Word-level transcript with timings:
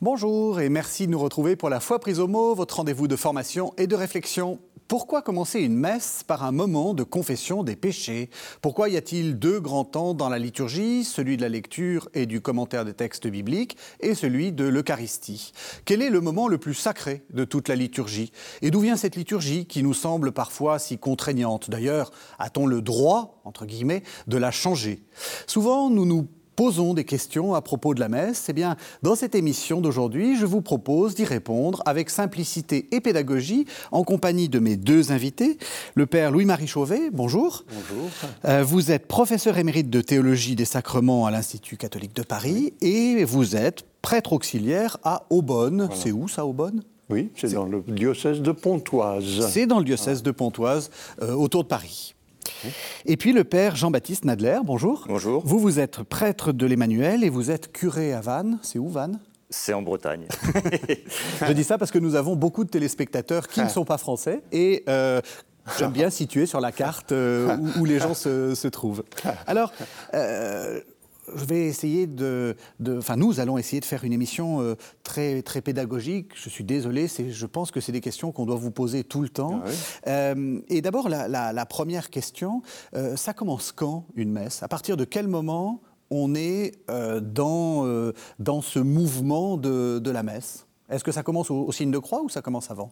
Bonjour 0.00 0.60
et 0.60 0.70
merci 0.70 1.06
de 1.06 1.12
nous 1.12 1.18
retrouver 1.18 1.56
pour 1.56 1.68
la 1.68 1.80
foi 1.80 1.98
prise 1.98 2.20
au 2.20 2.26
mot, 2.26 2.54
votre 2.54 2.76
rendez-vous 2.76 3.06
de 3.06 3.16
formation 3.16 3.74
et 3.76 3.86
de 3.86 3.94
réflexion. 3.94 4.58
Pourquoi 4.88 5.20
commencer 5.20 5.60
une 5.62 5.74
messe 5.74 6.22
par 6.24 6.44
un 6.44 6.52
moment 6.52 6.94
de 6.94 7.02
confession 7.02 7.64
des 7.64 7.74
péchés? 7.74 8.30
Pourquoi 8.62 8.88
y 8.88 8.96
a-t-il 8.96 9.36
deux 9.36 9.58
grands 9.58 9.84
temps 9.84 10.14
dans 10.14 10.28
la 10.28 10.38
liturgie, 10.38 11.02
celui 11.02 11.36
de 11.36 11.42
la 11.42 11.48
lecture 11.48 12.08
et 12.14 12.24
du 12.24 12.40
commentaire 12.40 12.84
des 12.84 12.94
textes 12.94 13.26
bibliques 13.26 13.76
et 13.98 14.14
celui 14.14 14.52
de 14.52 14.64
l'Eucharistie? 14.64 15.52
Quel 15.86 16.02
est 16.02 16.10
le 16.10 16.20
moment 16.20 16.46
le 16.46 16.58
plus 16.58 16.74
sacré 16.74 17.24
de 17.30 17.44
toute 17.44 17.68
la 17.68 17.74
liturgie? 17.74 18.30
Et 18.62 18.70
d'où 18.70 18.78
vient 18.78 18.96
cette 18.96 19.16
liturgie 19.16 19.66
qui 19.66 19.82
nous 19.82 19.94
semble 19.94 20.30
parfois 20.30 20.78
si 20.78 20.98
contraignante? 20.98 21.68
D'ailleurs, 21.68 22.12
a-t-on 22.38 22.66
le 22.66 22.80
droit, 22.80 23.40
entre 23.44 23.66
guillemets, 23.66 24.04
de 24.28 24.36
la 24.36 24.52
changer? 24.52 25.02
Souvent, 25.48 25.90
nous 25.90 26.06
nous 26.06 26.28
posons 26.56 26.94
des 26.94 27.04
questions 27.04 27.54
à 27.54 27.60
propos 27.60 27.94
de 27.94 28.00
la 28.00 28.08
messe, 28.08 28.46
eh 28.48 28.52
bien, 28.52 28.76
dans 29.02 29.14
cette 29.14 29.34
émission 29.34 29.80
d'aujourd'hui, 29.80 30.36
je 30.36 30.46
vous 30.46 30.62
propose 30.62 31.14
d'y 31.14 31.24
répondre 31.24 31.82
avec 31.84 32.10
simplicité 32.10 32.88
et 32.92 33.00
pédagogie 33.00 33.66
en 33.92 34.02
compagnie 34.02 34.48
de 34.48 34.58
mes 34.58 34.76
deux 34.76 35.12
invités. 35.12 35.58
Le 35.94 36.06
père 36.06 36.30
Louis-Marie 36.32 36.66
Chauvet, 36.66 37.10
bonjour. 37.12 37.64
Bonjour. 37.68 38.10
Euh, 38.46 38.64
vous 38.64 38.90
êtes 38.90 39.06
professeur 39.06 39.58
émérite 39.58 39.90
de 39.90 40.00
théologie 40.00 40.56
des 40.56 40.64
sacrements 40.64 41.26
à 41.26 41.30
l'Institut 41.30 41.76
catholique 41.76 42.16
de 42.16 42.22
Paris 42.22 42.72
et 42.80 43.24
vous 43.24 43.54
êtes 43.54 43.84
prêtre 44.00 44.32
auxiliaire 44.32 44.96
à 45.04 45.26
Aubonne. 45.30 45.90
C'est 45.94 46.12
où 46.12 46.26
ça, 46.26 46.46
Aubonne? 46.46 46.82
Oui, 47.08 47.30
c'est 47.36 47.52
dans 47.52 47.66
le 47.66 47.82
diocèse 47.86 48.40
de 48.40 48.50
Pontoise. 48.50 49.48
C'est 49.48 49.66
dans 49.66 49.78
le 49.78 49.84
diocèse 49.84 50.22
de 50.24 50.32
Pontoise, 50.32 50.90
euh, 51.22 51.34
autour 51.34 51.62
de 51.62 51.68
Paris. 51.68 52.15
Et 53.04 53.16
puis 53.16 53.32
le 53.32 53.44
père 53.44 53.76
Jean-Baptiste 53.76 54.24
Nadler, 54.24 54.58
bonjour. 54.64 55.04
Bonjour. 55.08 55.42
Vous, 55.44 55.58
vous 55.58 55.78
êtes 55.78 56.02
prêtre 56.02 56.52
de 56.52 56.66
l'Emmanuel 56.66 57.24
et 57.24 57.30
vous 57.30 57.50
êtes 57.50 57.72
curé 57.72 58.12
à 58.12 58.20
Vannes. 58.20 58.58
C'est 58.62 58.78
où 58.78 58.88
Vannes? 58.88 59.18
C'est 59.48 59.72
en 59.72 59.82
Bretagne. 59.82 60.26
Je 61.46 61.52
dis 61.52 61.64
ça 61.64 61.78
parce 61.78 61.90
que 61.90 61.98
nous 61.98 62.16
avons 62.16 62.34
beaucoup 62.34 62.64
de 62.64 62.70
téléspectateurs 62.70 63.46
qui 63.48 63.60
ne 63.60 63.68
sont 63.68 63.84
pas 63.84 63.98
français 63.98 64.42
et 64.50 64.82
euh, 64.88 65.20
j'aime 65.78 65.92
bien 65.92 66.10
situer 66.10 66.46
sur 66.46 66.60
la 66.60 66.72
carte 66.72 67.12
euh, 67.12 67.56
où, 67.56 67.80
où 67.80 67.84
les 67.84 68.00
gens 68.00 68.14
se, 68.14 68.54
se 68.54 68.68
trouvent. 68.68 69.04
Alors, 69.46 69.72
euh, 70.14 70.80
je 71.34 71.44
vais 71.44 71.66
essayer 71.66 72.06
de, 72.06 72.56
enfin 72.98 73.16
nous 73.16 73.40
allons 73.40 73.58
essayer 73.58 73.80
de 73.80 73.84
faire 73.84 74.04
une 74.04 74.12
émission 74.12 74.60
euh, 74.60 74.74
très 75.02 75.42
très 75.42 75.60
pédagogique. 75.60 76.32
Je 76.34 76.48
suis 76.48 76.64
désolé, 76.64 77.08
je 77.08 77.46
pense 77.46 77.70
que 77.70 77.80
c'est 77.80 77.92
des 77.92 78.00
questions 78.00 78.32
qu'on 78.32 78.46
doit 78.46 78.56
vous 78.56 78.70
poser 78.70 79.04
tout 79.04 79.22
le 79.22 79.28
temps. 79.28 79.60
Ah 79.64 79.68
oui. 79.68 79.74
Euh, 80.08 80.60
et 80.68 80.82
d'abord 80.82 81.08
la, 81.08 81.28
la- 81.28 81.52
la 81.52 81.66
première 81.66 82.10
question, 82.10 82.62
euh, 82.94 83.16
ça 83.16 83.32
commence 83.32 83.72
quand 83.72 84.06
une 84.14 84.30
messe? 84.32 84.62
À 84.62 84.68
partir 84.68 84.96
de 84.96 85.04
quel 85.04 85.28
moment 85.28 85.80
on 86.10 86.34
est 86.34 86.72
dans 87.22 88.12
dans 88.38 88.62
ce 88.62 88.78
mouvement 88.78 89.56
de, 89.56 89.98
de 89.98 90.10
la 90.10 90.22
messe? 90.22 90.66
Est-ce 90.88 91.02
que 91.02 91.10
ça 91.12 91.24
commence 91.24 91.50
au, 91.50 91.64
au 91.66 91.72
signe 91.72 91.90
de 91.90 91.98
croix 91.98 92.22
ou 92.22 92.28
ça 92.28 92.42
commence 92.42 92.70
avant? 92.70 92.90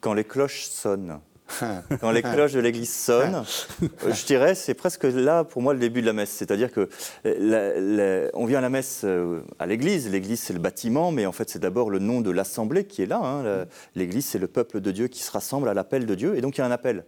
Quand 0.00 0.14
les 0.14 0.22
cloches 0.24 0.66
sonnent, 0.66 1.18
quand 2.00 2.10
les 2.10 2.22
cloches 2.22 2.52
de 2.52 2.60
l'église 2.60 2.92
sonnent, 2.92 3.44
je 3.80 4.26
dirais 4.26 4.54
c'est 4.54 4.74
presque 4.74 5.04
là 5.04 5.44
pour 5.44 5.62
moi 5.62 5.72
le 5.74 5.78
début 5.80 6.00
de 6.00 6.06
la 6.06 6.12
messe. 6.12 6.30
C'est-à-dire 6.30 6.72
que 6.72 6.88
euh, 7.24 7.34
la- 7.38 7.80
la- 8.24 8.30
on 8.34 8.46
vient 8.46 8.58
à 8.58 8.62
la 8.62 8.68
messe 8.68 9.02
euh, 9.04 9.40
à 9.58 9.66
l'église. 9.66 10.10
L'église 10.10 10.40
c'est 10.40 10.52
le 10.52 10.58
bâtiment, 10.58 11.12
mais 11.12 11.24
en 11.26 11.32
fait 11.32 11.48
c'est 11.48 11.58
d'abord 11.60 11.90
le 11.90 11.98
nom 12.00 12.20
de 12.20 12.30
l'assemblée 12.30 12.84
qui 12.84 13.02
est 13.02 13.06
là. 13.06 13.20
hein. 13.22 13.42
La- 13.42 13.64
L'église 13.94 14.26
c'est 14.26 14.38
le 14.38 14.48
peuple 14.48 14.80
de 14.80 14.90
Dieu 14.90 15.06
qui 15.08 15.22
se 15.22 15.30
rassemble 15.30 15.68
à 15.68 15.74
l'appel 15.74 16.04
de 16.06 16.14
Dieu, 16.14 16.36
et 16.36 16.40
donc 16.40 16.56
il 16.58 16.60
y 16.60 16.64
a 16.64 16.66
un 16.66 16.70
appel. 16.72 17.04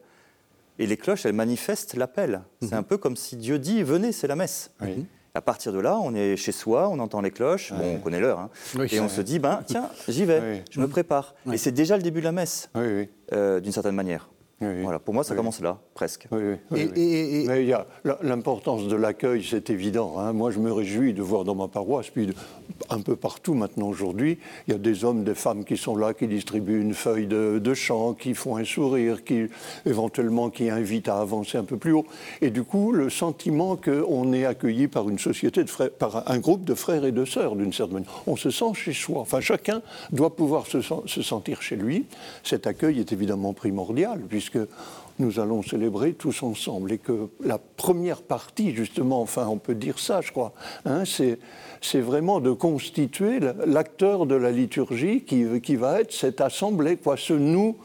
Et 0.78 0.86
les 0.86 0.96
cloches 0.96 1.26
elles 1.26 1.32
manifestent 1.32 1.94
l'appel. 1.94 2.40
C'est 2.62 2.74
un 2.74 2.84
peu 2.84 2.96
comme 2.96 3.16
si 3.16 3.36
Dieu 3.36 3.58
dit 3.58 3.82
venez, 3.82 4.12
c'est 4.12 4.28
la 4.28 4.36
messe. 4.36 4.70
Oui. 4.80 5.04
À 5.34 5.40
partir 5.42 5.72
de 5.72 5.78
là, 5.78 5.96
on 6.02 6.14
est 6.14 6.36
chez 6.36 6.50
soi, 6.50 6.88
on 6.88 6.98
entend 6.98 7.20
les 7.20 7.30
cloches, 7.30 7.72
bon, 7.72 7.96
on 7.96 7.98
connaît 7.98 8.18
l'heure, 8.18 8.40
hein, 8.40 8.50
Oui. 8.76 8.88
et 8.90 8.98
on 8.98 9.08
se 9.08 9.20
dit, 9.20 9.38
ben 9.38 9.60
tiens, 9.66 9.88
j'y 10.08 10.24
vais, 10.24 10.40
Oui. 10.40 10.62
je 10.70 10.80
me 10.80 10.88
prépare. 10.88 11.34
Et 11.52 11.58
c'est 11.58 11.70
déjà 11.70 11.96
le 11.96 12.02
début 12.02 12.18
de 12.20 12.24
la 12.24 12.32
messe, 12.32 12.70
euh, 12.76 13.60
d'une 13.60 13.70
certaine 13.70 13.94
manière. 13.94 14.30
Oui. 14.60 14.82
Voilà, 14.82 14.98
pour 14.98 15.14
moi, 15.14 15.22
ça 15.22 15.34
Oui. 15.34 15.36
commence 15.38 15.60
là, 15.60 15.78
presque. 15.94 16.26
Oui, 16.32 16.40
oui, 16.42 16.56
oui, 16.72 16.80
Et- 16.80 16.86
oui. 16.86 17.00
et- 17.00 17.42
et- 17.44 17.46
Mais 17.46 17.62
il 17.62 17.68
y 17.68 17.72
a 17.72 17.86
l'importance 18.22 18.88
de 18.88 18.96
l'accueil, 18.96 19.46
c'est 19.48 19.70
évident. 19.70 20.18
hein. 20.18 20.32
Moi, 20.32 20.50
je 20.50 20.58
me 20.58 20.72
réjouis 20.72 21.12
de 21.14 21.22
voir 21.22 21.44
dans 21.44 21.54
ma 21.54 21.68
paroisse, 21.68 22.10
puis 22.10 22.26
de- 22.26 22.34
un 22.90 23.00
peu 23.00 23.14
partout 23.14 23.54
maintenant 23.54 23.86
aujourd'hui, 23.88 24.38
il 24.66 24.72
y 24.72 24.74
a 24.74 24.78
des 24.78 25.04
hommes, 25.04 25.22
des 25.22 25.34
femmes 25.36 25.64
qui 25.64 25.76
sont 25.76 25.96
là, 25.96 26.12
qui 26.12 26.26
distribuent 26.26 26.80
une 26.80 26.94
feuille 26.94 27.28
de, 27.28 27.60
de 27.62 27.74
chant, 27.74 28.14
qui 28.14 28.34
font 28.34 28.56
un 28.56 28.64
sourire, 28.64 29.22
qui 29.24 29.46
éventuellement 29.86 30.50
qui 30.50 30.68
invitent 30.70 31.08
à 31.08 31.20
avancer 31.20 31.56
un 31.56 31.64
peu 31.64 31.76
plus 31.76 31.92
haut. 31.92 32.06
Et 32.40 32.50
du 32.50 32.64
coup, 32.64 32.90
le 32.90 33.10
sentiment 33.10 33.76
qu'on 33.76 34.32
est 34.32 34.44
accueilli 34.44 34.88
par 34.88 35.08
une 35.08 35.20
société 35.20 35.62
de 35.62 35.70
frères, 35.70 35.90
par 35.92 36.28
un 36.28 36.38
groupe 36.40 36.64
de 36.64 36.74
frères 36.74 37.04
et 37.04 37.12
de 37.12 37.24
sœurs, 37.24 37.54
d'une 37.54 37.72
certaine 37.72 37.94
manière. 37.94 38.22
On 38.26 38.34
se 38.34 38.50
sent 38.50 38.74
chez 38.74 38.92
soi. 38.92 39.20
Enfin, 39.20 39.40
chacun 39.40 39.82
doit 40.10 40.34
pouvoir 40.34 40.66
se, 40.66 40.80
se 40.80 41.22
sentir 41.22 41.62
chez 41.62 41.76
lui. 41.76 42.06
Cet 42.42 42.66
accueil 42.66 42.98
est 42.98 43.12
évidemment 43.12 43.52
primordial, 43.52 44.20
puisque 44.28 44.47
nous 45.18 45.40
allons 45.40 45.62
célébrer 45.62 46.12
tous 46.12 46.42
ensemble. 46.42 46.92
Et 46.92 46.98
que 46.98 47.28
la 47.44 47.58
première 47.58 48.22
partie, 48.22 48.74
justement, 48.74 49.20
enfin, 49.20 49.46
on 49.48 49.58
peut 49.58 49.74
dire 49.74 49.98
ça, 49.98 50.20
je 50.20 50.30
crois, 50.30 50.52
hein, 50.84 51.04
c'est, 51.04 51.38
c'est 51.80 52.00
vraiment 52.00 52.40
de 52.40 52.52
constituer 52.52 53.40
l'acteur 53.66 54.26
de 54.26 54.34
la 54.36 54.50
liturgie 54.52 55.22
qui, 55.22 55.60
qui 55.60 55.76
va 55.76 56.00
être 56.00 56.12
cette 56.12 56.40
assemblée, 56.40 56.96
quoi, 56.96 57.16
ce 57.16 57.32
nous 57.32 57.76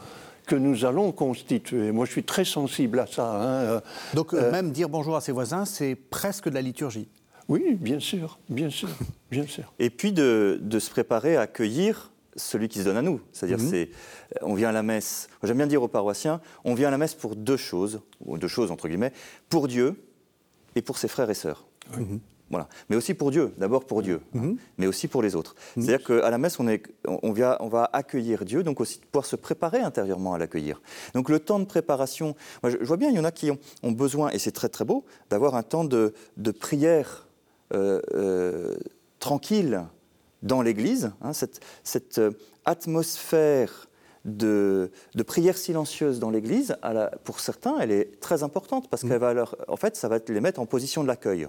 que 0.46 0.56
nous 0.56 0.86
allons 0.86 1.12
constituer. 1.12 1.92
Moi, 1.92 2.06
je 2.06 2.12
suis 2.12 2.24
très 2.24 2.46
sensible 2.46 3.00
à 3.00 3.08
ça. 3.08 3.32
hein, 3.34 3.64
euh, 3.64 3.82
Donc 4.14 4.34
euh, 4.34 4.52
même 4.52 4.72
dire 4.72 4.90
bonjour 4.90 5.16
à 5.16 5.22
ses 5.22 5.32
voisins, 5.32 5.66
c'est 5.66 5.96
presque 5.96 6.50
de 6.50 6.54
la 6.54 6.62
liturgie. 6.62 7.08
Oui, 7.50 7.76
bien 7.76 8.00
sûr, 8.00 8.40
bien 8.50 8.70
sûr, 8.70 8.90
bien 9.32 9.46
sûr. 9.48 9.74
Et 9.80 9.90
puis 9.90 10.14
de, 10.14 10.60
de 10.62 10.80
se 10.80 10.90
préparer 10.90 11.36
à 11.36 11.42
accueillir 11.42 12.12
celui 12.36 12.68
qui 12.68 12.80
se 12.80 12.86
donne 12.86 12.98
à 12.98 13.02
nous. 13.02 13.22
C'est-à-dire, 13.32 13.60
c'est, 13.60 13.90
euh, 13.90 14.40
on 14.42 14.54
vient 14.54 14.70
à 14.70 14.72
la 14.72 14.84
messe, 14.84 15.28
j'aime 15.44 15.58
bien 15.58 15.68
dire 15.68 15.84
aux 15.84 15.88
paroissiens, 15.88 16.42
on 16.64 16.74
vient 16.74 16.88
à 16.88 16.92
la 16.92 16.98
messe 16.98 17.14
pour 17.14 17.36
deux 17.36 17.58
choses, 17.58 18.02
ou 18.26 18.38
deux 18.38 18.48
choses 18.48 18.72
entre 18.72 18.88
guillemets, 18.88 19.14
pour 19.50 19.68
Dieu 19.68 19.96
et 20.76 20.82
pour 20.82 20.98
ses 20.98 21.08
frères 21.08 21.30
et 21.30 21.36
sœurs. 21.36 21.68
Voilà. 22.50 22.68
Mais 22.90 22.96
aussi 22.96 23.16
pour 23.16 23.32
Dieu, 23.32 23.52
d'abord 23.58 23.86
pour 23.86 24.04
Dieu, 24.04 24.22
hein, 24.36 24.56
mais 24.78 24.86
aussi 24.86 25.08
pour 25.08 25.24
les 25.24 25.36
autres. 25.36 25.56
C'est-à-dire 25.76 26.06
qu'à 26.06 26.30
la 26.30 26.38
messe, 26.38 26.60
on, 26.60 26.68
est, 26.68 26.84
on, 27.08 27.20
on 27.24 27.32
vient, 27.32 27.58
on 27.62 27.68
va 27.68 27.90
accueillir 27.94 28.46
Dieu, 28.46 28.62
donc 28.62 28.80
aussi 28.80 29.00
pouvoir 29.00 29.26
se 29.26 29.36
préparer 29.36 29.80
intérieurement 29.80 30.36
à 30.36 30.38
l'accueillir. 30.38 30.80
Donc 31.16 31.30
le 31.30 31.40
temps 31.40 31.58
de 31.58 31.66
préparation, 31.66 32.36
moi, 32.62 32.70
je, 32.70 32.78
je 32.80 32.86
vois 32.86 32.98
bien, 32.98 33.10
il 33.10 33.16
y 33.16 33.20
en 33.20 33.24
a 33.24 33.32
qui 33.32 33.50
ont, 33.50 33.58
ont 33.82 33.92
besoin, 33.92 34.30
et 34.30 34.40
c'est 34.40 34.52
très 34.52 34.70
très 34.70 34.86
beau, 34.86 35.04
d'avoir 35.32 35.56
un 35.56 35.64
temps 35.64 35.84
de, 35.84 36.14
de 36.38 36.52
prière 36.52 37.28
euh, 37.74 38.02
euh, 38.14 38.78
tranquille 39.20 39.82
dans 40.44 40.62
l'Église, 40.62 41.12
hein, 41.22 41.34
cette, 41.34 41.60
cette, 41.84 42.20
euh, 42.20 42.32
atmosphère 42.66 43.90
de, 44.26 44.92
de 45.16 45.24
prière 45.24 45.58
silencieuse 45.58 46.20
dans 46.20 46.30
l'Église, 46.30 46.78
pour 47.26 47.40
certains, 47.42 47.76
elle 47.82 47.92
est 47.92 48.20
très 48.22 48.42
importante 48.44 48.90
parce 48.90 49.02
qu'elle 49.04 49.20
va 49.20 49.34
leur, 49.34 49.56
en 49.68 49.76
fait, 49.76 49.96
ça 49.98 50.08
va 50.08 50.20
les 50.28 50.40
mettre 50.42 50.62
en 50.62 50.66
position 50.66 51.02
de 51.04 51.08
l'accueil. 51.08 51.48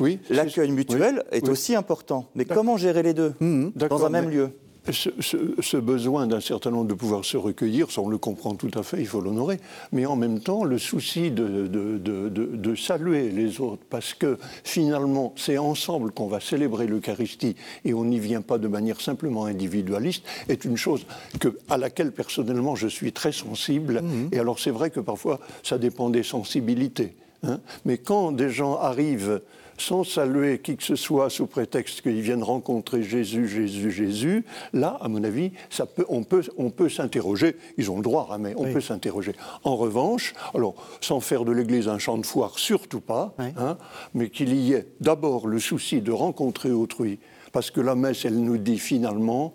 Oui, 0.00 0.18
L'accueil 0.28 0.70
mutuel 0.72 1.22
oui, 1.30 1.38
est 1.38 1.44
oui. 1.44 1.50
aussi 1.50 1.74
important, 1.76 2.28
mais 2.34 2.44
comment 2.44 2.76
gérer 2.76 3.02
les 3.02 3.14
deux 3.14 3.34
dans 3.40 3.70
D'accord, 3.76 4.04
un 4.04 4.10
même 4.10 4.26
mais- 4.26 4.34
lieu? 4.34 4.50
Ce, 4.90 5.10
ce- 5.20 5.36
ce 5.60 5.76
besoin 5.76 6.26
d'un 6.26 6.40
certain 6.40 6.72
nombre 6.72 6.88
de 6.88 6.94
pouvoir 6.94 7.24
se 7.24 7.36
recueillir, 7.36 7.88
ça 7.92 8.00
on 8.00 8.08
le 8.08 8.18
comprend 8.18 8.56
tout 8.56 8.70
à 8.74 8.82
fait, 8.82 8.98
il 8.98 9.06
faut 9.06 9.20
l'honorer, 9.20 9.60
mais 9.92 10.06
en 10.06 10.16
même 10.16 10.40
temps 10.40 10.64
le 10.64 10.76
souci 10.76 11.30
de, 11.30 11.68
de- 11.68 11.98
de- 11.98 12.28
de- 12.28 12.46
de 12.56 12.74
saluer 12.74 13.30
les 13.30 13.60
autres, 13.60 13.84
parce 13.90 14.12
que 14.12 14.38
finalement 14.64 15.34
c'est 15.36 15.56
ensemble 15.56 16.10
qu'on 16.10 16.26
va 16.26 16.40
célébrer 16.40 16.88
l'Eucharistie 16.88 17.54
et 17.84 17.94
on 17.94 18.04
n'y 18.04 18.18
vient 18.18 18.42
pas 18.42 18.58
de 18.58 18.66
manière 18.66 19.00
simplement 19.00 19.44
individualiste, 19.44 20.24
est 20.48 20.64
une 20.64 20.76
chose 20.76 21.06
que, 21.38 21.56
à 21.70 21.76
laquelle 21.78 22.10
personnellement 22.10 22.74
je 22.74 22.88
suis 22.88 23.12
très 23.12 23.30
sensible, 23.30 24.02
et 24.32 24.38
alors 24.40 24.58
c'est 24.58 24.72
vrai 24.72 24.90
que 24.90 24.98
parfois 24.98 25.38
ça 25.62 25.78
dépend 25.78 26.10
des 26.10 26.24
sensibilités. 26.24 27.14
hein. 27.44 27.60
Mais 27.84 27.98
quand 27.98 28.32
des 28.32 28.50
gens 28.50 28.74
arrivent 28.78 29.40
sans 29.78 30.04
saluer 30.04 30.58
qui 30.60 30.76
que 30.76 30.82
ce 30.82 30.96
soit 30.96 31.30
sous 31.30 31.46
prétexte 31.46 32.02
qu'ils 32.02 32.20
viennent 32.20 32.42
rencontrer 32.42 33.02
Jésus, 33.02 33.48
Jésus, 33.48 33.90
Jésus, 33.90 34.44
là, 34.72 34.98
à 35.00 35.08
mon 35.08 35.22
avis, 35.24 35.52
ça 35.70 35.86
peut, 35.86 36.04
on 36.08 36.22
peut, 36.24 36.42
on 36.56 36.70
peut 36.70 36.88
s'interroger. 36.88 37.56
Ils 37.78 37.90
ont 37.90 37.96
le 37.96 38.02
droit, 38.02 38.28
hein, 38.32 38.38
mais 38.38 38.54
on 38.56 38.64
peut 38.72 38.80
s'interroger. 38.80 39.32
En 39.64 39.76
revanche, 39.76 40.34
alors, 40.54 40.74
sans 41.00 41.20
faire 41.20 41.44
de 41.44 41.52
l'Église 41.52 41.88
un 41.88 41.98
champ 41.98 42.18
de 42.18 42.26
foire, 42.26 42.58
surtout 42.58 43.00
pas, 43.00 43.34
Oui. 43.38 43.46
hein, 43.56 43.76
mais 44.14 44.30
qu'il 44.30 44.54
y 44.54 44.72
ait 44.74 44.86
d'abord 45.00 45.46
le 45.48 45.58
souci 45.58 46.00
de 46.00 46.12
rencontrer 46.12 46.70
autrui, 46.70 47.18
parce 47.52 47.70
que 47.70 47.80
la 47.80 47.94
messe, 47.94 48.24
elle 48.24 48.40
nous 48.40 48.58
dit 48.58 48.78
finalement, 48.78 49.54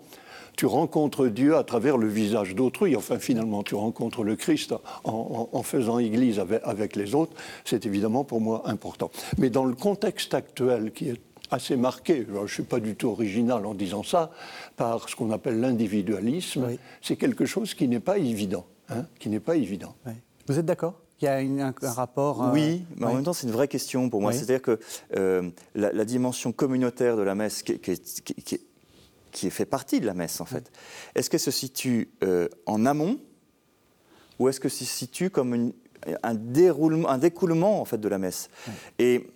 tu 0.58 0.66
rencontres 0.66 1.28
Dieu 1.28 1.56
à 1.56 1.62
travers 1.62 1.96
le 1.96 2.08
visage 2.08 2.56
d'autrui. 2.56 2.96
Enfin, 2.96 3.20
finalement, 3.20 3.62
tu 3.62 3.76
rencontres 3.76 4.24
le 4.24 4.34
Christ 4.34 4.74
en, 5.04 5.62
faisant 5.62 6.00
Église 6.00 6.40
avec, 6.40 6.60
avec 6.64 6.96
les 6.96 7.14
autres. 7.14 7.32
C'est 7.64 7.86
évidemment 7.86 8.24
pour 8.24 8.40
moi 8.40 8.62
important. 8.64 9.08
Mais 9.38 9.50
dans 9.50 9.64
le 9.64 9.76
contexte 9.76 10.34
actuel, 10.34 10.90
qui 10.90 11.10
est 11.10 11.20
assez 11.52 11.76
marqué, 11.76 12.26
je 12.28 12.36
ne 12.36 12.46
suis 12.48 12.64
pas 12.64 12.80
du 12.80 12.96
tout 12.96 13.06
original 13.06 13.64
en 13.66 13.74
disant 13.74 14.02
ça, 14.02 14.32
par 14.76 15.08
ce 15.08 15.14
qu'on 15.14 15.30
appelle 15.30 15.60
l'individualisme, 15.60 16.66
c'est 17.02 17.16
quelque 17.16 17.46
chose 17.46 17.74
qui 17.74 17.86
n'est 17.86 18.00
pas 18.00 18.18
évident. 18.18 18.66
Hein, 18.88 19.06
qui 19.20 19.28
n'est 19.28 19.38
pas 19.38 19.54
évident. 19.54 19.94
Vous 20.48 20.58
êtes 20.58 20.66
d'accord? 20.66 20.94
Il 21.20 21.24
y 21.24 21.28
a 21.28 21.36
un, 21.36 21.74
rapport. 21.82 22.44
Euh, 22.44 22.52
oui, 22.52 22.84
mais 22.96 23.06
en 23.06 23.14
même 23.14 23.24
temps, 23.24 23.32
c'est 23.32 23.46
une 23.46 23.52
vraie 23.52 23.66
question 23.66 24.08
pour 24.08 24.20
moi. 24.20 24.32
C'est-à-dire 24.32 24.62
que 24.62 24.78
euh, 25.16 25.50
la, 25.74 26.04
dimension 26.04 26.52
communautaire 26.52 27.16
de 27.16 27.22
la 27.22 27.34
messe, 27.34 27.64
qui, 27.64 27.78
qui, 27.80 28.60
fait 29.50 29.66
partie 29.66 30.00
de 30.00 30.06
la 30.06 30.14
messe, 30.14 30.40
en 30.40 30.44
fait, 30.44 30.70
est-ce 31.14 31.30
qu'elle 31.30 31.40
se 31.40 31.50
situe 31.50 32.10
euh, 32.22 32.48
en 32.66 32.86
amont 32.86 33.18
ou 34.38 34.48
est-ce 34.48 34.60
que 34.60 34.68
se 34.68 34.84
situe 34.84 35.30
comme 35.30 35.72
un, 36.22 36.34
déroulement, 36.34 37.08
un 37.08 37.18
découlement 37.18 37.80
en 37.80 37.84
fait, 37.84 37.98
de 37.98 38.08
la 38.08 38.18
messe? 38.18 38.50
Et 38.98 39.26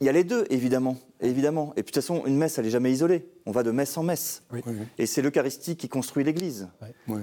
il 0.00 0.06
y 0.06 0.08
a 0.08 0.12
les 0.12 0.24
deux, 0.24 0.44
évidemment. 0.50 0.96
Évidemment. 1.20 1.72
Et 1.76 1.82
puis 1.82 1.84
de 1.84 1.86
toute 1.86 1.94
façon, 1.94 2.26
une 2.26 2.36
messe, 2.36 2.58
elle 2.58 2.66
n'est 2.66 2.70
jamais 2.70 2.92
isolée. 2.92 3.26
On 3.46 3.52
va 3.52 3.62
de 3.62 3.70
messe 3.70 3.96
en 3.96 4.02
messe. 4.02 4.42
Et 4.98 5.06
c'est 5.06 5.22
l'Eucharistie 5.22 5.76
qui 5.76 5.88
construit 5.88 6.24
l'Église. 6.24 6.68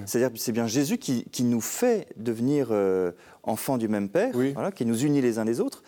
C'est-à-dire 0.06 0.32
que 0.32 0.38
c'est 0.38 0.52
bien 0.52 0.66
Jésus 0.66 0.98
qui, 0.98 1.44
nous 1.44 1.60
fait 1.60 2.08
devenir 2.16 2.68
euh, 2.70 3.12
enfants 3.42 3.78
du 3.78 3.88
même 3.88 4.08
Père, 4.08 4.34
qui 4.74 4.86
nous 4.86 5.04
unit 5.04 5.20
les 5.20 5.38
uns 5.38 5.44
les 5.44 5.60
autres. 5.60 5.82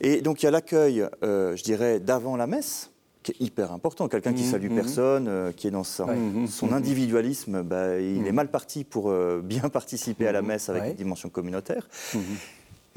Et 0.00 0.22
donc 0.22 0.42
il 0.42 0.46
y 0.46 0.48
a 0.48 0.50
l'accueil, 0.50 1.06
euh, 1.22 1.54
je 1.56 1.62
dirais, 1.62 2.00
d'avant 2.00 2.36
la 2.36 2.46
messe, 2.46 2.90
qui 3.22 3.32
est 3.32 3.40
hyper 3.40 3.72
important. 3.72 4.08
Quelqu'un 4.08 4.32
qui 4.32 4.44
mmh, 4.44 4.50
salue 4.50 4.70
mmh. 4.70 4.74
personne, 4.74 5.28
euh, 5.28 5.52
qui 5.52 5.66
est 5.66 5.70
dans 5.70 5.84
son, 5.84 6.46
son 6.46 6.72
individualisme, 6.72 7.62
bah, 7.62 7.98
il 7.98 8.26
est 8.26 8.32
mmh. 8.32 8.34
mal 8.34 8.50
parti 8.50 8.84
pour 8.84 9.12
bien 9.42 9.68
participer 9.72 10.26
à 10.26 10.32
la 10.32 10.42
messe 10.42 10.68
avec 10.68 10.84
une 10.84 10.94
dimension 10.94 11.28
communautaire. 11.28 11.88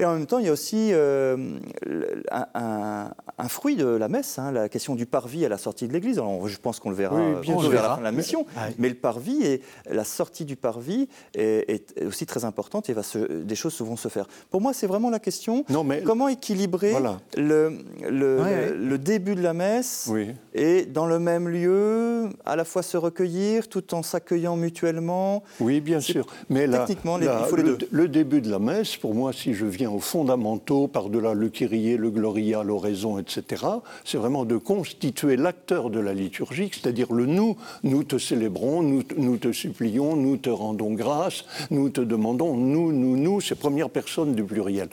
Et 0.00 0.04
en 0.04 0.14
même 0.14 0.26
temps, 0.26 0.38
il 0.38 0.46
y 0.46 0.48
a 0.48 0.52
aussi 0.52 0.90
euh, 0.92 1.36
un, 2.54 3.48
fruit 3.48 3.76
de 3.76 3.86
la 3.86 4.08
messe, 4.08 4.40
hein, 4.40 4.50
la 4.50 4.68
question 4.68 4.96
du 4.96 5.06
parvis 5.06 5.44
à 5.44 5.48
la 5.48 5.58
sortie 5.58 5.86
de 5.86 5.92
l'église. 5.92 6.20
Je 6.46 6.58
pense 6.58 6.80
qu'on 6.80 6.90
le 6.90 6.96
verra 6.96 7.16
bientôt 7.40 7.68
vers 7.70 7.82
la 7.82 7.88
fin 7.90 7.98
de 7.98 8.04
la 8.04 8.12
mission. 8.12 8.44
Mais 8.78 8.88
le 8.88 8.96
parvis 8.96 9.44
et 9.44 9.62
la 9.88 10.04
sortie 10.04 10.44
du 10.44 10.56
parvis 10.56 11.08
est, 11.34 11.94
aussi 12.04 12.26
très 12.26 12.44
importante 12.44 12.90
et 12.90 12.92
va 12.92 13.02
des 13.28 13.54
choses 13.54 13.80
vont 13.80 13.96
se 13.96 14.08
faire. 14.08 14.26
Pour 14.50 14.60
moi, 14.60 14.72
c'est 14.72 14.86
vraiment 14.86 15.10
la 15.10 15.18
question 15.20 15.64
comment 16.04 16.28
équilibrer 16.28 16.94
le, 17.36 17.78
le, 18.08 18.98
début 18.98 19.34
de 19.34 19.42
la 19.42 19.52
messe 19.52 20.10
et 20.54 20.86
dans 20.86 21.06
le 21.06 21.18
même 21.18 21.48
lieu, 21.48 22.30
à 22.44 22.56
la 22.56 22.64
fois 22.64 22.82
se 22.82 22.96
recueillir 22.96 23.68
tout 23.68 23.94
en 23.94 24.02
s'accueillant 24.02 24.56
mutuellement. 24.56 25.42
Oui, 25.60 25.80
bien 25.80 26.00
sûr. 26.00 26.26
Mais 26.48 26.68
techniquement, 26.68 27.18
il 27.18 27.28
faut 27.48 27.56
les 27.56 27.62
deux. 27.62 27.78
Le 27.90 28.08
début 28.08 28.40
de 28.40 28.50
la 28.50 28.58
messe, 28.58 28.96
pour 28.96 29.14
moi, 29.14 29.32
si 29.32 29.54
je 29.54 29.66
viens 29.66 29.83
aux 29.86 30.00
fondamentaux, 30.00 30.88
par-delà 30.88 31.34
le 31.34 31.48
Kyrie, 31.48 31.96
le 31.96 32.10
Gloria, 32.10 32.62
l'oraison, 32.62 33.18
etc., 33.18 33.64
c'est 34.04 34.18
vraiment 34.18 34.44
de 34.44 34.56
constituer 34.56 35.36
l'acteur 35.36 35.90
de 35.90 36.00
la 36.00 36.14
liturgie, 36.14 36.70
c'est-à-dire 36.72 37.12
le 37.12 37.26
nous. 37.26 37.56
Nous 37.82 38.04
te 38.04 38.18
célébrons, 38.18 38.82
nous, 38.82 39.02
nous, 39.16 39.36
te 39.36 39.52
supplions, 39.52 40.16
nous 40.16 40.36
te 40.36 40.50
rendons 40.50 40.92
grâce, 40.92 41.44
nous 41.70 41.88
te 41.90 42.00
demandons, 42.00 42.56
nous, 42.56 42.92
nous, 42.92 43.16
nous, 43.16 43.40
c'est 43.40 43.54
première 43.54 43.90
personne 43.90 44.34
du 44.34 44.44
pluriel. 44.44 44.88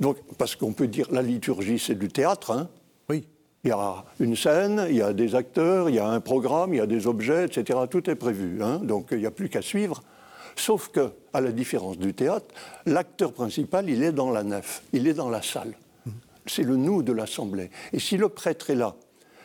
Donc, 0.00 0.16
parce 0.38 0.56
qu'on 0.56 0.72
peut 0.72 0.88
dire 0.88 1.08
la 1.10 1.22
liturgie, 1.22 1.78
c'est 1.78 1.98
du 1.98 2.08
théâtre, 2.08 2.50
hein 2.52 2.68
Oui. 3.08 3.24
Il 3.64 3.68
y 3.68 3.72
a 3.72 4.04
une 4.20 4.36
scène, 4.36 4.86
il 4.88 4.96
y 4.96 5.02
a 5.02 5.12
des 5.12 5.34
acteurs, 5.34 5.90
il 5.90 5.96
y 5.96 5.98
a 5.98 6.08
un 6.08 6.20
programme, 6.20 6.72
il 6.72 6.78
y 6.78 6.80
a 6.80 6.86
des 6.86 7.06
objets, 7.06 7.44
etc. 7.44 7.78
Tout 7.90 8.08
est 8.08 8.14
prévu. 8.14 8.62
Hein 8.62 8.80
Donc 8.82 9.08
il 9.12 9.18
n'y 9.18 9.26
a 9.26 9.30
plus 9.30 9.50
qu'à 9.50 9.60
suivre. 9.60 10.02
Sauf 10.56 10.88
que, 10.88 11.12
à 11.32 11.40
la 11.40 11.52
différence 11.52 11.98
du 11.98 12.14
théâtre, 12.14 12.46
l'acteur 12.86 13.32
principal, 13.32 13.88
il 13.88 14.02
est 14.02 14.12
dans 14.12 14.30
la 14.30 14.42
nef, 14.42 14.82
il 14.92 15.06
est 15.06 15.14
dans 15.14 15.30
la 15.30 15.42
salle. 15.42 15.74
C'est 16.46 16.62
le 16.62 16.76
nous 16.76 17.02
de 17.02 17.12
l'assemblée. 17.12 17.70
Et 17.92 17.98
si 17.98 18.16
le 18.16 18.28
prêtre 18.28 18.70
est 18.70 18.74
là, 18.74 18.94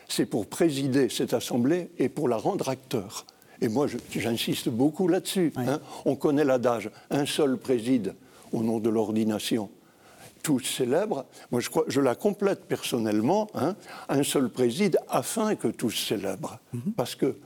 c'est 0.08 0.26
pour 0.26 0.46
présider 0.46 1.08
cette 1.08 1.34
assemblée 1.34 1.90
et 1.98 2.08
pour 2.08 2.28
la 2.28 2.36
rendre 2.36 2.68
acteur. 2.68 3.26
Et 3.60 3.68
moi, 3.68 3.86
j'insiste 4.10 4.68
beaucoup 4.68 5.08
là-dessus. 5.08 5.52
Hein. 5.56 5.80
On 6.04 6.16
connaît 6.16 6.44
l'adage 6.44 6.90
un 7.10 7.26
seul 7.26 7.56
préside 7.56 8.14
au 8.52 8.62
nom 8.62 8.78
de 8.78 8.90
l'ordination. 8.90 9.70
Tous 10.42 10.60
célèbrent. 10.60 11.24
Moi, 11.50 11.60
je, 11.60 11.70
crois, 11.70 11.84
je 11.88 12.00
la 12.00 12.14
complète 12.14 12.66
personnellement. 12.66 13.48
Hein. 13.54 13.74
un 14.08 14.22
seul 14.22 14.48
préside 14.48 14.98
afin 15.08 15.56
que 15.56 15.68
tous 15.68 15.90
célèbrent. 15.90 16.58
Mhm. 16.72 16.92
Parce 16.96 17.14
que 17.14 17.36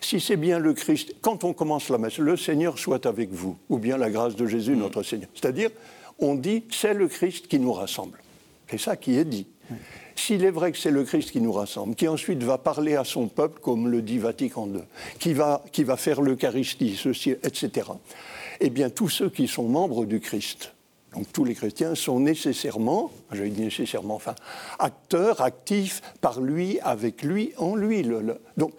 si 0.00 0.20
c'est 0.20 0.36
bien 0.36 0.58
le 0.58 0.74
Christ, 0.74 1.14
quand 1.20 1.44
on 1.44 1.52
commence 1.52 1.88
la 1.88 1.98
messe, 1.98 2.18
le 2.18 2.36
Seigneur 2.36 2.78
soit 2.78 3.06
avec 3.06 3.30
vous, 3.30 3.56
ou 3.68 3.78
bien 3.78 3.96
la 3.96 4.10
grâce 4.10 4.36
de 4.36 4.46
Jésus, 4.46 4.74
mm. 4.74 4.78
notre 4.78 5.02
Seigneur. 5.02 5.28
C'est-à-dire, 5.34 5.70
on 6.18 6.34
dit, 6.34 6.64
c'est 6.70 6.94
le 6.94 7.08
Christ 7.08 7.48
qui 7.48 7.58
nous 7.58 7.72
rassemble. 7.72 8.18
C'est 8.70 8.78
ça 8.78 8.96
qui 8.96 9.16
est 9.16 9.24
dit. 9.24 9.46
S'il 10.16 10.44
est 10.44 10.50
vrai 10.50 10.72
que 10.72 10.78
c'est 10.78 10.90
le 10.90 11.04
Christ 11.04 11.30
qui 11.30 11.40
nous 11.40 11.52
rassemble, 11.52 11.94
qui 11.94 12.08
ensuite 12.08 12.42
va 12.42 12.58
parler 12.58 12.96
à 12.96 13.04
son 13.04 13.28
peuple, 13.28 13.60
comme 13.60 13.88
le 13.88 14.02
dit 14.02 14.18
Vatican 14.18 14.66
II, 14.66 14.80
qui 15.18 15.32
va, 15.32 15.62
qui 15.72 15.84
va 15.84 15.96
faire 15.96 16.20
l'Eucharistie, 16.20 16.96
ceci, 16.96 17.30
etc., 17.30 17.88
eh 18.60 18.70
bien, 18.70 18.90
tous 18.90 19.08
ceux 19.08 19.30
qui 19.30 19.46
sont 19.46 19.68
membres 19.68 20.04
du 20.04 20.18
Christ, 20.18 20.72
donc 21.14 21.32
tous 21.32 21.44
les 21.44 21.54
chrétiens 21.54 21.94
sont 21.94 22.20
nécessairement, 22.20 23.10
je 23.32 23.44
dis 23.44 23.62
nécessairement, 23.62 24.16
enfin, 24.16 24.34
acteurs, 24.78 25.40
actifs 25.40 26.02
par 26.20 26.40
lui, 26.40 26.80
avec 26.80 27.22
lui, 27.22 27.52
en 27.56 27.76
lui. 27.76 28.06
donc 28.56 28.72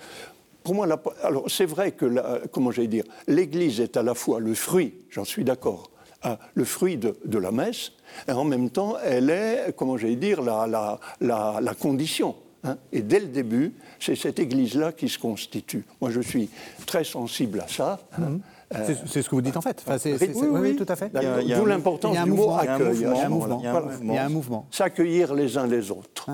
pour 0.64 0.76
moi, 0.76 0.88
alors 1.24 1.46
c'est 1.50 1.66
vrai 1.66 1.92
que, 1.92 2.48
comment 2.48 2.72
j'allais 2.72 2.88
dire, 2.88 3.06
l'Église 3.28 3.80
est 3.80 3.98
à 3.98 4.04
la 4.04 4.14
fois 4.14 4.40
le 4.40 4.54
fruit, 4.54 4.94
j'en 5.10 5.26
suis 5.26 5.44
d'accord, 5.44 5.90
hein, 6.24 6.38
le 6.54 6.66
fruit 6.66 6.98
de, 6.98 7.38
la 7.38 7.52
messe, 7.52 7.94
et 8.28 8.32
en 8.32 8.44
même 8.44 8.70
temps, 8.70 8.96
elle 9.04 9.30
est, 9.30 9.74
comment 9.76 9.98
j'allais 9.98 10.16
dire, 10.16 10.42
la, 10.42 11.00
la, 11.22 11.60
la, 11.62 11.74
condition. 11.74 12.36
Hein. 12.64 12.78
Et 12.92 13.02
dès 13.02 13.20
le 13.20 13.28
début, 13.28 13.74
c'est 14.00 14.16
cette 14.16 14.40
Église-là 14.40 14.92
qui 14.92 15.08
se 15.08 15.18
constitue. 15.18 15.86
Moi, 16.02 16.12
je 16.12 16.20
suis 16.20 16.50
très 16.86 17.04
sensible 17.04 17.62
à 17.62 17.68
ça. 17.68 18.00
Hein. 18.18 18.22
Mhm. 18.22 18.42
Euh, 18.76 18.94
c'est 19.08 19.24
ce 19.24 19.30
que 19.30 19.34
vous 19.34 19.42
dites 19.42 19.58
en 19.58 19.62
fait. 19.62 19.84
oui, 20.06 20.48
oui, 20.52 20.76
tout 20.76 20.86
à 20.88 20.96
fait. 20.96 21.12
D'où 21.12 21.66
l'importance 21.66 22.24
du 22.24 22.30
mot 22.30 22.52
accueil. 22.52 22.98
Il 22.98 23.02
y 23.02 23.06
a 23.06 23.26
un 23.26 23.30
mouvement. 23.30 23.60
Il 24.02 24.14
y 24.14 24.18
a 24.18 24.26
un 24.26 24.30
mouvement. 24.30 24.68
S'accueillir 24.70 25.34
les 25.34 25.58
uns 25.58 25.66
les 25.66 25.90
autres. 25.90 26.28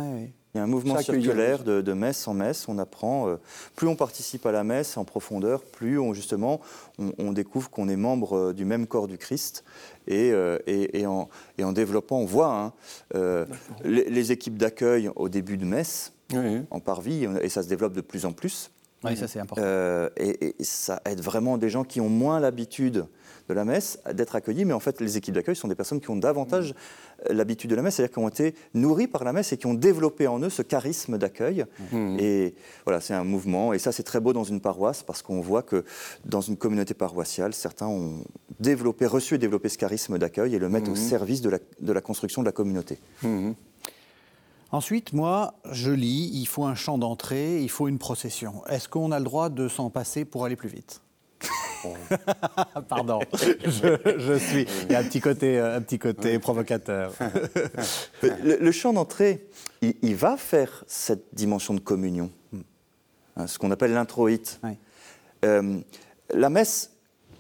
Il 0.56 0.60
y 0.60 0.62
a 0.62 0.64
un 0.64 0.68
mouvement 0.68 0.98
circulaire 1.02 1.66
de, 1.66 1.94
messe 1.94 2.30
en 2.30 2.34
messe. 2.34 2.70
On 2.70 2.78
apprend, 2.78 3.28
euh, 3.28 3.36
plus 3.76 3.90
on 3.90 3.98
participe 3.98 4.46
à 4.46 4.54
la 4.54 4.64
messe 4.64 4.96
en 4.96 5.04
profondeur, 5.04 5.62
plus 5.62 6.00
on, 6.00 6.14
justement 6.14 6.62
on, 6.98 7.34
découvre 7.34 7.70
qu'on 7.70 7.90
est 7.90 7.98
membre 7.98 8.38
euh, 8.38 8.54
du 8.54 8.64
même 8.64 8.88
corps 8.88 9.10
du 9.10 9.18
Christ. 9.18 9.66
Et, 10.08 10.32
euh, 10.32 10.58
et, 10.66 11.06
en, 11.06 11.28
développant, 11.74 12.20
on 12.20 12.26
voit 12.26 12.74
hein, 13.14 13.46
les, 13.84 14.32
équipes 14.32 14.58
d'accueil 14.58 15.10
au 15.18 15.28
début 15.28 15.58
de 15.58 15.66
messe, 15.66 16.14
en 16.72 16.80
parvis, 16.80 17.28
et 17.42 17.50
ça 17.50 17.62
se 17.62 17.68
développe 17.68 17.94
de 17.94 18.02
plus 18.02 18.26
en 18.26 18.32
plus. 18.32 18.72
Oui, 19.04 19.18
ça 19.18 19.28
c'est 19.28 19.42
important. 19.42 19.62
et, 20.16 20.56
ça 20.62 21.02
aide 21.04 21.20
vraiment 21.20 21.58
des 21.58 21.70
gens 21.70 21.84
qui 21.84 22.00
ont 22.00 22.10
moins 22.10 22.40
l'habitude 22.40 23.08
de 23.50 23.54
la 23.54 23.66
messe 23.66 24.00
d'être 24.14 24.36
accueillis, 24.36 24.66
mais 24.66 24.74
en 24.74 24.80
fait, 24.80 25.00
les 25.02 25.18
équipes 25.18 25.36
d'accueil 25.36 25.56
sont 25.56 25.68
des 25.68 25.76
personnes 25.76 26.00
qui 26.00 26.10
ont 26.10 26.16
davantage 26.16 26.74
euh, 27.30 27.34
l'habitude 27.34 27.70
de 27.70 27.76
la 27.76 27.82
messe, 27.82 27.96
c'est-à-dire 27.96 28.14
qui 28.14 28.20
ont 28.20 28.28
été 28.28 28.56
nourries 28.74 29.08
par 29.08 29.24
la 29.24 29.34
messe 29.34 29.54
et 29.54 29.58
qui 29.58 29.68
ont 29.68 29.74
développé 29.74 30.28
en 30.28 30.40
eux 30.40 30.50
ce 30.50 30.62
charisme 30.62 31.18
d'accueil. 31.18 31.66
Mmh. 31.92 32.18
Et 32.20 32.56
voilà, 32.86 33.02
c'est 33.02 33.14
un 33.14 33.24
mouvement, 33.24 33.74
et 33.74 33.80
ça, 33.80 33.92
c'est 33.92 34.04
très 34.04 34.20
beau 34.20 34.34
dans 34.34 34.44
une 34.44 34.62
paroisse 34.62 35.04
parce 35.04 35.22
qu'on 35.22 35.42
voit 35.42 35.64
que 35.64 35.84
dans 36.26 36.42
une 36.42 36.58
communauté 36.58 36.94
paroissiale, 36.94 37.54
certains 37.54 37.88
ont 37.88 38.24
développé, 38.60 39.06
reçu 39.06 39.36
et 39.36 39.38
développé 39.38 39.70
ce 39.70 39.78
charisme 39.78 40.18
d'accueil 40.18 40.56
et 40.56 40.60
le 40.60 40.70
mettent 40.70 40.90
au 40.90 40.94
mmh. 40.94 40.96
service 40.96 41.42
de 41.42 41.50
la, 41.50 41.60
de 41.80 41.94
la, 41.94 42.02
construction 42.02 42.42
de 42.42 42.48
la 42.48 42.52
communauté. 42.52 43.00
Mmh. 43.22 43.52
Ensuite, 44.72 45.14
moi, 45.14 45.54
je 45.72 45.92
lis, 45.92 46.32
il 46.34 46.48
faut 46.48 46.66
un 46.66 46.76
chant 46.76 46.98
d'entrée, 46.98 47.62
il 47.62 47.70
faut 47.70 47.88
une 47.88 48.00
procession. 48.00 48.66
Est-ce 48.68 48.90
qu'on 48.90 49.12
a 49.12 49.20
le 49.20 49.26
droit 49.26 49.50
de 49.50 49.68
s'en 49.68 49.90
passer 49.90 50.26
pour 50.26 50.44
aller 50.44 50.56
plus 50.56 50.70
vite? 50.70 51.02
Pardon, 52.88 53.20
je, 53.34 54.38
suis. 54.38 54.68
Il 54.84 54.92
y 54.92 54.96
a 54.96 55.00
un 55.00 55.04
petit 55.04 55.22
côté, 55.22 55.60
un 55.60 55.82
petit 55.82 56.00
côté 56.00 56.40
provocateur. 56.40 57.14
le, 58.22 58.72
chant 58.72 58.94
d'entrée, 58.94 59.48
il, 59.82 60.16
va 60.16 60.38
faire 60.38 60.84
cette 60.88 61.34
dimension 61.34 61.74
de 61.74 61.80
communion, 61.80 62.32
hmm. 62.52 62.60
hein, 63.38 63.48
ce 63.48 63.60
qu'on 63.60 63.72
appelle 63.72 63.94
l'introïte. 63.94 64.60
Euh, 65.44 65.80
la 66.34 66.50
messe, 66.50 66.92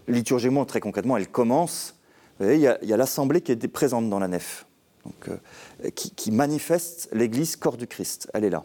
liturgiquement, 0.07 0.65
très 0.65 0.79
concrètement, 0.79 1.17
elle 1.17 1.29
commence. 1.29 1.95
il 2.39 2.59
y 2.59 2.67
a, 2.67 2.97
l'assemblée 2.97 3.41
qui 3.41 3.51
est 3.51 3.67
présente 3.67 4.09
dans 4.09 4.19
la 4.19 4.27
nef, 4.27 4.65
donc, 5.05 5.29
euh, 5.29 5.89
qui, 5.91 6.11
qui 6.11 6.31
manifeste 6.31 7.09
l'Église 7.11 7.55
corps 7.55 7.77
du 7.77 7.87
Christ. 7.87 8.29
Elle 8.33 8.43
est 8.43 8.49
là. 8.49 8.63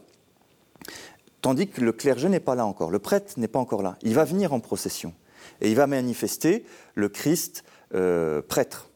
Tandis 1.43 1.69
que 1.69 1.81
le 1.81 1.93
clergé 1.93 2.29
n'est 2.29 2.41
pas 2.41 2.55
là 2.55 2.67
encore, 2.67 2.91
le 2.91 2.99
prêtre 2.99 3.35
n'est 3.39 3.49
pas 3.49 3.59
encore 3.59 3.83
là. 3.83 3.97
Il 4.03 4.15
va 4.15 4.25
venir 4.25 4.53
en 4.53 4.61
procession 4.61 5.15
et 5.61 5.71
il 5.71 5.77
va 5.77 5.87
manifester 5.87 6.65
le 6.95 7.09
Christ 7.09 7.65
euh, 7.95 8.43
prêtre, 8.43 8.89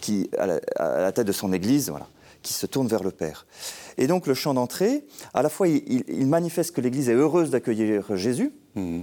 qui, 0.00 0.30
à 0.38 0.46
la, 0.46 1.12
tête 1.12 1.26
de 1.26 1.32
son 1.32 1.52
Église, 1.52 1.90
voilà, 1.90 2.08
qui 2.42 2.54
se 2.54 2.66
tourne 2.66 2.88
vers 2.88 3.02
le 3.02 3.10
Père. 3.10 3.46
Et 3.98 4.06
donc 4.06 4.26
le 4.26 4.32
chant 4.34 4.54
d'entrée, 4.54 5.04
à 5.34 5.42
la 5.42 5.50
fois 5.50 5.68
il, 5.68 6.26
manifeste 6.26 6.74
que 6.74 6.80
l'Église 6.80 7.10
est 7.10 7.14
heureuse 7.14 7.50
d'accueillir 7.50 8.16
Jésus, 8.16 8.52
mmh. 8.76 9.00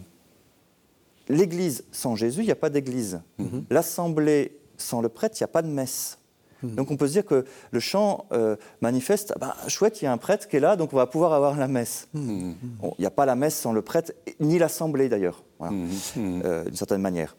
l'église 1.29 1.83
sans 1.91 2.15
Jésus, 2.15 2.41
il 2.41 2.45
n'y 2.45 2.51
a 2.51 2.55
pas 2.55 2.71
d'église. 2.71 3.21
Mhm. 3.37 3.65
L'assemblée 3.69 4.57
sans 4.77 5.01
le 5.01 5.09
prêtre, 5.09 5.35
il 5.39 5.43
n'y 5.43 5.45
a 5.45 5.49
pas 5.49 5.61
de 5.61 5.67
messe. 5.67 6.17
Mhm. 6.63 6.75
Donc 6.75 6.91
on 6.91 6.97
peut 6.97 7.07
se 7.07 7.11
dire 7.13 7.25
que 7.25 7.45
le 7.71 7.79
chant 7.79 8.25
euh, 8.31 8.55
manifeste, 8.81 9.33
ah 9.35 9.39
ben, 9.39 9.69
chouette, 9.69 10.01
il 10.01 10.05
y 10.05 10.07
a 10.07 10.11
un 10.11 10.17
prêtre 10.17 10.47
qui 10.47 10.57
est 10.57 10.59
là, 10.59 10.75
donc 10.75 10.93
on 10.93 10.97
va 10.97 11.05
pouvoir 11.07 11.33
avoir 11.33 11.55
la 11.57 11.67
messe. 11.67 12.07
Mhm. 12.13 12.55
Bon, 12.81 12.93
Il 12.97 13.01
n'y 13.01 13.07
a 13.07 13.11
pas 13.11 13.25
la 13.25 13.35
messe 13.35 13.55
sans 13.55 13.73
le 13.73 13.81
prêtre, 13.81 14.11
ni 14.39 14.57
l'assemblée 14.57 15.09
d'ailleurs, 15.09 15.43
voilà, 15.59 15.75
euh, 16.17 16.63
d'une 16.65 16.75
certaine 16.75 17.01
manière. 17.01 17.35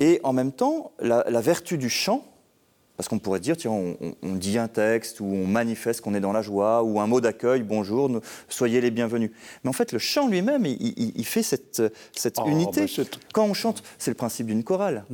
Et 0.00 0.20
en 0.22 0.32
même 0.32 0.52
temps, 0.52 0.92
la, 1.00 1.24
la 1.28 1.40
vertu 1.40 1.78
du 1.78 1.88
chant, 1.88 2.24
parce 2.98 3.08
qu'on 3.08 3.20
pourrait 3.20 3.38
dire, 3.38 3.56
tiens, 3.56 3.70
on, 3.70 3.96
on- 4.00 4.14
on 4.24 4.34
dit 4.34 4.58
un 4.58 4.66
texte, 4.66 5.20
ou 5.20 5.24
on 5.26 5.46
manifeste 5.46 6.00
qu'on 6.00 6.14
est 6.14 6.20
dans 6.20 6.32
la 6.32 6.42
joie, 6.42 6.82
ou 6.82 6.98
un 7.00 7.06
mot 7.06 7.20
d'accueil, 7.20 7.62
bonjour, 7.62 8.08
nous- 8.08 8.20
soyez 8.48 8.80
les 8.80 8.90
bienvenus. 8.90 9.30
Mais 9.62 9.70
en 9.70 9.72
fait, 9.72 9.92
le 9.92 10.00
chant 10.00 10.26
lui-même, 10.28 10.66
il, 10.66 10.76
il- 10.98 11.12
il 11.14 11.24
fait 11.24 11.44
cette, 11.44 11.80
cette 12.12 12.38
Ah, 12.40 12.48
unité. 12.48 12.80
ben 12.80 12.88
c'est- 12.88 13.08
Quand 13.32 13.44
on 13.44 13.54
chante, 13.54 13.82
c'est 13.98 14.10
le 14.10 14.16
principe 14.16 14.48
d'une 14.48 14.64
chorale. 14.64 15.04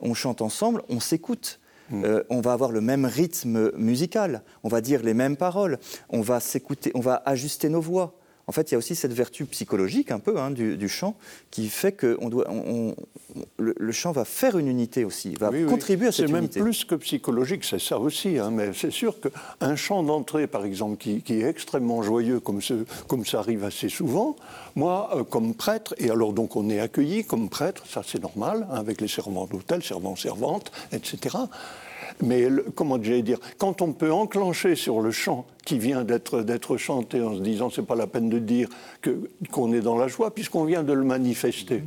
On 0.00 0.14
chante 0.14 0.40
ensemble, 0.40 0.82
on 0.88 0.98
s'écoute. 0.98 1.59
Euh, 1.92 2.22
on 2.30 2.40
va 2.40 2.52
avoir 2.52 2.72
le 2.72 2.80
même 2.80 3.04
rythme 3.04 3.72
musical, 3.76 4.42
on 4.62 4.68
va 4.68 4.80
dire 4.80 5.02
les 5.02 5.14
mêmes 5.14 5.36
paroles, 5.36 5.78
on 6.08 6.20
va 6.20 6.40
s'écouter, 6.40 6.92
on 6.94 7.00
va 7.00 7.22
ajuster 7.26 7.68
nos 7.68 7.80
voix. 7.80 8.19
En 8.50 8.52
fait, 8.52 8.68
il 8.72 8.72
y 8.72 8.74
a 8.74 8.78
aussi 8.78 8.96
cette 8.96 9.12
vertu 9.12 9.44
psychologique 9.46 10.10
un 10.10 10.18
peu 10.18 10.36
hein, 10.40 10.50
du, 10.50 10.76
du 10.76 10.88
chant 10.88 11.14
qui 11.52 11.68
fait 11.68 11.92
que 11.92 12.18
on 12.20 12.28
doit, 12.28 12.46
on- 12.50 12.88
on- 12.88 12.94
le, 13.58 13.76
le 13.78 13.92
chant 13.92 14.10
va 14.10 14.24
faire 14.24 14.58
une 14.58 14.66
unité 14.66 15.04
aussi, 15.04 15.36
va 15.36 15.50
Oui, 15.50 15.62
oui. 15.62 15.70
contribuer 15.70 16.08
à 16.08 16.10
cette 16.10 16.26
C'est 16.26 16.32
même 16.32 16.42
unité. 16.42 16.58
plus 16.60 16.84
que 16.84 16.96
psychologique, 16.96 17.62
c'est 17.64 17.78
ça 17.78 18.00
aussi. 18.00 18.40
hein, 18.40 18.50
mais 18.50 18.72
c'est 18.74 18.90
sûr 18.90 19.14
qu'un 19.20 19.76
chant 19.76 20.02
d'entrée, 20.02 20.48
par 20.48 20.64
exemple, 20.64 20.96
qui, 20.96 21.22
qui 21.22 21.34
est 21.34 21.44
extrêmement 21.48 22.02
joyeux, 22.02 22.40
comme, 22.40 22.60
ce- 22.60 22.82
comme 23.06 23.24
ça 23.24 23.38
arrive 23.38 23.62
assez 23.62 23.88
souvent, 23.88 24.34
moi, 24.74 25.10
euh, 25.14 25.22
comme 25.22 25.54
prêtre, 25.54 25.94
et 25.98 26.10
alors 26.10 26.32
donc 26.32 26.56
on 26.56 26.68
est 26.70 26.80
accueilli 26.80 27.22
comme 27.24 27.48
prêtre, 27.50 27.84
ça 27.88 28.02
c'est 28.04 28.20
normal, 28.20 28.66
hein, 28.72 28.78
avec 28.78 29.00
les 29.00 29.06
servants 29.06 29.46
d'hôtel, 29.46 29.80
servants, 29.84 30.16
servantes, 30.16 30.72
etc. 30.90 31.36
Mais 32.22 32.48
comment 32.74 33.02
j'allais 33.02 33.22
dire, 33.22 33.38
quand 33.58 33.82
on 33.82 33.92
peut 33.92 34.12
enclencher 34.12 34.76
sur 34.76 35.00
le 35.00 35.10
chant 35.10 35.46
qui 35.64 35.78
vient 35.78 36.04
d'être 36.04 36.76
chanté 36.76 37.22
en 37.22 37.34
se 37.34 37.40
disant 37.40 37.70
c'est 37.70 37.86
pas 37.86 37.94
la 37.94 38.06
peine 38.06 38.28
de 38.28 38.38
dire 38.38 38.68
qu'on 39.50 39.72
est 39.72 39.80
dans 39.80 39.96
la 39.96 40.08
joie 40.08 40.34
puisqu'on 40.34 40.64
vient 40.64 40.82
de 40.82 40.92
le 40.92 41.04
manifester. 41.04 41.82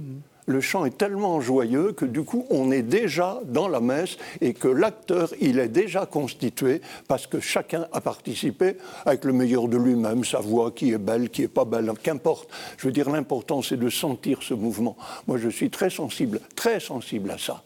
Le 0.45 0.59
chant 0.59 0.83
est 0.83 0.97
tellement 0.97 1.39
joyeux 1.39 1.93
que 1.93 2.03
du 2.03 2.23
coup 2.23 2.45
on 2.49 2.71
est 2.71 2.81
déjà 2.81 3.39
dans 3.45 3.69
la 3.69 3.79
messe 3.79 4.17
et 4.41 4.53
que 4.53 4.67
l'acteur 4.67 5.33
il 5.39 5.57
est 5.57 5.69
déjà 5.69 6.05
constitué 6.05 6.81
parce 7.07 7.27
que 7.27 7.39
chacun 7.39 7.87
a 7.93 8.01
participé 8.01 8.75
avec 9.05 9.23
le 9.23 9.31
meilleur 9.31 9.69
de 9.69 9.77
lui-même, 9.77 10.25
sa 10.25 10.39
voix 10.39 10.71
qui 10.71 10.91
est 10.91 10.97
belle, 10.97 11.29
qui 11.29 11.43
est 11.43 11.47
pas 11.47 11.63
belle, 11.63 11.89
qu'importe. 12.01 12.49
Je 12.77 12.87
veux 12.87 12.93
dire 12.93 13.09
l'important 13.09 13.61
c'est 13.61 13.77
de 13.77 13.89
sentir 13.89 14.39
ce 14.41 14.53
mouvement. 14.53 14.97
Moi 15.27 15.37
je 15.37 15.47
suis 15.47 15.69
très 15.69 15.89
sensible, 15.89 16.41
très 16.55 16.81
sensible 16.81 17.31
à 17.31 17.37
ça. 17.37 17.63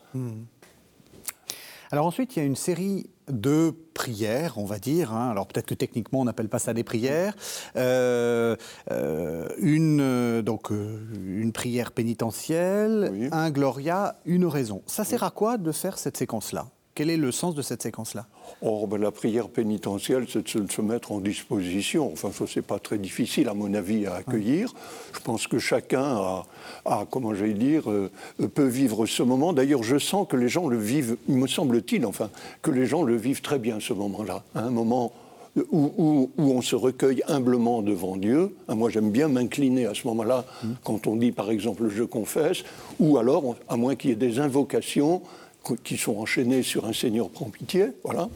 Alors 1.92 2.06
ensuite, 2.06 2.36
il 2.36 2.40
y 2.40 2.42
a 2.42 2.46
une 2.46 2.56
série 2.56 3.10
de 3.30 3.74
prières, 3.94 4.58
on 4.58 4.66
va 4.66 4.80
dire. 4.80 5.14
hein. 5.14 5.30
Alors 5.30 5.48
peut-être 5.48 5.66
que 5.68 5.74
techniquement, 5.74 6.22
on 6.22 6.26
n'appelle 6.26 6.50
pas 6.50 6.60
ça 6.60 6.74
des 6.74 6.84
prières. 6.84 7.36
Euh, 7.76 8.56
euh, 8.92 9.48
une, 9.60 10.00
euh, 10.02 10.42
donc, 10.42 10.70
une 10.72 11.52
prière 11.52 11.92
pénitentielle, 11.92 13.10
Oui. 13.12 13.30
un 13.32 13.50
gloria, 13.52 14.20
une 14.26 14.44
oraison. 14.46 14.82
Ça 14.86 15.04
sert 15.04 15.24
à 15.24 15.32
quoi 15.32 15.58
de 15.58 15.72
faire 15.72 15.98
cette 15.98 16.18
séquence-là? 16.18 16.68
Quel 16.98 17.12
est 17.12 17.18
le 17.18 17.32
sens 17.32 17.54
de 17.54 17.62
cette 17.62 17.84
séquence-là? 17.84 18.26
Or, 18.64 18.88
ben, 18.88 19.00
la 19.00 19.12
prière 19.12 19.50
pénitentielle, 19.50 20.26
c'est 20.28 20.42
de 20.42 20.72
se, 20.72 20.82
mettre 20.82 21.12
en 21.12 21.20
disposition. 21.20 22.12
Enfin, 22.12 22.32
ça, 22.32 22.46
c'est 22.52 22.64
pas 22.64 22.80
très 22.80 22.98
difficile, 22.98 23.50
à 23.50 23.54
mon 23.54 23.72
avis, 23.76 24.08
à 24.08 24.16
accueillir. 24.16 24.74
Je 25.14 25.20
pense 25.20 25.46
que 25.46 25.60
chacun 25.60 26.02
a, 26.02 26.46
a, 26.86 27.06
comment 27.08 27.36
j'allais 27.36 27.54
dire, 27.54 27.88
euh, 27.92 28.10
peut 28.56 28.66
vivre 28.66 29.06
ce 29.06 29.22
moment. 29.22 29.54
D'ailleurs, 29.54 29.84
je 29.84 30.00
sens 30.00 30.26
que 30.28 30.36
les 30.36 30.50
gens 30.50 30.68
le 30.68 30.80
vivent, 30.80 31.18
me 31.28 31.46
semble-t-il, 31.46 32.04
enfin, 32.04 32.32
que 32.64 32.72
les 32.72 32.88
gens 32.88 33.04
le 33.04 33.16
vivent 33.16 33.44
très 33.44 33.60
bien, 33.60 33.80
ce 33.80 33.94
moment-là. 33.94 34.44
Un 34.56 34.72
moment 34.72 35.14
où, 35.72 35.92
où- 36.00 36.32
où 36.36 36.52
on 36.52 36.64
se 36.64 36.76
recueille 36.76 37.22
humblement 37.28 37.84
devant 37.84 38.18
Dieu. 38.18 38.56
Hein, 38.70 38.74
Moi, 38.74 38.90
j'aime 38.90 39.12
bien 39.12 39.28
m'incliner 39.28 39.86
à 39.86 39.94
ce 39.94 40.08
moment-là, 40.08 40.46
quand 40.84 41.06
on 41.06 41.16
dit, 41.16 41.32
par 41.32 41.52
exemple, 41.52 41.90
je 41.90 42.02
confesse, 42.02 42.64
ou 43.00 43.20
alors, 43.20 43.56
à 43.70 43.78
moins 43.78 43.96
qu'il 43.96 44.10
y 44.10 44.14
ait 44.14 44.16
des 44.16 44.40
invocations 44.40 45.22
qui 45.76 45.98
sont 45.98 46.18
enchaînées 46.18 46.64
sur 46.64 46.86
un 46.86 46.94
Seigneur 46.94 47.30
prend 47.30 47.50
pitié, 47.50 47.88
voilà. 48.04 48.30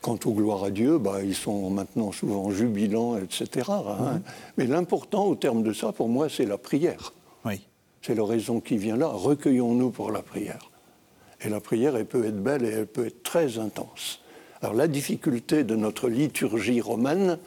Quant 0.00 0.18
aux 0.24 0.32
gloires 0.32 0.64
à 0.64 0.70
Dieu, 0.70 0.98
bah, 0.98 1.18
ils 1.22 1.34
sont 1.34 1.68
maintenant 1.68 2.10
souvent 2.10 2.50
jubilants, 2.50 3.18
etc. 3.18 3.66
hein. 3.70 4.20
Mais 4.56 4.66
l'important 4.66 5.26
au 5.26 5.34
terme 5.34 5.62
de 5.62 5.74
ça, 5.74 5.92
pour 5.92 6.08
moi, 6.08 6.28
c'est 6.30 6.46
la 6.46 6.56
prière. 6.56 7.12
Oui. 7.44 7.60
C'est 8.00 8.14
l'oraison 8.14 8.60
qui 8.60 8.78
vient 8.78 8.96
là. 8.96 9.08
Recueillons-nous 9.08 9.90
pour 9.90 10.10
la 10.10 10.22
prière. 10.22 10.70
Et 11.42 11.50
la 11.50 11.60
prière, 11.60 11.96
elle 11.96 12.06
peut 12.06 12.24
être 12.24 12.42
belle 12.42 12.64
et 12.64 12.68
elle 12.70 12.86
peut 12.86 13.06
être 13.06 13.22
très 13.22 13.58
intense. 13.58 14.20
Alors 14.62 14.74
la 14.74 14.88
difficulté 14.88 15.64
de 15.64 15.74
notre 15.76 16.08
liturgie 16.08 16.80
romaine, 16.80 17.38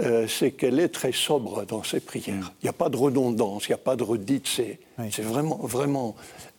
euh, 0.00 0.26
c'est 0.28 0.52
qu'elle 0.52 0.78
est 0.80 0.88
très 0.88 1.12
sobre 1.12 1.64
dans 1.66 1.82
ses 1.82 2.00
prières. 2.00 2.52
Il 2.62 2.66
n'y 2.66 2.70
a 2.70 2.74
pas 2.74 2.88
de 2.88 2.96
redondance, 2.96 3.66
il 3.66 3.70
n'y 3.70 3.74
a 3.74 3.78
pas 3.78 3.96
de 3.96 4.04
redite, 4.04 4.46
c'est 4.46 4.78
Oui. 4.98 5.06
c'est 5.12 5.22
vraiment, 5.22 5.56
vraiment. 5.56 6.14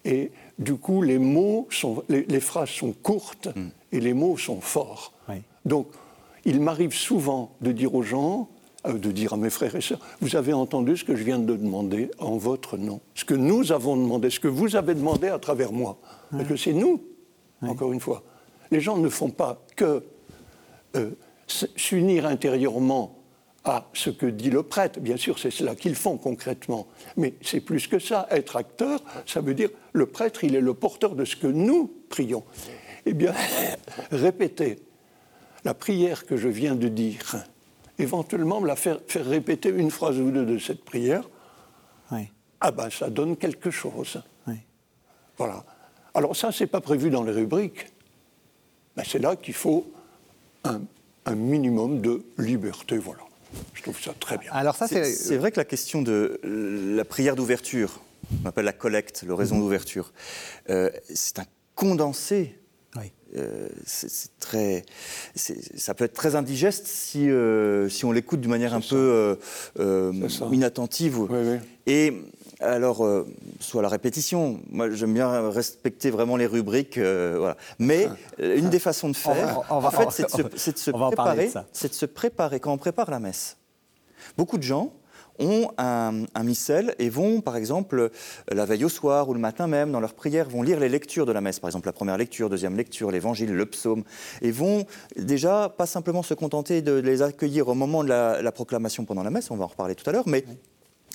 Et 0.06 0.32
du 0.60 0.75
coup, 0.75 1.01
les 1.01 1.18
mots 1.18 1.68
sont, 1.72 2.04
les, 2.10 2.24
les 2.24 2.39
phrases 2.42 2.70
sont 2.70 2.92
courtes 2.92 3.50
et 3.92 4.00
les 4.00 4.13
mots 4.13 4.38
sont 4.38 4.62
forts. 4.62 5.13
Oui. 5.30 5.36
Donc, 5.66 5.88
il 6.46 6.60
m'arrive 6.60 6.94
souvent 6.94 7.56
de 7.62 7.72
dire 7.72 7.96
aux 7.96 8.04
gens, 8.04 8.50
euh, 8.86 8.94
de 8.94 9.12
dire 9.12 9.34
à 9.34 9.38
mes 9.38 9.50
frères 9.50 9.75
et 9.75 9.82
sœurs, 9.82 10.00
vous 10.22 10.36
avez 10.36 10.54
entendu 10.54 10.98
ce 10.98 11.04
que 11.04 11.16
je 11.16 11.24
viens 11.24 11.39
de 11.39 11.56
demander 11.56 12.12
en 12.20 12.38
votre 12.38 12.78
nom, 12.78 13.00
ce 13.16 13.25
que 13.25 13.34
nous 13.34 13.72
avons 13.72 13.96
demandé, 13.96 14.30
ce 14.30 14.39
que 14.39 14.48
vous 14.48 14.75
avez 14.75 14.96
demandé 14.96 15.30
à 15.30 15.39
travers 15.39 15.72
moi. 15.72 15.98
Parce 16.32 16.48
que 16.48 16.56
c'est 16.56 16.74
nous, 16.74 17.01
encore 17.62 17.92
une 17.92 18.00
fois. 18.00 18.24
Les 18.72 18.82
gens 18.82 18.98
ne 18.98 19.10
font 19.10 19.32
pas 19.32 19.66
que 19.75 20.04
euh, 20.96 21.12
s'unir 21.48 22.25
intérieurement 22.25 23.19
à 23.70 23.88
ce 23.94 24.10
que 24.10 24.26
dit 24.26 24.50
le 24.50 24.64
prêtre. 24.64 25.00
Bien 25.00 25.18
sûr, 25.18 25.38
c'est 25.40 25.52
cela 25.52 25.76
qu'ils 25.76 25.96
font 25.96 26.18
concrètement. 26.18 26.88
Mais 27.18 27.34
c'est 27.42 27.62
plus 27.62 27.88
que 27.88 28.00
ça. 28.00 28.28
Être 28.32 28.56
acteur, 28.56 29.02
ça 29.26 29.42
veut 29.42 29.54
dire 29.54 29.70
le 29.94 30.06
prêtre, 30.08 30.44
il 30.44 30.56
est 30.56 30.62
le 30.62 30.74
porteur 30.74 31.16
de 31.16 31.26
ce 31.26 31.36
que 31.36 31.48
nous 31.48 31.92
prions. 32.10 32.44
Eh 33.06 33.14
bien, 33.14 33.34
répéter 34.12 34.80
la 35.66 35.74
prière 35.74 36.26
que 36.26 36.38
je 36.38 36.48
viens 36.48 36.76
de 36.76 36.88
dire, 36.88 37.36
éventuellement 37.98 38.62
me 38.62 38.68
la 38.68 38.76
faire, 38.76 39.00
faire 39.08 39.26
répéter 39.26 39.70
une 39.70 39.92
phrase 39.92 40.18
ou 40.20 40.32
deux 40.32 40.46
de 40.46 40.58
cette 40.58 40.84
prière, 40.84 41.30
Oui. 42.12 42.30
ah 42.62 42.72
ben 42.72 42.90
ça 42.90 43.10
donne 43.10 43.36
quelque 43.38 43.70
chose. 43.72 44.22
oui. 44.48 44.56
Voilà. 45.38 45.64
Alors 46.14 46.36
ça, 46.36 46.52
c'est 46.52 46.68
pas 46.68 46.82
prévu 46.82 47.10
dans 47.10 47.24
les 47.24 47.32
rubriques. 47.32 47.88
Mais 48.98 49.04
c'est 49.06 49.20
là 49.20 49.36
qu'il 49.36 49.54
faut 49.54 49.86
un, 50.64 50.82
un 51.26 51.36
minimum 51.36 52.02
de 52.02 52.24
liberté. 52.38 52.98
Voilà. 52.98 53.22
Je 53.74 53.82
trouve 53.82 54.00
ça 54.01 54.13
très 54.20 54.38
bien. 54.38 54.51
Alors 54.51 54.75
ça, 54.75 54.88
C'est 54.88 55.38
vrai 55.38 55.51
que 55.51 55.58
la 55.60 55.65
question 55.65 56.01
de 56.01 56.39
la 56.44 57.06
prière 57.06 57.36
d'ouverture, 57.36 58.01
on 58.44 58.48
appelle 58.48 58.65
la 58.65 58.74
collecte, 58.74 59.24
l'oraison 59.25 59.56
Mhm. 59.56 59.62
d'ouverture, 59.62 60.13
euh, 60.70 60.89
c'est 61.13 61.39
un 61.39 61.46
condensé. 61.75 62.56
Oui. 62.96 63.12
Euh, 63.38 63.70
c'est 63.86 64.32
très, 64.39 64.84
ça 65.36 65.94
peut 65.94 66.06
être 66.06 66.13
très 66.13 66.36
indigeste 66.36 66.88
si, 66.88 67.29
euh, 67.29 67.88
si 67.88 68.03
on 68.03 68.12
l'écoute 68.12 68.41
d'une 68.41 68.50
manière 68.50 68.74
un 68.74 68.82
peu 68.82 68.96
euh, 68.96 69.36
euh, 69.79 70.12
inattentive. 70.51 71.20
Oui, 71.20 71.27
oui. 71.32 71.58
Et 71.86 72.13
alors, 72.60 73.06
euh, 73.06 73.25
soit 73.60 73.82
la 73.82 73.88
répétition, 73.89 74.60
moi 74.70 74.89
j'aime 74.92 75.13
bien 75.13 75.50
respecter 75.50 76.10
vraiment 76.12 76.36
les 76.38 76.46
rubriques, 76.46 76.98
euh, 76.98 77.36
voilà. 77.39 77.58
mais 77.80 78.08
euh, 78.39 78.58
une 78.58 78.70
des 78.70 78.80
façons 78.80 79.10
de 79.10 79.16
On 79.25 79.30
va- 79.30 79.36
faire, 79.36 79.62
on 79.70 79.80
va- 79.80 79.88
en 79.88 79.92
fait, 79.92 80.08
c'est 80.12 80.24
de 80.24 80.78
se, 80.78 80.92
de 80.92 80.98
préparer, 80.98 81.51
c'est 81.72 81.89
de 81.89 81.94
se 81.94 82.06
préparer. 82.06 82.60
Quand 82.60 82.74
on 82.74 82.78
prépare 82.78 83.10
la 83.12 83.20
messe. 83.20 83.58
Beaucoup 84.38 84.58
de 84.58 84.63
gens 84.63 84.94
ont 85.42 85.70
un, 85.78 86.25
un 86.36 86.44
missel 86.44 86.94
et 87.00 87.08
vont, 87.10 87.39
par 87.39 87.56
exemple, 87.56 88.12
la 88.51 88.66
veille 88.66 88.84
au 88.84 88.89
soir 88.89 89.30
ou 89.30 89.34
le 89.34 89.39
matin 89.39 89.68
même, 89.68 89.89
dans 89.94 90.01
leur 90.01 90.13
prière, 90.13 90.50
vont 90.50 90.62
lire 90.62 90.82
les 90.82 90.89
lectures 90.89 91.25
de 91.25 91.32
la 91.32 91.39
messe, 91.39 91.62
par 91.62 91.70
exemple 91.70 91.86
la 91.88 91.94
première 91.94 92.18
lecture, 92.18 92.50
deuxième 92.50 92.75
lecture, 92.75 93.10
l'évangile, 93.10 93.54
le 93.54 93.66
psaume, 93.66 94.04
et 94.42 94.51
vont 94.51 94.86
déjà 95.16 95.70
pas 95.70 95.86
simplement 95.86 96.24
se 96.24 96.34
contenter 96.34 96.82
de 96.82 96.92
les 96.94 97.22
accueillir 97.22 97.70
au 97.70 97.74
moment 97.74 98.04
de 98.04 98.10
la, 98.10 98.42
la 98.42 98.51
proclamation 98.51 99.06
pendant 99.06 99.24
la 99.24 99.30
messe, 99.30 99.50
on 99.50 99.56
va 99.56 99.63
en 99.63 99.68
reparler 99.68 99.96
tout 99.96 100.10
à 100.10 100.12
l'heure, 100.13 100.28
mais, 100.28 100.44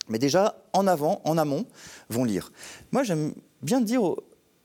mais 0.09 0.19
déjà 0.19 0.57
en 0.73 0.87
avant, 0.87 1.21
en 1.25 1.39
amont, 1.39 1.67
vont 2.11 2.25
lire. 2.25 2.53
Moi, 2.93 3.03
j'aime 3.03 3.33
bien 3.63 3.81
dire, 3.81 4.03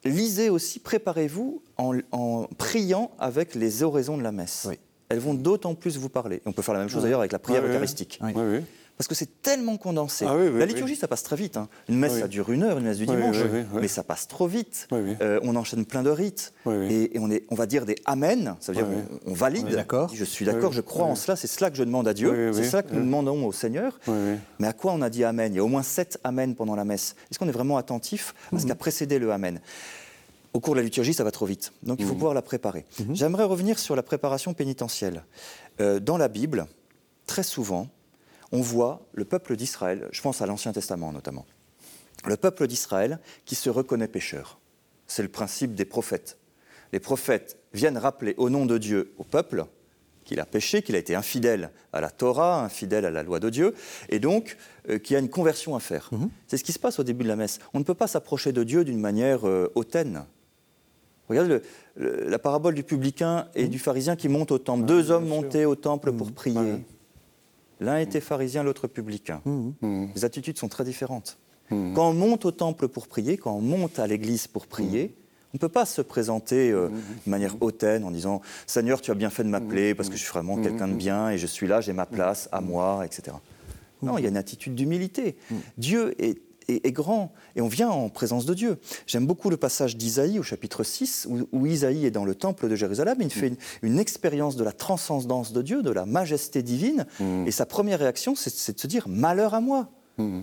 lisez 0.03 0.49
aussi, 0.49 0.79
préparez-vous 0.79 1.61
en, 1.77 1.97
en 2.11 2.47
priant 2.57 3.11
avec 3.19 3.55
les 3.55 3.83
oraisons 3.83 4.17
de 4.17 4.23
la 4.23 4.31
messe. 4.31 4.67
Oui. 4.69 4.79
elles 5.09 5.19
vont 5.19 5.33
d'autant 5.33 5.75
plus 5.75 5.97
vous 5.97 6.09
parler. 6.09 6.41
on 6.45 6.51
peut 6.51 6.61
faire 6.61 6.73
la 6.73 6.81
même 6.81 6.89
chose 6.89 7.03
d'ailleurs 7.03 7.19
avec 7.19 7.31
la 7.31 7.39
prière 7.39 7.65
eucharistique. 7.65 8.19
Oui, 8.21 8.31
oui 8.35 8.59
parce 8.99 9.07
que 9.07 9.15
c'est 9.15 9.41
tellement 9.41 9.77
condensé. 9.77 10.25
Ah 10.27 10.35
la 10.35 10.65
liturgie, 10.65 10.97
ça 10.97 11.07
passe 11.07 11.23
très 11.23 11.37
vite. 11.37 11.55
Hein. 11.55 11.69
Une 11.87 11.95
messe, 11.95 12.19
ça 12.19 12.27
dure 12.27 12.51
une 12.51 12.63
heure, 12.63 12.79
une 12.79 12.83
messe 12.83 12.97
du 12.97 13.05
dimanche, 13.05 13.37
mais 13.73 13.87
ça 13.87 14.03
passe 14.03 14.27
trop 14.27 14.45
vite. 14.45 14.89
Euh, 14.91 15.39
on 15.41 15.55
enchaîne 15.55 15.85
plein 15.85 16.03
de 16.03 16.09
rites, 16.09 16.51
et, 16.67 17.09
on, 17.15 17.31
est, 17.31 17.45
on, 17.49 17.55
va 17.55 17.65
dire 17.65 17.85
des 17.85 17.95
Amen, 18.03 18.57
ça 18.59 18.73
veut 18.73 18.77
dire 18.77 18.87
on, 19.25 19.31
valide. 19.33 19.85
je 20.13 20.25
suis 20.25 20.45
d'accord, 20.45 20.73
je 20.73 20.81
crois 20.81 21.05
en 21.05 21.15
cela, 21.15 21.37
c'est 21.37 21.47
cela 21.47 21.71
que 21.71 21.77
je 21.77 21.83
demande 21.85 22.09
à 22.09 22.13
Dieu, 22.13 22.51
c'est 22.53 22.65
cela 22.65 22.83
que 22.83 22.93
nous 22.93 22.99
demandons 22.99 23.47
au 23.47 23.53
Seigneur. 23.53 23.97
Mais 24.59 24.67
à 24.67 24.73
quoi 24.73 24.91
on 24.91 25.01
a 25.01 25.09
dit 25.09 25.23
Amen? 25.23 25.53
Il 25.53 25.55
y 25.55 25.59
a 25.59 25.63
au 25.63 25.69
moins 25.69 25.83
sept 25.83 26.19
Amen 26.25 26.53
pendant 26.53 26.75
la 26.75 26.83
messe. 26.83 27.15
Est-ce 27.31 27.39
qu'on 27.39 27.47
est 27.47 27.53
vraiment 27.53 27.77
attentif 27.77 28.33
à 28.47 28.57
ce 28.57 28.63
mhm. 28.63 28.65
qui 28.65 28.71
a 28.73 28.75
précédé 28.75 29.17
le 29.17 29.31
Amen? 29.31 29.61
Au 30.53 30.59
cours 30.59 30.73
de 30.73 30.79
la 30.79 30.83
liturgie, 30.83 31.13
ça 31.13 31.23
va 31.23 31.31
trop 31.31 31.45
vite. 31.45 31.71
Donc 31.83 31.99
il 31.99 32.05
faut 32.05 32.11
mhm. 32.11 32.17
pouvoir 32.17 32.33
la 32.33 32.41
préparer. 32.41 32.85
Mhm. 32.99 33.15
J'aimerais 33.15 33.45
revenir 33.45 33.79
sur 33.79 33.95
la 33.95 34.03
préparation 34.03 34.53
pénitentielle. 34.53 35.23
Euh, 35.79 36.01
dans 36.01 36.17
la 36.17 36.27
Bible, 36.27 36.67
très 37.27 37.43
souvent, 37.43 37.87
on 38.51 38.61
voit 38.61 39.07
le 39.13 39.25
peuple 39.25 39.55
d'Israël, 39.55 40.07
je 40.11 40.21
pense 40.21 40.41
à 40.41 40.45
l'Ancien 40.45 40.71
Testament 40.71 41.11
notamment, 41.11 41.45
le 42.25 42.37
peuple 42.37 42.67
d'Israël 42.67 43.19
qui 43.45 43.55
se 43.55 43.69
reconnaît 43.69 44.07
pécheur. 44.07 44.59
C'est 45.07 45.23
le 45.23 45.29
principe 45.29 45.73
des 45.73 45.85
prophètes. 45.85 46.37
Les 46.91 46.99
prophètes 46.99 47.57
viennent 47.73 47.97
rappeler 47.97 48.33
au 48.37 48.49
nom 48.49 48.65
de 48.65 48.77
Dieu 48.77 49.13
au 49.17 49.23
peuple 49.23 49.65
qu'il 50.29 50.39
a 50.39 50.45
péché, 50.45 50.83
qu'il 50.83 50.95
a 50.95 50.99
été 50.99 51.15
infidèle 51.15 51.71
à 51.91 52.01
la 52.01 52.11
Torah, 52.11 52.63
infidèle 52.63 53.05
à 53.05 53.09
la 53.09 53.23
loi 53.23 53.39
de 53.39 53.49
Dieu, 53.49 53.73
et 54.09 54.19
donc 54.19 54.57
euh, 54.87 54.99
qu'il 54.99 55.15
y 55.15 55.17
a 55.17 55.19
une 55.19 55.29
conversion 55.29 55.75
à 55.75 55.79
faire. 55.79 56.09
Mhm. 56.11 56.29
C'est 56.47 56.57
ce 56.57 56.63
qui 56.63 56.71
se 56.71 56.77
passe 56.77 56.99
au 56.99 57.03
début 57.03 57.23
de 57.23 57.29
la 57.29 57.35
messe. 57.35 57.57
On 57.73 57.79
ne 57.79 57.83
peut 57.83 57.95
pas 57.95 58.07
s'approcher 58.07 58.51
de 58.51 58.63
Dieu 58.63 58.83
d'une 58.83 58.99
manière 58.99 59.47
euh, 59.47 59.71
hautaine. 59.73 60.25
Regardez 61.29 61.61
la 61.95 62.39
parabole 62.39 62.75
du 62.75 62.83
publicain 62.83 63.47
et 63.55 63.63
mhm. 63.63 63.69
du 63.69 63.79
pharisien 63.79 64.15
qui 64.15 64.29
montent 64.29 64.51
au 64.51 64.59
temple. 64.59 64.85
Deux 64.85 65.09
hommes 65.09 65.27
montaient 65.27 65.65
au 65.65 65.75
temple 65.75 66.11
pour 66.11 66.27
mhm. 66.27 66.33
prier. 66.33 66.75
L'un 67.79 67.97
était 67.97 68.21
pharisien, 68.21 68.63
l'autre 68.63 68.87
publicain. 68.87 69.41
Mmh. 69.45 69.69
Mmh. 69.81 70.07
Les 70.15 70.25
attitudes 70.25 70.57
sont 70.57 70.67
très 70.67 70.83
différentes. 70.83 71.37
Mmh. 71.69 71.93
Quand 71.93 72.09
on 72.09 72.13
monte 72.13 72.45
au 72.45 72.51
temple 72.51 72.87
pour 72.87 73.07
prier, 73.07 73.37
quand 73.37 73.53
on 73.53 73.61
monte 73.61 73.99
à 73.99 74.07
l'église 74.07 74.47
pour 74.47 74.67
prier, 74.67 75.15
on 75.53 75.57
ne 75.57 75.59
peut 75.59 75.69
pas 75.69 75.85
se 75.85 76.01
présenter 76.01 76.71
euh, 76.71 76.89
de 77.25 77.29
manière 77.29 77.55
hautaine 77.61 78.03
en 78.03 78.11
disant 78.11 78.41
Seigneur, 78.67 79.01
tu 79.01 79.11
as 79.11 79.15
bien 79.15 79.29
fait 79.29 79.43
de 79.43 79.49
m'appeler 79.49 79.95
parce 79.95 80.09
que 80.09 80.15
je 80.15 80.21
suis 80.21 80.31
vraiment 80.31 80.57
quelqu'un 80.57 80.87
de 80.87 80.93
bien 80.93 81.29
et 81.29 81.37
je 81.37 81.47
suis 81.47 81.67
là, 81.67 81.81
j'ai 81.81 81.93
ma 81.93 82.05
place 82.05 82.49
à 82.51 82.61
moi, 82.61 83.03
etc. 83.05 83.37
Non, 84.01 84.17
il 84.17 84.23
y 84.23 84.25
a 84.27 84.29
une 84.29 84.37
attitude 84.37 84.75
d'humilité. 84.75 85.37
Dieu 85.77 86.13
est 86.23 86.37
est, 86.69 86.91
grand, 86.91 87.33
et 87.55 87.61
on 87.61 87.67
vient 87.67 87.89
en 87.89 88.09
présence 88.09 88.45
de 88.45 88.53
Dieu. 88.53 88.77
J'aime 89.07 89.25
beaucoup 89.25 89.49
le 89.49 89.57
passage 89.57 89.97
d'Isaïe 89.97 90.39
au 90.39 90.43
chapitre 90.43 90.83
6, 90.83 91.27
où, 91.51 91.65
Isaïe 91.65 92.05
est 92.05 92.11
dans 92.11 92.25
le 92.25 92.35
temple 92.35 92.69
de 92.69 92.75
Jérusalem, 92.75 93.17
il 93.21 93.31
fait 93.31 93.53
une, 93.81 93.99
expérience 93.99 94.55
de 94.55 94.63
la 94.63 94.71
transcendance 94.71 95.51
de 95.51 95.61
Dieu, 95.61 95.81
de 95.81 95.91
la 95.91 96.05
majesté 96.05 96.63
divine, 96.63 97.05
mm. 97.19 97.47
et 97.47 97.51
sa 97.51 97.65
première 97.65 97.99
réaction, 97.99 98.35
c'est 98.35 98.73
de 98.73 98.79
se 98.79 98.87
dire, 98.87 99.07
malheur 99.07 99.53
à 99.53 99.61
moi. 99.61 99.89
Mm. 100.17 100.41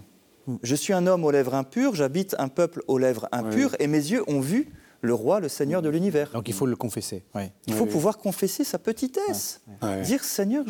Je 0.62 0.74
suis 0.74 0.92
un 0.92 1.06
homme 1.06 1.24
aux 1.24 1.30
lèvres 1.30 1.54
impures, 1.54 1.94
j'habite 1.94 2.36
un 2.38 2.48
peuple 2.48 2.82
aux 2.86 2.98
lèvres 2.98 3.28
impures, 3.32 3.74
et 3.80 3.86
mes 3.86 3.98
yeux 3.98 4.22
ont 4.28 4.40
vu 4.40 4.70
le 5.00 5.14
roi, 5.14 5.40
le 5.40 5.48
Seigneur 5.48 5.82
de 5.82 5.88
l'univers. 5.88 6.30
Donc 6.32 6.48
il 6.48 6.54
faut 6.54 6.66
le 6.66 6.76
confesser. 6.76 7.24
Il 7.66 7.74
faut 7.74 7.86
pouvoir 7.86 8.18
confesser 8.18 8.64
sa 8.64 8.78
petitesse, 8.78 9.60
dire 10.04 10.24
Seigneur, 10.24 10.64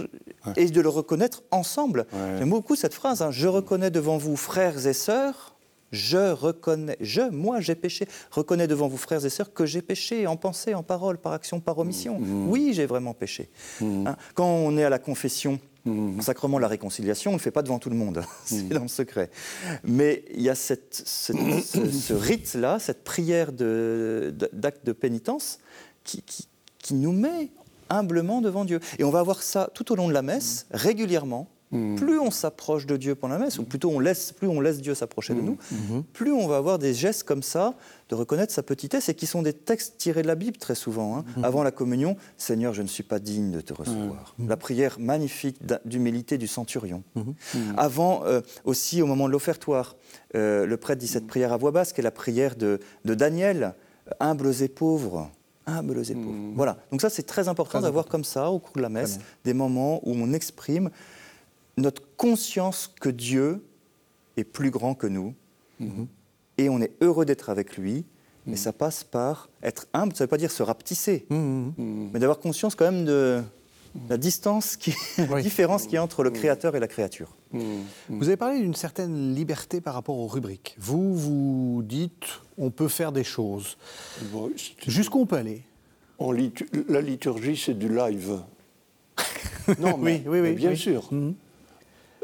et 0.56 0.66
de 0.66 0.80
le 0.80 0.88
reconnaître 0.88 1.42
ensemble. 1.50 2.06
J'aime 2.38 2.50
beaucoup 2.50 2.76
cette 2.76 2.94
phrase, 2.94 3.22
hein. 3.22 3.30
je 3.30 3.48
reconnais 3.48 3.90
devant 3.90 4.16
vous, 4.16 4.36
frères 4.36 4.86
et 4.86 4.92
sœurs, 4.92 5.56
je 5.92 6.32
reconnais, 6.32 6.96
je, 7.00 7.22
moi 7.22 7.60
j'ai 7.60 7.74
péché, 7.74 8.08
reconnais 8.30 8.66
devant 8.66 8.88
vous 8.88 8.96
frères 8.96 9.24
et 9.24 9.30
sœurs 9.30 9.52
que 9.52 9.66
j'ai 9.66 9.82
péché 9.82 10.26
en 10.26 10.36
pensée, 10.36 10.74
en 10.74 10.82
parole, 10.82 11.18
par 11.18 11.32
action, 11.32 11.60
par 11.60 11.78
omission. 11.78 12.18
Mmh. 12.18 12.48
Oui, 12.48 12.72
j'ai 12.74 12.86
vraiment 12.86 13.14
péché. 13.14 13.50
Mmh. 13.80 14.06
Hein, 14.08 14.16
quand 14.34 14.48
on 14.48 14.76
est 14.76 14.84
à 14.84 14.90
la 14.90 14.98
confession, 14.98 15.60
mmh. 15.86 16.20
sacrement 16.20 16.58
la 16.58 16.68
réconciliation, 16.68 17.30
on 17.30 17.34
ne 17.34 17.38
le 17.38 17.42
fait 17.42 17.50
pas 17.50 17.62
devant 17.62 17.78
tout 17.78 17.90
le 17.90 17.96
monde, 17.96 18.24
c'est 18.44 18.68
dans 18.68 18.82
le 18.82 18.88
secret. 18.88 19.30
Mais 19.84 20.24
il 20.34 20.42
y 20.42 20.50
a 20.50 20.54
cette, 20.54 20.94
ce, 21.06 22.12
rite-là, 22.12 22.78
cette 22.78 23.04
prière 23.04 23.52
d'acte 23.52 24.86
de, 24.86 24.92
pénitence 24.92 25.58
qui, 26.04 26.22
qui 26.78 26.94
nous 26.94 27.12
met 27.12 27.50
humblement 27.88 28.40
devant 28.40 28.64
Dieu. 28.64 28.80
Et 28.98 29.04
on 29.04 29.10
va 29.10 29.20
avoir 29.20 29.42
ça 29.42 29.70
tout 29.74 29.92
au 29.92 29.96
long 29.96 30.08
de 30.08 30.12
la 30.12 30.22
messe, 30.22 30.66
régulièrement, 30.70 31.48
Hmm. 31.72 31.96
Plus 31.96 32.20
on 32.20 32.30
s'approche 32.30 32.86
de 32.86 32.96
Dieu 32.96 33.16
pendant 33.16 33.34
la 33.34 33.44
messe, 33.44 33.58
ou 33.58 33.64
plutôt 33.64 33.90
on 33.90 33.98
laisse, 33.98 34.30
plus 34.30 34.46
on 34.46 34.60
laisse 34.60 34.80
Dieu 34.80 34.94
s'approcher 34.94 35.34
de 35.34 35.40
hmm. 35.40 35.44
nous, 35.44 35.58
hmm. 35.72 36.02
plus 36.12 36.32
on 36.32 36.46
va 36.46 36.58
avoir 36.58 36.78
des 36.78 36.94
gestes 36.94 37.24
comme 37.24 37.42
ça 37.42 37.74
de 38.08 38.14
reconnaître 38.14 38.52
sa 38.52 38.62
petitesse 38.62 39.08
et 39.08 39.14
qui 39.14 39.26
sont 39.26 39.42
des 39.42 39.52
textes 39.52 39.98
tirés 39.98 40.22
de 40.22 40.28
la 40.28 40.36
Bible 40.36 40.58
très 40.58 40.76
souvent. 40.76 41.18
Hein. 41.18 41.24
Avant 41.42 41.64
la 41.64 41.72
communion, 41.72 42.16
Seigneur, 42.36 42.72
je 42.72 42.82
ne 42.82 42.86
suis 42.86 43.02
pas 43.02 43.18
digne 43.18 43.50
de 43.50 43.60
te 43.60 43.72
recevoir. 43.72 44.36
La 44.38 44.56
prière 44.56 44.98
magnifique 45.00 45.58
d'humilité 45.84 46.38
du 46.38 46.46
centurion. 46.46 47.02
Avant 47.76 48.22
euh, 48.24 48.40
aussi, 48.64 49.02
au 49.02 49.06
moment 49.06 49.26
de 49.26 49.32
l'offertoire, 49.32 49.96
euh, 50.36 50.66
le 50.66 50.76
prêtre 50.76 51.00
dit 51.00 51.08
cette 51.08 51.26
prière 51.26 51.52
à 51.52 51.56
voix 51.56 51.72
basse, 51.72 51.92
qui 51.92 52.00
est 52.00 52.04
la 52.04 52.10
prière 52.10 52.54
de, 52.54 52.78
Daniel, 53.04 53.74
humbles 54.20 54.52
et 54.62 54.68
pauvres 54.68 55.30
humbles 55.68 56.00
et 56.08 56.14
pauvres. 56.14 56.52
Voilà, 56.54 56.76
donc 56.92 57.00
ça 57.00 57.10
c'est 57.10 57.24
très 57.24 57.48
important 57.48 57.80
d'avoir 57.80 58.06
comme 58.06 58.22
ça, 58.22 58.52
au 58.52 58.60
cours 58.60 58.76
de 58.76 58.82
la 58.82 58.88
messe, 58.88 59.18
des 59.44 59.52
moments 59.52 60.00
où 60.08 60.12
on 60.14 60.32
exprime 60.32 60.90
notre 61.76 62.02
conscience 62.16 62.92
que 63.00 63.08
Dieu 63.08 63.64
est 64.36 64.44
plus 64.44 64.70
grand 64.70 64.94
que 64.94 65.06
nous, 65.06 65.34
mhm. 65.80 66.06
et 66.58 66.68
on 66.68 66.80
est 66.80 66.92
heureux 67.00 67.24
d'être 67.24 67.50
avec 67.50 67.76
lui, 67.76 68.04
mais 68.46 68.52
mhm. 68.52 68.58
ça 68.58 68.72
passe 68.72 69.04
par 69.04 69.48
être 69.62 69.86
humble, 69.92 70.14
ça 70.14 70.24
ne 70.24 70.26
veut 70.26 70.30
pas 70.30 70.38
dire 70.38 70.50
se 70.50 70.62
rapetisser, 70.62 71.26
mhm. 71.30 72.10
mais 72.12 72.18
d'avoir 72.18 72.38
conscience 72.38 72.74
quand 72.74 72.90
même 72.90 73.04
de 73.04 73.42
la 74.08 74.16
distance, 74.16 74.76
qui, 74.76 74.94
la 75.18 75.40
différence 75.40 75.84
qu'il 75.84 75.94
y 75.94 75.96
a 75.96 76.02
entre 76.02 76.22
le 76.22 76.30
Créateur 76.30 76.76
et 76.76 76.80
la 76.80 76.88
créature. 76.88 77.34
Vous 78.10 78.26
avez 78.26 78.36
parlé 78.36 78.60
d'une 78.60 78.74
certaine 78.74 79.34
liberté 79.34 79.80
par 79.80 79.94
rapport 79.94 80.18
aux 80.18 80.26
rubriques. 80.26 80.76
Vous, 80.78 81.14
vous 81.14 81.82
dites, 81.82 82.26
on 82.58 82.70
peut 82.70 82.88
faire 82.88 83.10
des 83.12 83.24
choses. 83.24 83.78
Jusqu'où 84.86 85.20
on 85.20 85.26
peut 85.26 85.36
aller? 85.36 85.62
La 86.88 87.00
liturgie, 87.00 87.56
c'est 87.56 87.78
du 87.78 87.88
live. 87.88 88.40
non, 89.78 89.96
mais, 89.96 90.22
oui, 90.26 90.40
oui, 90.40 90.52
bien 90.52 90.74
sûr. 90.74 91.08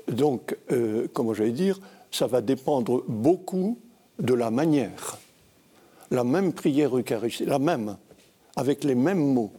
Donc, 0.08 0.56
euh, 0.70 1.08
comment 1.12 1.34
j'allais 1.34 1.52
dire, 1.52 1.80
ça 2.10 2.26
va 2.26 2.40
dépendre 2.40 3.04
beaucoup 3.08 3.78
de 4.18 4.34
la 4.34 4.50
manière. 4.50 5.18
La 6.10 6.24
même 6.24 6.52
prière 6.52 6.96
eucharistique, 6.96 7.48
la 7.48 7.58
même, 7.58 7.96
avec 8.56 8.84
les 8.84 8.94
mêmes 8.94 9.32
mots, 9.32 9.52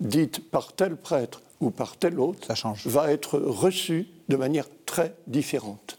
dite 0.00 0.50
par 0.50 0.72
tel 0.74 0.96
prêtre 0.96 1.42
ou 1.60 1.70
par 1.70 1.96
tel 1.96 2.20
autre, 2.20 2.48
va 2.84 3.10
être 3.10 3.38
reçue 3.38 4.06
de 4.28 4.36
manière 4.36 4.66
très 4.84 5.14
différente. 5.26 5.98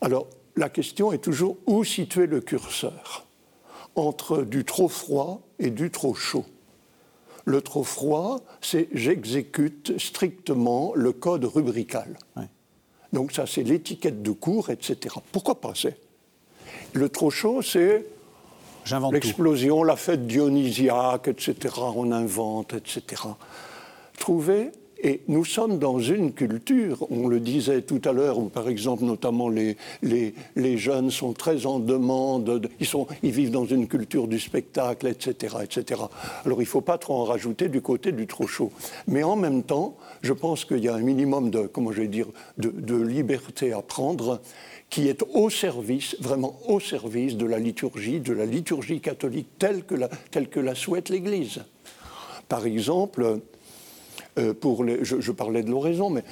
Alors, 0.00 0.26
la 0.56 0.68
question 0.68 1.12
est 1.12 1.18
toujours 1.18 1.56
où 1.66 1.84
situer 1.84 2.26
le 2.26 2.40
curseur? 2.40 3.26
Entre 3.94 4.42
du 4.42 4.64
trop 4.64 4.88
froid 4.88 5.40
et 5.58 5.70
du 5.70 5.90
trop 5.90 6.14
chaud. 6.14 6.44
Le 7.50 7.60
trop 7.60 7.82
froid, 7.82 8.42
c'est 8.60 8.88
j'exécute 8.92 9.98
strictement 9.98 10.92
le 10.94 11.10
code 11.10 11.44
rubrical. 11.44 12.16
Donc 13.12 13.32
ça, 13.32 13.44
c'est 13.44 13.64
l'étiquette 13.64 14.22
de 14.22 14.30
cours, 14.30 14.70
etc. 14.70 15.16
Pourquoi 15.32 15.60
pas 15.60 15.72
Le 16.92 17.08
trop 17.08 17.30
chaud, 17.30 17.60
c'est 17.60 18.06
l'explosion, 19.10 19.82
la 19.82 19.96
fête 19.96 20.28
dionysiaque, 20.28 21.26
etc. 21.26 21.74
On 21.96 22.12
invente, 22.12 22.74
etc. 22.74 23.22
Trouver 24.16 24.70
et 25.02 25.22
nous 25.28 25.44
sommes 25.44 25.78
dans 25.78 25.98
une 25.98 26.32
culture, 26.32 27.06
on 27.10 27.28
le 27.28 27.40
disait 27.40 27.82
tout 27.82 28.00
à 28.04 28.12
l'heure, 28.12 28.38
où 28.38 28.48
par 28.48 28.68
exemple 28.68 29.04
notamment 29.04 29.48
les, 29.48 29.76
les, 30.02 30.78
jeunes 30.78 31.10
sont 31.10 31.32
très 31.32 31.66
en 31.66 31.78
demande, 31.78 32.68
ils, 32.80 32.86
sont, 32.86 33.06
ils 33.22 33.30
vivent 33.30 33.50
dans 33.50 33.66
une 33.66 33.86
culture 33.86 34.28
du 34.28 34.38
spectacle, 34.38 35.06
etc. 35.06 35.56
etc. 35.62 36.02
Alors 36.44 36.58
il 36.58 36.64
ne 36.64 36.68
faut 36.68 36.80
pas 36.80 36.98
trop 36.98 37.14
en 37.14 37.24
rajouter 37.24 37.68
du 37.68 37.80
côté 37.80 38.12
du 38.12 38.26
trop 38.26 38.46
chaud. 38.46 38.72
Mais 39.06 39.22
en 39.22 39.36
même 39.36 39.62
temps, 39.62 39.96
je 40.22 40.32
pense 40.32 40.64
qu'il 40.64 40.84
y 40.84 40.88
a 40.88 40.94
un 40.94 41.00
minimum 41.00 41.50
de, 41.50 41.60
comment 41.66 41.92
je 41.92 42.02
vais 42.02 42.08
dire, 42.08 42.26
de, 42.58 42.70
de 42.70 42.96
liberté 42.96 43.72
à 43.72 43.82
prendre 43.82 44.40
qui 44.90 45.06
est 45.08 45.22
au 45.32 45.48
service, 45.50 46.16
vraiment 46.20 46.58
au 46.66 46.80
service 46.80 47.36
de 47.36 47.46
la 47.46 47.58
liturgie, 47.58 48.18
de 48.18 48.32
la 48.32 48.44
liturgie 48.44 49.00
catholique 49.00 49.46
telle 49.58 49.84
que 49.84 49.94
telle 50.30 50.48
que 50.48 50.60
la 50.60 50.74
souhaite 50.74 51.08
l'Église. 51.08 51.62
Par 52.48 52.66
exemple, 52.66 53.38
euh, 54.38 54.54
pour 54.54 54.84
les, 54.84 55.04
je, 55.04 55.32
parlais 55.32 55.62
de 55.62 55.70
l'oraison, 55.70 56.10
mais 56.10 56.24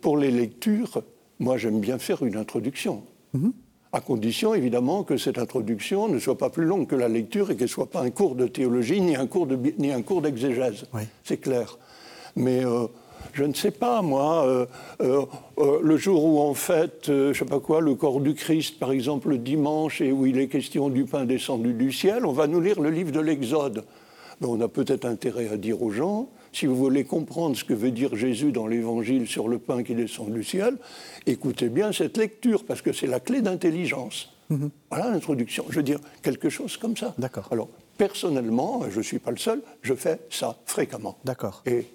pour 0.00 0.16
les 0.16 0.30
lectures, 0.30 1.02
moi 1.38 1.56
j'aime 1.56 1.80
bien 1.80 1.98
faire 1.98 2.22
une 2.22 2.36
introduction. 2.36 3.02
Mhm. 3.34 3.52
À 3.92 4.00
condition 4.00 4.54
évidemment 4.54 5.04
que 5.04 5.18
cette 5.18 5.36
introduction 5.36 6.08
ne 6.08 6.18
soit 6.18 6.38
pas 6.38 6.48
plus 6.48 6.64
longue 6.64 6.86
que 6.86 6.96
la 6.96 7.08
lecture 7.08 7.50
et 7.50 7.56
qu'elle 7.56 7.64
ne 7.64 7.70
soit 7.70 7.90
pas 7.90 8.00
un 8.00 8.10
cours 8.10 8.36
de 8.36 8.46
théologie 8.46 9.02
ni 9.02 9.16
un 9.16 9.26
cours, 9.26 9.46
de, 9.46 9.58
ni 9.78 9.92
un 9.92 10.00
cours 10.00 10.22
d'exégèse. 10.22 10.86
C'est 11.24 11.36
clair. 11.36 11.78
Mais 12.36 12.64
euh, 12.64 12.86
je 13.34 13.44
ne 13.44 13.52
sais 13.52 13.70
pas, 13.70 14.00
moi, 14.00 14.46
euh, 15.00 15.26
le 15.82 15.96
jour 15.98 16.24
où 16.24 16.38
on 16.40 16.54
fête, 16.54 17.04
je 17.08 17.28
ne 17.28 17.32
sais 17.34 17.44
pas 17.44 17.60
quoi, 17.60 17.82
le 17.82 17.94
corps 17.94 18.20
du 18.20 18.34
Christ, 18.34 18.78
par 18.78 18.92
exemple, 18.92 19.28
le 19.28 19.38
dimanche, 19.38 20.00
et 20.00 20.10
où 20.10 20.24
il 20.24 20.38
est 20.38 20.48
question 20.48 20.88
du 20.88 21.04
pain 21.04 21.26
descendu 21.26 21.74
du 21.74 21.92
ciel, 21.92 22.24
on 22.24 22.32
va 22.32 22.46
nous 22.46 22.60
lire 22.60 22.80
le 22.80 22.88
livre 22.88 23.12
de 23.12 23.20
l'Exode. 23.20 23.84
Ben, 24.40 24.48
on 24.48 24.60
a 24.60 24.68
peut-être 24.68 25.04
intérêt 25.04 25.48
à 25.48 25.56
dire 25.56 25.82
aux 25.82 25.90
gens, 25.90 26.28
si 26.52 26.66
vous 26.66 26.76
voulez 26.76 27.04
comprendre 27.04 27.56
ce 27.56 27.64
que 27.64 27.74
veut 27.74 27.90
dire 27.90 28.14
Jésus 28.14 28.52
dans 28.52 28.66
l'évangile 28.66 29.26
sur 29.26 29.48
le 29.48 29.58
pain 29.58 29.82
qui 29.82 29.94
descend 29.94 30.32
du 30.32 30.44
ciel, 30.44 30.76
écoutez 31.26 31.68
bien 31.68 31.92
cette 31.92 32.16
lecture, 32.16 32.64
parce 32.64 32.82
que 32.82 32.92
c'est 32.92 33.06
la 33.06 33.20
clé 33.20 33.40
d'intelligence. 33.40 34.30
Mhm. 34.50 34.70
Voilà 34.90 35.10
l'introduction. 35.10 35.64
Je 35.70 35.76
veux 35.76 35.82
dire, 35.82 35.98
quelque 36.22 36.50
chose 36.50 36.76
comme 36.76 36.96
ça. 36.96 37.14
D'accord. 37.18 37.48
Alors, 37.50 37.68
personnellement, 37.96 38.82
je 38.90 38.98
ne 38.98 39.02
suis 39.02 39.18
pas 39.18 39.30
le 39.30 39.38
seul, 39.38 39.62
je 39.80 39.94
fais 39.94 40.20
ça 40.30 40.56
fréquemment. 40.66 41.18
D'accord. 41.24 41.62
Et, 41.66 41.86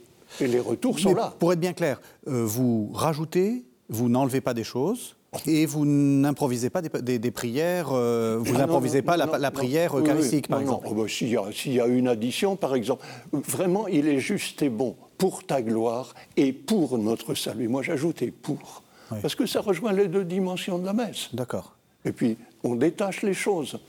les 0.41 0.60
retours 0.60 1.00
sont 1.00 1.13
là. 1.13 1.34
Pour 1.39 1.54
être 1.54 1.60
bien 1.60 1.72
clair, 1.72 2.02
euh, 2.28 2.43
vous 2.43 2.91
rajoutez, 2.93 3.63
vous 3.88 4.10
n'enlevez 4.10 4.41
pas 4.41 4.54
des 4.54 4.65
choses, 4.65 5.15
et 5.45 5.65
vous 5.65 5.86
n'improvisez 5.86 6.69
pas 6.69 6.82
des, 6.82 7.32
prières, 7.32 7.89
euh, 7.91 8.38
vous 8.39 8.58
n'improvisez 8.58 9.02
pas 9.02 9.17
la, 9.17 9.52
prière 9.52 9.97
eucharistique, 9.97 10.47
par 10.47 10.62
exemple 10.62 10.88
oh, 10.89 10.93
bah, 10.93 11.04
S'il 11.08 11.30
y, 11.30 11.80
a 11.80 11.88
une 11.88 12.08
addition, 12.08 12.56
par 12.56 12.76
exemple, 12.76 13.06
vraiment, 13.32 13.88
il 13.88 14.08
est 14.08 14.19
juste 14.19 14.62
et 14.62 14.69
bon 14.69 14.95
pour 15.17 15.43
ta 15.43 15.62
gloire 15.62 16.13
et 16.36 16.54
pour 16.54 16.97
notre 16.97 17.36
salut. 17.36 17.67
Moi, 17.67 17.82
j'ajoute 17.82 18.21
et 18.21 18.32
pour. 18.32 18.84
Parce 19.21 19.36
que 19.36 19.45
ça 19.45 19.62
rejoint 19.62 19.93
les 19.93 20.08
deux 20.08 20.26
dimensions 20.26 20.78
de 20.78 20.86
la 20.86 20.93
messe. 20.93 21.30
D'accord. 21.34 21.76
Et 22.06 22.12
puis, 22.12 22.38
on 22.63 22.76
détache 22.76 23.21
les 23.21 23.34
choses. 23.34 23.80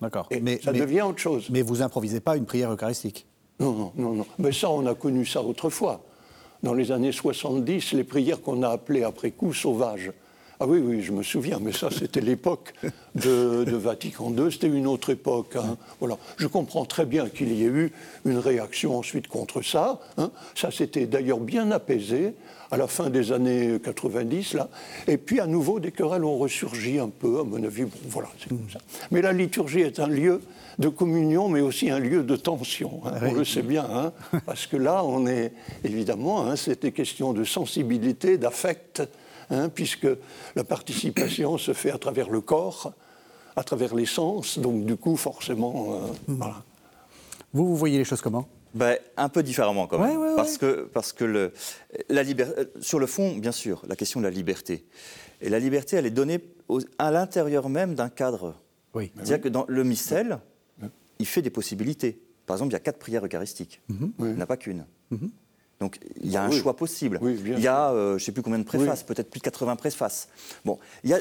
D'accord. 0.00 0.28
Mais 0.42 0.60
ça 0.62 0.72
devient 0.72 1.02
autre 1.02 1.18
chose. 1.18 1.48
Mais 1.50 1.62
vous 1.62 1.82
improvisez 1.82 2.20
pas 2.20 2.36
une 2.36 2.44
prière 2.44 2.72
eucharistique 2.72 3.26
Non, 3.60 3.72
non, 3.72 3.92
non, 3.96 4.12
non. 4.14 4.26
Mais 4.38 4.52
ça, 4.52 4.70
on 4.70 4.86
a 4.86 4.94
connu 4.94 5.24
ça 5.24 5.42
autrefois. 5.42 6.04
Dans 6.62 6.74
les 6.74 6.90
années 6.90 7.12
70, 7.12 7.92
les 7.92 8.04
prières 8.04 8.42
qu'on 8.42 8.62
a 8.62 8.68
appelées 8.68 9.04
après 9.04 9.30
coup 9.30 9.54
sauvages. 9.54 10.12
Ah 10.60 10.66
oui, 10.66 10.80
oui, 10.84 11.02
je 11.02 11.12
me 11.12 11.22
souviens, 11.22 11.58
mais 11.60 11.70
ça, 11.70 11.88
c'était 11.88 12.20
l'époque 12.20 12.74
de, 13.14 13.76
Vatican 13.76 14.32
II, 14.36 14.50
c'était 14.50 14.66
une 14.66 14.88
autre 14.88 15.10
époque. 15.10 15.54
Hein. 15.54 15.76
Voilà. 16.00 16.18
Je 16.36 16.48
comprends 16.48 16.84
très 16.84 17.06
bien 17.06 17.28
qu'il 17.28 17.52
y 17.52 17.62
ait 17.62 17.68
eu 17.68 17.92
une 18.24 18.38
réaction 18.38 18.98
ensuite 18.98 19.28
contre 19.28 19.62
ça. 19.62 20.00
Hein. 20.16 20.32
Ça 20.56 20.72
s'était 20.72 21.06
d'ailleurs 21.06 21.38
bien 21.38 21.70
apaisé 21.70 22.34
à 22.72 22.76
la 22.76 22.88
fin 22.88 23.08
des 23.08 23.30
années 23.30 23.78
90, 23.82 24.54
là. 24.54 24.68
Et 25.06 25.16
puis, 25.16 25.38
à 25.38 25.46
nouveau, 25.46 25.78
des 25.78 25.92
querelles 25.92 26.24
ont 26.24 26.36
ressurgi 26.36 26.98
un 26.98 27.08
peu, 27.08 27.38
à 27.38 27.44
mon 27.44 27.62
avis. 27.62 27.84
Bon, 27.84 27.98
voilà, 28.08 28.28
c'est 28.40 28.48
comme 28.48 28.68
ça. 28.72 28.80
Mais 29.12 29.22
la 29.22 29.32
liturgie 29.32 29.80
est 29.82 30.00
un 30.00 30.08
lieu 30.08 30.42
de 30.80 30.88
communion, 30.88 31.48
mais 31.48 31.60
aussi 31.60 31.88
un 31.88 32.00
lieu 32.00 32.24
de 32.24 32.34
tension. 32.34 33.00
Hein. 33.06 33.12
On 33.22 33.32
le 33.32 33.44
sait 33.44 33.62
bien, 33.62 34.12
parce 34.44 34.66
que 34.66 34.76
là, 34.76 35.04
on 35.04 35.26
est, 35.28 35.52
évidemment, 35.84 36.54
c'était 36.56 36.90
question 36.90 37.32
de 37.32 37.44
sensibilité, 37.44 38.38
d'affect, 38.38 39.02
Hein, 39.50 39.70
puisque 39.70 40.06
la 40.56 40.64
participation 40.64 41.56
se 41.56 41.72
fait 41.72 41.90
à 41.90 41.98
travers 41.98 42.28
le 42.28 42.40
corps, 42.40 42.92
à 43.56 43.64
travers 43.64 43.94
les 43.94 44.06
sens, 44.06 44.58
donc 44.58 44.84
du 44.84 44.96
coup, 44.96 45.16
forcément, 45.16 46.02
euh, 46.02 46.32
hmm. 46.32 46.36
voilà. 46.36 46.62
Vous, 47.54 47.66
vous 47.66 47.76
voyez 47.76 47.96
les 47.96 48.04
choses 48.04 48.20
comment? 48.20 48.46
Ben, 48.74 48.98
un 49.16 49.30
peu 49.30 49.42
différemment 49.42 49.86
quand 49.86 49.98
même. 49.98 50.36
parce 50.36 50.58
que, 50.58 50.88
parce 50.92 51.14
que 51.14 51.24
le, 51.24 51.52
la 52.10 52.20
euh, 52.20 52.64
sur 52.80 52.98
le 52.98 53.06
fond, 53.06 53.36
bien 53.36 53.52
sûr, 53.52 53.82
la 53.88 53.96
question 53.96 54.20
de 54.20 54.24
la 54.26 54.30
liberté. 54.30 54.84
Et 55.40 55.48
la 55.48 55.58
liberté, 55.58 55.96
elle 55.96 56.06
est 56.06 56.10
donnée 56.10 56.40
à 56.98 57.10
l'intérieur 57.10 57.70
même 57.70 57.94
d'un 57.94 58.10
cadre. 58.10 58.54
Oui. 58.94 59.10
C'est-à-dire 59.14 59.40
que 59.40 59.48
dans 59.48 59.64
le 59.68 59.84
missel, 59.84 60.40
il 61.18 61.26
fait 61.26 61.42
des 61.42 61.50
possibilités. 61.50 62.20
Par 62.46 62.56
exemple, 62.56 62.70
il 62.70 62.74
y 62.74 62.76
a 62.76 62.80
quatre 62.80 62.98
prières 62.98 63.24
eucharistiques. 63.24 63.80
Mhm. 63.88 64.12
Il 64.18 64.24
n'y 64.26 64.34
en 64.34 64.40
a 64.40 64.46
pas 64.46 64.56
qu'une. 64.56 64.86
Mhm. 65.10 65.30
Donc 65.80 66.00
il 66.20 66.30
y 66.30 66.36
a 66.36 66.44
un 66.44 66.50
choix 66.50 66.74
possible. 66.74 67.20
il 67.22 67.60
y 67.60 67.68
a, 67.68 67.90
euh, 67.90 68.10
je 68.10 68.14
ne 68.14 68.18
sais 68.18 68.32
plus 68.32 68.42
combien 68.42 68.58
de 68.58 68.64
préfaces, 68.64 69.04
peut-être 69.04 69.30
plus 69.30 69.38
de 69.38 69.44
80 69.44 69.76
préfaces. 69.76 70.28
Bon, 70.64 70.78
il 71.04 71.10
y 71.10 71.14
a, 71.14 71.20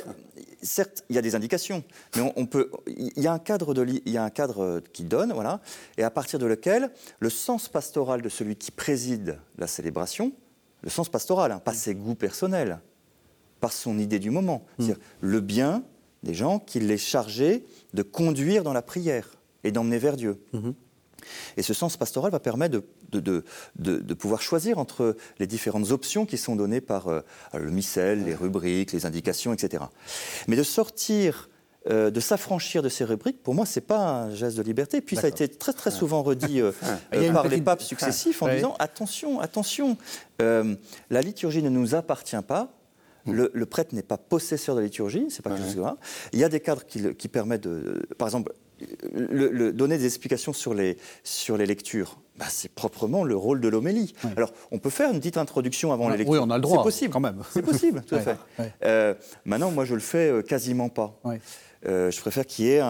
certes, 0.61 1.03
il 1.09 1.15
y 1.15 1.19
a 1.19 1.21
des 1.21 1.35
indications, 1.35 1.83
mais 2.15 2.33
on, 2.35 2.45
peut, 2.47 2.71
il 2.87 3.11
y 3.21 3.27
a 3.27 3.33
un 3.33 3.39
cadre, 3.39 3.73
de, 3.73 3.85
il 3.85 4.11
y 4.11 4.17
a 4.17 4.23
un 4.23 4.31
cadre 4.31 4.81
qui 4.93 5.03
donne, 5.03 5.31
voilà, 5.31 5.61
et 5.97 6.03
à 6.03 6.09
partir 6.09 6.39
de 6.39 6.47
lequel 6.47 6.89
le 7.19 7.29
sens 7.29 7.69
pastoral 7.69 8.21
de 8.21 8.29
celui 8.29 8.55
qui 8.55 8.71
préside 8.71 9.37
la 9.57 9.67
célébration, 9.67 10.33
le 10.81 10.89
sens 10.89 11.09
pastoral, 11.09 11.51
hein, 11.51 11.59
pas 11.59 11.73
ses 11.73 11.93
goûts 11.93 12.15
personnels, 12.15 12.79
pas 13.59 13.69
son 13.69 13.97
idée 13.97 14.19
du 14.19 14.29
moment, 14.29 14.65
hmm. 14.77 14.83
c'est-à-dire 14.83 15.03
le 15.21 15.39
bien 15.39 15.83
des 16.23 16.33
gens 16.33 16.59
qu'il 16.59 16.89
est 16.89 16.97
chargé 16.97 17.65
de 17.93 18.01
conduire 18.01 18.63
dans 18.63 18.73
la 18.73 18.81
prière 18.81 19.37
et 19.63 19.71
d'emmener 19.71 19.99
vers 19.99 20.17
Dieu. 20.17 20.41
Hmm. 20.53 20.71
Et 21.57 21.63
ce 21.63 21.73
sens 21.73 21.97
pastoral 21.97 22.31
va 22.31 22.39
permettre 22.39 22.81
de, 23.11 24.13
pouvoir 24.13 24.41
choisir 24.41 24.77
entre 24.77 25.15
les 25.39 25.47
différentes 25.47 25.91
options 25.91 26.25
qui 26.25 26.37
sont 26.37 26.55
données 26.55 26.81
par 26.81 27.07
euh, 27.07 27.21
le 27.53 27.71
missel, 27.71 28.25
les 28.25 28.35
rubriques, 28.35 28.91
les 28.91 29.05
indications, 29.05 29.53
etc. 29.53 29.83
Mais 30.47 30.55
de 30.55 30.63
sortir 30.63 31.49
euh, 31.89 32.11
de 32.11 32.19
s'affranchir 32.19 32.83
de 32.83 32.89
ces 32.89 33.05
rubriques, 33.05 33.41
pour 33.41 33.53
moi, 33.53 33.65
ce 33.65 33.79
n'est 33.79 33.85
pas 33.85 33.99
un 33.99 34.35
geste 34.35 34.57
de 34.57 34.61
liberté. 34.61 34.99
Puis 34.99 35.15
ça 35.15 35.27
a 35.27 35.29
été 35.29 35.47
très 35.47 35.71
très 35.71 35.91
souvent 35.91 36.21
redit 36.21 36.59
euh, 36.59 36.71
par 37.33 37.47
les 37.47 37.61
papes 37.61 37.81
successifs 37.81 38.41
en 38.41 38.49
disant 38.49 38.75
attention, 38.79 39.39
attention, 39.39 39.97
la 40.39 41.21
liturgie 41.21 41.63
ne 41.63 41.69
nous 41.69 41.95
appartient 41.95 42.41
pas. 42.45 42.73
Le, 43.25 43.65
prêtre 43.65 43.93
n'est 43.93 44.03
pas 44.03 44.17
possesseur 44.17 44.75
de 44.75 44.79
la 44.79 44.85
liturgie, 44.85 45.27
c'est 45.29 45.41
pas 45.41 45.49
quelque 45.49 45.73
chose 45.73 45.95
Il 46.31 46.39
y 46.39 46.45
a 46.45 46.49
des 46.49 46.61
cadres 46.61 46.85
qui, 46.85 47.13
qui 47.15 47.27
permettent 47.27 47.63
de, 47.63 48.07
par 48.17 48.29
exemple, 48.29 48.53
le, 49.13 49.71
donner 49.71 49.97
des 49.97 50.05
explications 50.05 50.53
sur 50.53 50.73
les, 50.73 50.97
sur 51.23 51.57
les 51.57 51.65
lectures, 51.65 52.19
bah, 52.37 52.45
c'est 52.49 52.71
proprement 52.71 53.23
le 53.23 53.35
rôle 53.35 53.61
de 53.61 53.67
l'homélie. 53.67 54.13
Alors, 54.35 54.51
on 54.71 54.79
peut 54.79 54.89
faire 54.89 55.11
une 55.11 55.17
petite 55.17 55.37
introduction 55.37 55.91
avant 55.91 56.09
les 56.09 56.17
lectures. 56.17 56.33
Oui, 56.33 56.39
on 56.41 56.49
a 56.51 56.57
le 56.57 56.61
droit. 56.61 56.77
C'est 56.77 56.83
possible. 56.83 57.13
Quand 57.13 57.19
même. 57.19 57.41
C'est 57.51 57.63
possible, 57.63 58.03
tout 58.07 58.15
à 58.15 58.19
fait. 58.19 58.37
Euh, 58.83 59.15
maintenant, 59.45 59.71
moi, 59.71 59.85
je 59.85 59.93
le 59.93 59.99
fais 59.99 60.29
euh, 60.29 60.41
quasiment 60.41 60.89
pas. 60.89 61.19
Euh, 61.85 62.11
je 62.11 62.19
préfère 62.21 62.45
qu'il 62.45 62.65
y 62.65 62.69
ait 62.69 62.81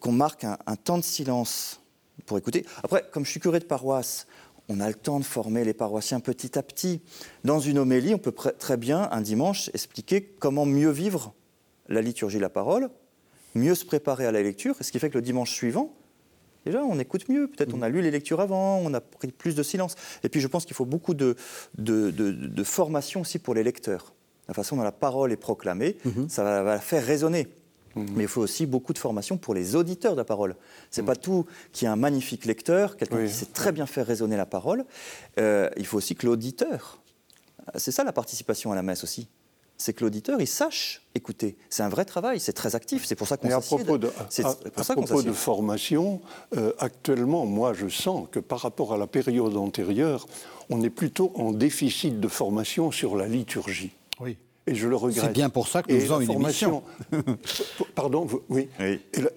qu'on 0.00 0.12
marque 0.12 0.44
un, 0.44 0.76
temps 0.76 0.98
de 0.98 1.04
silence 1.04 1.80
pour 2.26 2.38
écouter. 2.38 2.64
Après, 2.82 3.04
comme 3.12 3.24
je 3.24 3.30
suis 3.30 3.40
curé 3.40 3.58
de 3.58 3.64
paroisse, 3.64 4.26
on 4.68 4.80
a 4.80 4.88
le 4.88 4.94
temps 4.94 5.18
de 5.18 5.24
former 5.24 5.64
les 5.64 5.74
paroissiens 5.74 6.20
petit 6.20 6.58
à 6.58 6.62
petit. 6.62 7.00
Dans 7.44 7.58
une 7.58 7.78
homélie, 7.78 8.14
on 8.14 8.18
peut 8.18 8.32
très 8.32 8.76
bien, 8.76 9.08
un 9.10 9.20
dimanche, 9.20 9.70
expliquer 9.74 10.22
comment 10.38 10.66
mieux 10.66 10.90
vivre 10.90 11.34
la 11.88 12.00
liturgie 12.00 12.38
la 12.38 12.48
parole 12.48 12.90
mieux 13.54 13.74
se 13.74 13.84
préparer 13.84 14.26
à 14.26 14.32
la 14.32 14.42
lecture, 14.42 14.76
ce 14.80 14.90
qui 14.92 14.98
fait 14.98 15.10
que 15.10 15.18
le 15.18 15.22
dimanche 15.22 15.52
suivant, 15.52 15.94
déjà, 16.64 16.82
on 16.82 16.98
écoute 16.98 17.28
mieux. 17.28 17.48
Peut-être 17.48 17.74
on 17.74 17.82
a 17.82 17.88
lu 17.88 18.02
les 18.02 18.10
lectures 18.10 18.40
avant, 18.40 18.78
on 18.78 18.92
a 18.94 19.00
pris 19.00 19.28
plus 19.28 19.54
de 19.54 19.62
silence. 19.62 19.94
Et 20.22 20.28
puis 20.28 20.40
je 20.40 20.48
pense 20.48 20.64
qu'il 20.64 20.76
faut 20.76 20.84
beaucoup 20.84 21.14
de, 21.14 21.36
de, 21.78 22.64
formation 22.64 23.22
aussi 23.22 23.38
pour 23.38 23.54
les 23.54 23.62
lecteurs. 23.62 24.14
La 24.48 24.54
façon 24.54 24.76
dont 24.76 24.82
la 24.82 24.92
parole 24.92 25.32
est 25.32 25.36
proclamée, 25.36 25.96
mhm. 26.04 26.28
ça 26.28 26.42
va, 26.42 26.62
la 26.62 26.80
faire 26.80 27.04
résonner. 27.04 27.48
Mhm. 27.94 28.06
Mais 28.16 28.24
il 28.24 28.28
faut 28.28 28.40
aussi 28.40 28.66
beaucoup 28.66 28.92
de 28.92 28.98
formation 28.98 29.36
pour 29.36 29.54
les 29.54 29.76
auditeurs 29.76 30.12
de 30.12 30.18
la 30.18 30.24
parole. 30.24 30.56
C'est 30.90 31.02
n'est 31.02 31.06
mhm. 31.06 31.14
pas 31.14 31.16
tout 31.16 31.46
qui 31.72 31.84
est 31.84 31.88
un 31.88 31.96
magnifique 31.96 32.44
lecteur, 32.44 32.96
quelqu'un 32.96 33.24
qui 33.24 33.32
sait 33.32 33.46
très 33.46 33.72
bien 33.72 33.86
faire 33.86 34.06
résonner 34.06 34.36
la 34.36 34.46
parole. 34.46 34.84
Euh, 35.38 35.68
il 35.76 35.86
faut 35.86 35.98
aussi 35.98 36.16
que 36.16 36.26
l'auditeur, 36.26 37.00
c'est 37.76 37.92
ça 37.92 38.04
la 38.04 38.12
participation 38.12 38.72
à 38.72 38.74
la 38.74 38.82
messe 38.82 39.04
aussi 39.04 39.28
c'est 39.76 39.92
que 39.92 40.04
l'auditeur, 40.04 40.40
il 40.40 40.46
sache 40.46 41.02
écouter. 41.14 41.56
C'est 41.70 41.82
un 41.82 41.88
vrai 41.88 42.04
travail, 42.04 42.40
c'est 42.40 42.52
très 42.52 42.74
actif, 42.76 43.04
c'est 43.04 43.14
pour 43.14 43.26
ça 43.26 43.36
qu'on 43.36 43.48
s'assied. 43.48 43.74
À 43.74 43.84
propos 43.84 43.98
de, 43.98 44.08
à, 44.08 44.84
propos 44.84 45.22
de 45.22 45.32
formation, 45.32 46.20
euh, 46.56 46.72
actuellement, 46.78 47.46
moi, 47.46 47.72
je 47.74 47.88
sens 47.88 48.28
que 48.30 48.38
par 48.38 48.60
rapport 48.60 48.92
à 48.92 48.96
la 48.96 49.06
période 49.06 49.56
antérieure, 49.56 50.26
on 50.70 50.82
est 50.82 50.90
plutôt 50.90 51.32
en 51.34 51.52
déficit 51.52 52.20
de 52.20 52.28
formation 52.28 52.90
sur 52.90 53.16
la 53.16 53.26
liturgie. 53.26 53.92
Oui. 54.20 54.36
Et 54.66 54.76
je 54.76 54.86
le 54.86 54.94
regrette. 54.94 55.24
C'est 55.24 55.32
bien 55.32 55.50
pour 55.50 55.66
ça 55.66 55.82
que 55.82 55.92
nous 55.92 56.00
faisons 56.00 56.20
une 56.20 56.30
émission. 56.30 56.84
Pardon, 57.96 58.28
oui. 58.48 58.68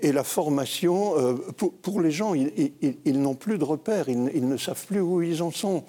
Et, 0.02 0.12
la, 0.12 0.24
formation, 0.24 1.18
euh, 1.18 1.34
pour, 1.82 2.00
les 2.00 2.12
gens, 2.12 2.36
ils, 2.36 3.20
n'ont 3.20 3.34
plus 3.34 3.58
de 3.58 3.64
repères, 3.64 4.08
ils, 4.08 4.48
ne 4.48 4.58
savent 4.58 4.86
plus 4.86 5.02
où 5.02 5.24
ils 5.24 5.42
en 5.42 5.50
sont. 5.50 5.84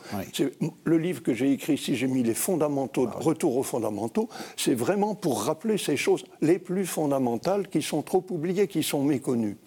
Le 0.85 0.97
livre 0.97 1.23
que 1.23 1.35
j'ai 1.35 1.53
écrit 1.53 1.75
ici, 1.75 1.97
j'ai 1.97 2.07
mis 2.07 2.23
les 2.23 2.35
fondamentaux, 2.35 3.09
ah 3.13 3.19
retour 3.19 3.59
aux 3.59 3.63
fondamentaux, 3.63 4.31
c'est 4.57 4.75
vraiment 4.75 5.15
pour 5.15 5.43
rappeler 5.43 5.77
ces 5.77 5.99
choses 5.99 6.25
les 6.41 6.59
plus 6.59 6.87
fondamentales 6.87 7.69
qui 7.69 7.83
sont 7.83 8.01
trop 8.01 8.25
oubliées, 8.31 8.69
qui 8.69 8.83
sont 8.83 9.05
méconnues. 9.05 9.59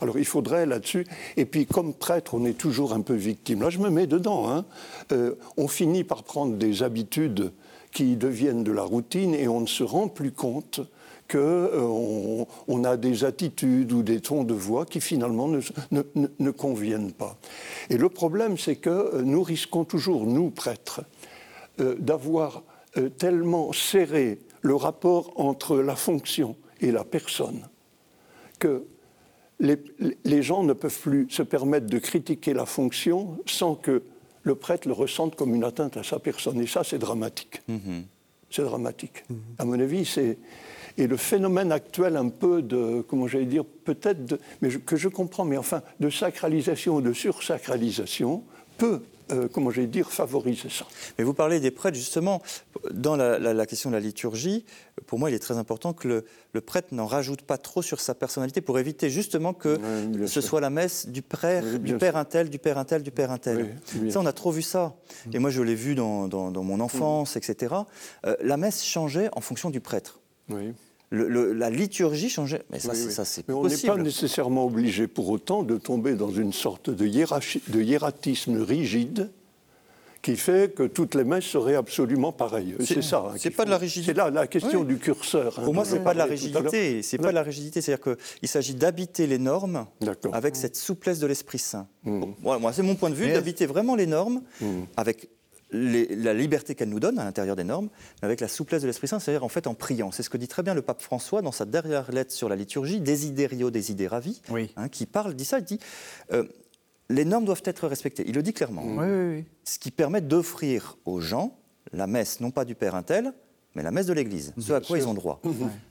Alors 0.00 0.18
il 0.18 0.24
faudrait 0.24 0.66
là-dessus, 0.66 1.06
et 1.36 1.44
puis 1.44 1.66
comme 1.66 1.94
prêtre, 1.94 2.34
on 2.34 2.44
est 2.44 2.58
toujours 2.58 2.92
un 2.94 3.00
peu 3.00 3.14
victime. 3.14 3.62
Là, 3.62 3.70
je 3.70 3.78
me 3.78 3.90
mets 3.90 4.06
dedans. 4.06 4.50
Hein. 4.50 4.64
Euh, 5.12 5.36
on 5.56 5.68
finit 5.68 6.04
par 6.04 6.24
prendre 6.24 6.56
des 6.56 6.82
habitudes 6.82 7.52
qui 7.94 8.16
deviennent 8.16 8.64
de 8.64 8.72
la 8.72 8.82
routine 8.82 9.34
et 9.34 9.48
on 9.48 9.60
ne 9.60 9.66
se 9.66 9.84
rend 9.84 10.08
plus 10.08 10.32
compte 10.32 10.80
qu'on 11.30 11.38
euh, 11.38 12.44
on 12.68 12.84
a 12.84 12.98
des 12.98 13.24
attitudes 13.24 13.92
ou 13.92 14.02
des 14.02 14.20
tons 14.20 14.44
de 14.44 14.52
voix 14.52 14.84
qui 14.84 15.00
finalement 15.00 15.48
ne, 15.48 15.60
ne, 16.38 16.50
conviennent 16.50 17.12
pas. 17.12 17.38
Et 17.88 17.96
le 17.96 18.10
problème, 18.10 18.58
c'est 18.58 18.76
que 18.76 18.90
euh, 18.90 19.22
nous 19.22 19.42
risquons 19.42 19.84
toujours, 19.84 20.26
nous 20.26 20.50
prêtres, 20.50 21.02
euh, 21.80 21.94
d'avoir 21.98 22.62
tellement 23.18 23.72
serré 23.72 24.38
le 24.62 24.76
rapport 24.76 25.32
entre 25.34 25.78
la 25.78 25.96
fonction 25.96 26.54
et 26.80 26.92
la 26.92 27.02
personne 27.02 27.66
que 28.60 28.84
les, 29.58 29.82
les 30.24 30.42
gens 30.44 30.62
ne 30.62 30.74
peuvent 30.74 31.00
plus 31.00 31.26
se 31.28 31.42
permettre 31.42 31.86
de 31.86 31.98
critiquer 31.98 32.54
la 32.54 32.66
fonction 32.66 33.36
sans 33.46 33.74
que 33.74 34.04
le 34.44 34.54
prêtre 34.54 34.86
le 34.86 34.94
ressente 34.94 35.34
comme 35.34 35.54
une 35.54 35.64
atteinte 35.64 35.96
à 35.96 36.04
sa 36.04 36.18
personne. 36.18 36.60
Et 36.60 36.66
ça, 36.66 36.84
c'est 36.84 36.98
dramatique. 36.98 37.62
Mhm. 37.66 38.04
C'est 38.50 38.62
dramatique. 38.62 39.24
Mhm. 39.28 39.38
À 39.58 39.64
mon 39.64 39.80
avis, 39.80 40.04
c'est. 40.04 40.38
Et 40.96 41.08
le 41.08 41.16
phénomène 41.16 41.72
actuel, 41.72 42.16
un 42.16 42.28
peu 42.28 42.62
de, 42.62 43.04
comment 43.08 43.26
j'allais 43.26 43.46
dire, 43.46 43.64
peut-être, 43.64 44.38
mais 44.62 44.68
que 44.70 44.94
je 44.94 45.08
comprends, 45.08 45.44
mais 45.44 45.56
enfin, 45.56 45.82
de 45.98 46.08
sacralisation 46.08 46.96
ou 46.96 47.00
de 47.00 47.12
sursacralisation, 47.12 48.44
peut 48.78 49.02
euh, 49.32 49.48
comment 49.50 49.70
j'ai 49.70 49.86
dire, 49.86 50.10
favoriser 50.10 50.68
ça. 50.68 50.86
Mais 51.18 51.24
vous 51.24 51.34
parlez 51.34 51.60
des 51.60 51.70
prêtres, 51.70 51.96
justement, 51.96 52.42
dans 52.90 53.16
la, 53.16 53.66
question 53.66 53.90
de 53.90 53.94
la 53.94 54.00
liturgie, 54.00 54.64
pour 55.06 55.18
moi, 55.18 55.30
il 55.30 55.34
est 55.34 55.38
très 55.38 55.56
important 55.56 55.92
que 55.92 56.24
le, 56.52 56.60
prêtre 56.60 56.88
n'en 56.94 57.06
rajoute 57.06 57.42
pas 57.42 57.58
trop 57.58 57.82
sur 57.82 58.00
sa 58.00 58.14
personnalité 58.14 58.60
pour 58.60 58.78
éviter 58.78 59.10
justement 59.10 59.52
que 59.52 59.78
ce 60.26 60.40
soit 60.40 60.60
la 60.60 60.70
messe 60.70 61.08
du 61.08 61.22
père, 61.22 61.64
du 61.78 61.96
père 61.96 62.16
intel, 62.16 62.50
du 62.50 62.58
père 62.58 62.78
intel, 62.78 63.02
du 63.02 63.10
père 63.10 63.30
intel. 63.30 63.76
ça, 64.10 64.20
on 64.20 64.26
a 64.26 64.32
trop 64.32 64.50
vu 64.50 64.62
ça. 64.62 64.94
Et 65.32 65.38
moi, 65.38 65.50
je 65.50 65.62
l'ai 65.62 65.74
vu 65.74 65.94
dans, 65.94 66.28
mon 66.62 66.80
enfance, 66.80 67.36
etc. 67.36 67.74
Euh, 68.26 68.36
la 68.42 68.56
messe 68.56 68.84
changeait 68.84 69.28
en 69.32 69.40
fonction 69.40 69.70
du 69.70 69.80
prêtre. 69.80 70.20
Oui 70.50 70.74
la 71.14 71.70
liturgie 71.70 72.28
changeait. 72.28 72.62
Mais 72.70 72.78
ça, 72.78 73.24
c'est 73.24 73.50
on 73.50 73.66
n'est 73.66 73.76
pas 73.76 73.96
nécessairement 73.96 74.66
obligé 74.66 75.06
pour 75.06 75.28
autant 75.30 75.62
de 75.62 75.76
tomber 75.76 76.14
dans 76.14 76.30
une 76.30 76.52
sorte 76.52 76.90
de, 76.90 77.06
de 77.06 77.82
hiératisme 77.82 78.60
rigide 78.60 79.30
qui 80.24 80.36
fait 80.36 80.74
que 80.74 80.84
toutes 80.84 81.14
les 81.14 81.24
messes 81.24 81.44
seraient 81.44 81.74
absolument 81.74 82.32
pareilles. 82.32 82.74
C'est 82.80 83.02
ça. 83.02 83.26
Hein, 83.28 83.34
c'est 83.36 83.50
pas 83.50 83.66
de 83.66 83.70
la 83.70 83.76
rigidité. 83.76 84.12
C'est 84.12 84.16
là 84.16 84.30
la 84.30 84.46
question 84.46 84.82
du 84.82 84.96
curseur. 84.96 85.58
Hein, 85.58 85.64
pour 85.64 85.74
moi, 85.74 85.84
c'est 85.84 86.02
pas 86.02 86.14
de 86.14 86.18
la 86.18 86.24
rigidité. 86.24 87.02
C'est 87.02 87.18
pas 87.18 87.28
de 87.28 87.34
la 87.34 87.42
rigidité. 87.42 87.82
C'est-à-dire 87.82 88.16
qu'il 88.16 88.48
s'agit 88.48 88.74
d'habiter 88.74 89.26
les 89.26 89.38
normes 89.38 89.86
avec 90.32 90.56
cette 90.56 90.76
souplesse 90.76 91.18
de 91.18 91.26
l'Esprit 91.26 91.58
Saint. 91.58 91.86
Mmh. 92.04 92.24
moi, 92.42 92.72
c'est 92.72 92.82
mon 92.82 92.94
point 92.94 93.10
de 93.10 93.14
vue, 93.14 93.30
d'habiter 93.30 93.66
vraiment 93.66 93.96
les 93.96 94.06
normes 94.06 94.40
mmh. 94.62 94.66
avec 94.96 95.28
la 95.74 96.34
liberté 96.34 96.74
qu'elle 96.74 96.88
nous 96.88 97.00
donne 97.00 97.18
à 97.18 97.24
l'intérieur 97.24 97.56
des 97.56 97.64
normes, 97.64 97.88
avec 98.22 98.40
la 98.40 98.48
souplesse 98.48 98.82
de 98.82 98.86
l'Esprit 98.86 99.08
Saint, 99.08 99.18
c'est-à-dire 99.18 99.44
en 99.44 99.48
fait 99.48 99.66
en 99.66 99.74
priant. 99.74 100.10
C'est 100.12 100.22
ce 100.22 100.30
que 100.30 100.36
dit 100.36 100.48
très 100.48 100.62
bien 100.62 100.74
le 100.74 100.82
pape 100.82 101.02
François 101.02 101.42
dans 101.42 101.52
sa 101.52 101.64
dernière 101.64 102.10
lettre 102.12 102.32
sur 102.32 102.48
la 102.48 102.56
liturgie, 102.56 103.00
Desiderio 103.00 103.70
Desideravi, 103.70 104.40
oui. 104.50 104.72
hein, 104.76 104.88
qui 104.88 105.06
parle, 105.06 105.34
dit 105.34 105.44
ça, 105.44 105.58
il 105.58 105.64
dit 105.64 105.80
euh, 106.32 106.44
les 107.10 107.24
normes 107.24 107.44
doivent 107.44 107.62
être 107.64 107.86
respectées. 107.88 108.24
Il 108.26 108.34
le 108.34 108.42
dit 108.42 108.52
clairement. 108.52 108.84
Oui, 108.84 109.44
ce 109.64 109.78
qui 109.78 109.90
permet 109.90 110.20
d'offrir 110.20 110.96
aux 111.04 111.20
gens 111.20 111.58
la 111.92 112.06
messe, 112.06 112.40
non 112.40 112.50
pas 112.50 112.64
du 112.64 112.74
Père 112.74 112.94
Intel, 112.94 113.32
mais 113.74 113.82
la 113.82 113.90
messe 113.90 114.06
de 114.06 114.12
l'Église, 114.12 114.54
ce 114.58 114.72
à 114.72 114.80
quoi 114.80 114.98
ils 114.98 115.08
ont 115.08 115.14
droit. 115.14 115.40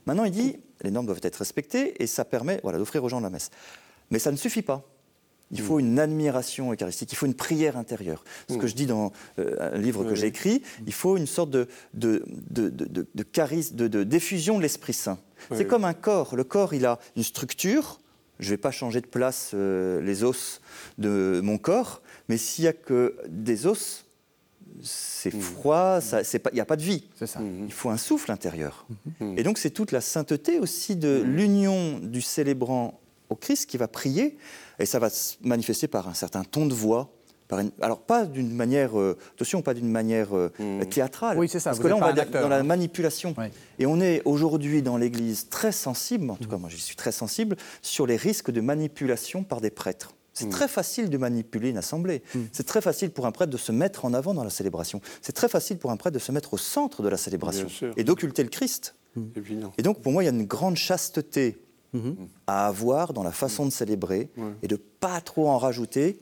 Maintenant, 0.06 0.24
il 0.24 0.32
dit 0.32 0.56
les 0.82 0.90
normes 0.90 1.06
doivent 1.06 1.20
être 1.22 1.36
respectées 1.36 2.02
et 2.02 2.06
ça 2.06 2.24
permet 2.24 2.60
voilà, 2.62 2.78
d'offrir 2.78 3.04
aux 3.04 3.08
gens 3.08 3.20
la 3.20 3.30
messe. 3.30 3.50
Mais 4.10 4.18
ça 4.18 4.30
ne 4.32 4.36
suffit 4.36 4.62
pas. 4.62 4.82
Il 5.50 5.60
faut 5.60 5.78
une 5.78 5.98
admiration 5.98 6.72
eucharistique, 6.72 7.12
il 7.12 7.16
faut 7.16 7.26
une 7.26 7.34
prière 7.34 7.76
intérieure. 7.76 8.24
Ce 8.48 8.56
que 8.56 8.64
mm. 8.64 8.68
je 8.68 8.74
dis 8.74 8.86
dans 8.86 9.12
euh, 9.38 9.72
un 9.74 9.78
livre 9.78 10.04
que 10.04 10.14
j'ai 10.14 10.26
écrit, 10.26 10.62
il 10.86 10.92
faut 10.92 11.16
une 11.16 11.26
sorte 11.26 11.50
de, 11.50 11.68
de, 11.92 12.24
de, 12.50 12.68
de 13.14 13.22
charisme, 13.22 13.76
de, 13.76 14.04
diffusion 14.04 14.56
de 14.58 14.62
l'Esprit 14.62 14.92
Saint. 14.94 15.18
C'est 15.52 15.66
comme 15.66 15.84
un 15.84 15.94
corps. 15.94 16.36
Le 16.36 16.44
corps, 16.44 16.74
il 16.74 16.86
a 16.86 16.98
une 17.16 17.22
structure. 17.22 18.00
Je 18.40 18.46
ne 18.46 18.50
vais 18.50 18.56
pas 18.56 18.72
changer 18.72 19.00
de 19.00 19.06
place 19.06 19.52
euh, 19.54 20.00
les 20.00 20.24
os 20.24 20.60
de 20.98 21.40
mon 21.44 21.56
corps, 21.56 22.02
mais 22.28 22.36
s'il 22.36 22.64
n'y 22.64 22.68
a 22.68 22.72
que 22.72 23.16
des 23.28 23.66
os, 23.66 24.06
c'est 24.82 25.32
mm. 25.32 25.40
froid, 25.40 26.00
il 26.02 26.54
n'y 26.54 26.60
a 26.60 26.64
pas 26.64 26.76
de 26.76 26.82
vie. 26.82 27.04
Ça. 27.24 27.40
Il 27.64 27.72
faut 27.72 27.90
un 27.90 27.96
souffle 27.96 28.32
intérieur. 28.32 28.86
Et 29.36 29.44
donc 29.44 29.58
c'est 29.58 29.70
toute 29.70 29.92
la 29.92 30.00
sainteté 30.00 30.58
aussi 30.58 30.96
de 30.96 31.22
l'union 31.24 32.00
du 32.00 32.20
célébrant 32.20 33.00
au 33.30 33.36
Christ 33.36 33.66
qui 33.66 33.76
va 33.76 33.88
prier 33.88 34.36
et 34.78 34.86
ça 34.86 34.98
va 34.98 35.10
se 35.10 35.36
manifester 35.42 35.88
par 35.88 36.08
un 36.08 36.14
certain 36.14 36.44
ton 36.44 36.66
de 36.66 36.74
voix. 36.74 37.10
Par 37.48 37.60
alors 37.82 38.00
pas 38.00 38.24
d'une 38.24 38.54
manière, 38.54 38.98
euh, 38.98 39.18
attention, 39.34 39.60
pas 39.60 39.74
d'une 39.74 39.90
manière 39.90 40.34
euh, 40.34 40.50
hmm. 40.58 40.84
théâtrale. 40.86 41.38
Oui, 41.38 41.48
c'est 41.48 41.60
ça. 41.60 41.70
Parce 41.70 41.82
que 41.82 41.88
là, 41.88 41.96
on 41.96 42.00
va 42.00 42.12
dans 42.12 42.48
la 42.48 42.62
manipulation. 42.62 43.34
Et 43.78 43.84
on 43.84 44.00
est 44.00 44.22
aujourd'hui 44.24 44.80
dans 44.80 44.96
l'Église 44.96 45.48
très 45.50 45.72
sensible, 45.72 46.30
en 46.30 46.36
tout 46.36 46.48
cas 46.48 46.56
moi 46.56 46.70
je 46.70 46.76
suis 46.76 46.96
très 46.96 47.12
sensible, 47.12 47.56
sur 47.82 48.06
les 48.06 48.16
risques 48.16 48.50
de 48.50 48.60
manipulation 48.60 49.42
par 49.42 49.60
des 49.60 49.70
prêtres. 49.70 50.14
C'est 50.32 50.46
hmm. 50.46 50.50
très 50.50 50.68
facile 50.68 51.10
de 51.10 51.18
manipuler 51.18 51.68
une 51.70 51.76
assemblée. 51.76 52.22
Hmm. 52.34 52.44
C'est 52.50 52.66
très 52.66 52.80
facile 52.80 53.10
pour 53.10 53.26
un 53.26 53.30
prêtre 53.30 53.52
de 53.52 53.58
se 53.58 53.72
mettre 53.72 54.04
en 54.04 54.14
avant 54.14 54.34
dans 54.34 54.42
la 54.42 54.50
célébration. 54.50 55.00
C'est 55.20 55.34
très 55.34 55.48
facile 55.48 55.76
pour 55.76 55.90
un 55.90 55.96
prêtre 55.96 56.14
de 56.14 56.18
se 56.18 56.32
mettre 56.32 56.54
au 56.54 56.58
centre 56.58 57.02
de 57.02 57.08
la 57.08 57.18
célébration 57.18 57.68
et 57.96 58.04
d'occulter 58.04 58.42
le 58.42 58.48
Christ. 58.48 58.96
Et 59.78 59.82
donc, 59.82 60.00
pour 60.00 60.12
moi, 60.12 60.22
il 60.22 60.26
y 60.26 60.28
a 60.28 60.32
une 60.32 60.46
grande 60.46 60.76
chasteté 60.76 61.58
à 62.46 62.66
avoir 62.66 63.12
dans 63.12 63.22
la 63.22 63.32
façon 63.32 63.64
de 63.64 63.70
célébrer 63.70 64.30
et 64.62 64.68
de 64.68 64.76
pas 64.76 65.20
trop 65.20 65.48
en 65.48 65.58
rajouter. 65.58 66.18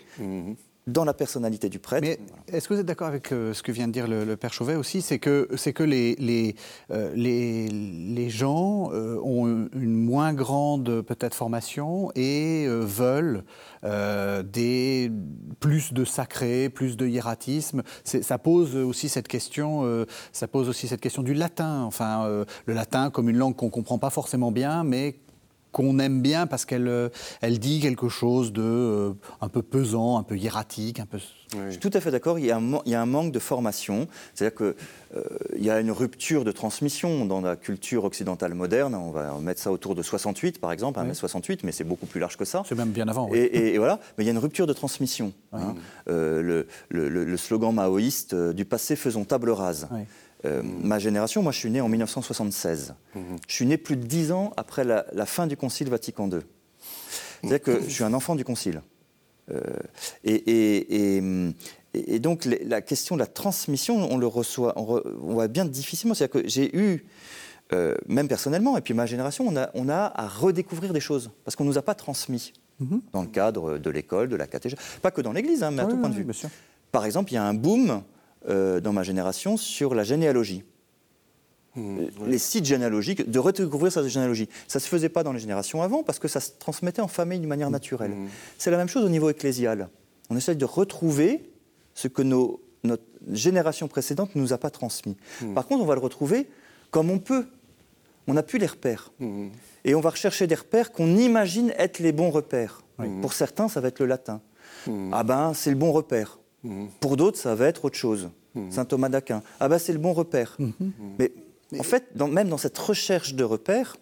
dans 0.86 1.04
la 1.04 1.14
personnalité 1.14 1.68
du 1.68 1.78
prêtre. 1.78 2.02
Mais 2.02 2.18
est-ce 2.52 2.68
que 2.68 2.74
vous 2.74 2.80
êtes 2.80 2.86
d'accord 2.86 3.06
avec 3.06 3.30
euh, 3.30 3.54
ce 3.54 3.62
que 3.62 3.70
vient 3.70 3.86
de 3.86 3.92
dire 3.92 4.08
le, 4.08 4.36
père 4.36 4.52
Chauvet 4.52 4.74
aussi 4.74 5.00
C'est 5.00 5.18
que, 5.18 5.48
c'est 5.56 5.72
que 5.72 5.84
les, 5.84 6.16
les, 6.16 6.56
euh, 6.90 7.12
les, 7.14 7.68
les, 7.68 8.30
gens 8.30 8.90
euh, 8.92 9.18
ont 9.22 9.68
une 9.74 9.94
moins 9.94 10.32
grande 10.34 11.02
peut-être 11.02 11.34
formation 11.34 12.10
et 12.16 12.66
veulent 12.66 13.44
des, 13.82 15.10
plus 15.60 15.92
de 15.92 16.04
sacré, 16.04 16.68
plus 16.68 16.96
de 16.96 17.06
hiératisme. 17.06 17.82
ça 18.04 18.38
pose 18.38 18.76
aussi 18.76 19.08
cette 19.08 19.28
question, 19.28 20.06
ça 20.32 20.46
pose 20.46 20.68
aussi 20.68 20.88
cette 20.88 21.00
question 21.00 21.22
du 21.22 21.34
latin. 21.34 21.82
Enfin, 21.82 22.44
le 22.66 22.74
latin 22.74 23.10
comme 23.10 23.28
une 23.28 23.36
langue 23.36 23.56
qu'on 23.56 23.70
comprend 23.70 23.98
pas 23.98 24.10
forcément 24.10 24.52
bien, 24.52 24.84
mais 24.84 25.16
qu'on 25.72 25.98
aime 25.98 26.20
bien 26.20 26.46
parce 26.46 26.64
qu'elle 26.64 26.86
euh, 26.86 27.08
elle 27.40 27.58
dit 27.58 27.80
quelque 27.80 28.08
chose 28.08 28.52
de 28.52 28.62
euh, 28.62 29.12
un 29.40 29.48
peu 29.48 29.62
pesant, 29.62 30.18
un 30.18 30.22
peu 30.22 30.36
hiératique, 30.36 31.00
un 31.00 31.06
peu. 31.06 31.18
Je 31.54 31.70
suis 31.70 31.80
tout 31.80 31.90
à 31.92 32.00
fait 32.00 32.10
d'accord. 32.10 32.38
Il, 32.38 32.46
y 32.46 32.50
a 32.50 32.56
un 32.56 33.06
manque 33.06 33.30
de 33.30 33.38
formation, 33.38 34.08
c'est-à-dire 34.32 34.56
qu'il 34.56 34.74
euh, 35.16 35.22
y 35.58 35.68
a 35.68 35.80
une 35.80 35.90
rupture 35.90 36.44
de 36.44 36.52
transmission 36.52 37.26
dans 37.26 37.42
la 37.42 37.56
culture 37.56 38.04
occidentale 38.04 38.54
moderne. 38.54 38.94
On 38.94 39.10
va 39.10 39.34
mettre 39.38 39.60
ça 39.60 39.70
autour 39.70 39.94
de 39.94 40.02
68, 40.02 40.60
par 40.60 40.72
exemple, 40.72 40.98
hein, 40.98 41.12
68, 41.12 41.64
mais 41.64 41.72
c'est 41.72 41.84
beaucoup 41.84 42.06
plus 42.06 42.20
large 42.20 42.38
que 42.38 42.46
ça. 42.46 42.62
C'est 42.66 42.74
même 42.74 42.92
bien 42.92 43.06
avant. 43.06 43.28
Oui. 43.28 43.38
Et, 43.38 43.76
voilà, 43.76 44.00
mais 44.16 44.24
il 44.24 44.26
y 44.26 44.30
a 44.30 44.32
une 44.32 44.38
rupture 44.38 44.66
de 44.66 44.72
transmission. 44.72 45.34
Hein. 45.52 45.74
le, 46.06 46.66
le, 46.88 47.36
slogan 47.36 47.74
maoïste 47.74 48.34
du 48.34 48.64
passé 48.64 48.96
faisons 48.96 49.24
table 49.24 49.50
rase. 49.50 49.88
Euh, 50.44 50.62
ma 50.64 50.98
génération, 50.98 51.42
moi 51.42 51.52
je 51.52 51.58
suis 51.58 51.70
né 51.70 51.80
en 51.80 51.88
1976. 51.88 52.94
Mhm. 53.14 53.22
Je 53.46 53.54
suis 53.54 53.66
né 53.66 53.76
plus 53.76 53.96
de 53.96 54.04
dix 54.04 54.32
ans 54.32 54.52
après 54.56 54.84
la, 54.84 55.26
fin 55.26 55.46
du 55.46 55.56
Concile 55.56 55.88
Vatican 55.88 56.28
II. 56.28 56.40
C'est-à-dire 57.40 57.62
que 57.62 57.80
je 57.82 57.90
suis 57.90 58.04
un 58.04 58.14
enfant 58.14 58.34
du 58.34 58.44
Concile. 58.44 58.82
Euh, 59.50 59.60
et, 60.24 62.20
donc 62.20 62.48
la 62.64 62.80
question 62.80 63.16
de 63.16 63.20
la 63.20 63.26
transmission, 63.26 64.08
on 64.10 64.16
le 64.16 64.26
reçoit, 64.26 64.72
on, 64.76 65.02
voit 65.20 65.48
bien 65.48 65.64
difficilement. 65.64 66.14
C'est-à-dire 66.14 66.42
que 66.42 66.48
j'ai 66.48 66.76
eu, 66.76 67.04
euh, 67.72 67.94
même 68.06 68.28
personnellement, 68.28 68.76
et 68.76 68.80
puis 68.80 68.94
ma 68.94 69.06
génération, 69.06 69.46
on 69.46 69.56
a, 69.56 69.70
on 69.74 69.88
a 69.88 70.12
à 70.14 70.26
redécouvrir 70.26 70.92
des 70.92 71.00
choses 71.00 71.30
parce 71.44 71.54
qu'on 71.54 71.64
ne 71.64 71.68
nous 71.68 71.78
a 71.78 71.82
pas 71.82 71.94
transmis 71.94 72.52
mhm. 72.80 73.02
dans 73.12 73.22
le 73.22 73.28
cadre 73.28 73.78
de 73.78 73.90
l'école, 73.90 74.28
de 74.28 74.36
la 74.36 74.46
catéchèse, 74.46 74.78
pas 75.02 75.10
que 75.10 75.20
dans 75.20 75.32
l'Église, 75.32 75.62
hein, 75.62 75.70
mais 75.70 75.82
à 75.82 75.86
tout 75.86 75.98
point 75.98 76.08
de 76.08 76.14
vue. 76.14 76.26
Par 76.90 77.04
exemple, 77.04 77.32
il 77.32 77.34
y 77.34 77.38
a 77.38 77.44
un 77.44 77.54
boom 77.54 78.02
euh, 78.48 78.80
dans 78.80 78.92
ma 78.92 79.02
génération 79.02 79.56
sur 79.56 79.94
la 79.94 80.04
généalogie. 80.04 80.64
Mmh, 81.74 81.98
euh, 81.98 82.26
les 82.26 82.38
sites 82.38 82.64
généalogiques, 82.64 83.30
de 83.30 83.38
redécouvrir 83.38 83.92
sa 83.92 84.06
généalogie. 84.06 84.48
Ça 84.68 84.78
ne 84.78 84.82
se 84.82 84.88
faisait 84.88 85.08
pas 85.08 85.22
dans 85.22 85.32
les 85.32 85.40
générations 85.40 85.82
avant 85.82 86.02
parce 86.02 86.18
que 86.18 86.28
ça 86.28 86.40
se 86.40 86.50
transmettait 86.58 87.00
en 87.00 87.08
famille 87.08 87.38
d'une 87.38 87.48
manière 87.48 87.70
naturelle. 87.70 88.10
Mmh. 88.10 88.28
C'est 88.58 88.70
la 88.70 88.76
même 88.76 88.88
chose 88.88 89.04
au 89.04 89.08
niveau 89.08 89.30
ecclésial. 89.30 89.88
On 90.28 90.36
essaie 90.36 90.54
de 90.54 90.64
retrouver 90.64 91.50
ce 91.94 92.08
que 92.08 92.22
nos, 92.22 92.60
notre 92.84 93.04
génération 93.30 93.88
précédente 93.88 94.34
ne 94.34 94.40
nous 94.40 94.52
a 94.52 94.58
pas 94.58 94.70
transmis. 94.70 95.16
Mmh. 95.40 95.54
Par 95.54 95.66
contre, 95.66 95.82
on 95.82 95.86
va 95.86 95.94
le 95.94 96.00
retrouver 96.00 96.48
comme 96.90 97.10
on 97.10 97.18
peut. 97.18 97.46
On 98.26 98.34
n'a 98.34 98.42
plus 98.42 98.58
les 98.58 98.66
repères. 98.66 99.10
Et 99.84 99.94
on 99.96 100.00
va 100.00 100.10
rechercher 100.10 100.46
des 100.46 100.54
repères 100.54 100.92
qu'on 100.92 101.16
imagine 101.16 101.72
être 101.76 101.98
les 101.98 102.12
bons 102.12 102.30
repères. 102.30 102.82
Pour 103.20 103.32
certains, 103.32 103.68
ça 103.68 103.80
va 103.80 103.88
être 103.88 103.98
le 103.98 104.06
latin. 104.06 104.40
Ah 105.10 105.24
ben, 105.24 105.54
c'est 105.54 105.70
le 105.70 105.76
bon 105.76 105.90
repère. 105.90 106.38
Pour 107.00 107.16
d'autres, 107.16 107.38
ça 107.38 107.54
va 107.54 107.66
être 107.66 107.84
autre 107.84 107.96
chose. 107.96 108.30
Saint 108.70 108.84
Thomas 108.84 109.08
d'Aquin. 109.08 109.42
Ah 109.60 109.68
ben 109.68 109.78
c'est 109.78 109.92
le 109.92 109.98
bon 109.98 110.12
repère. 110.12 110.56
Mais, 111.18 111.32
en 111.78 111.82
fait, 111.82 112.14
même 112.16 112.48
dans 112.48 112.58
cette 112.58 112.78
recherche 112.78 113.34
de 113.34 113.44
repères, 113.44 113.96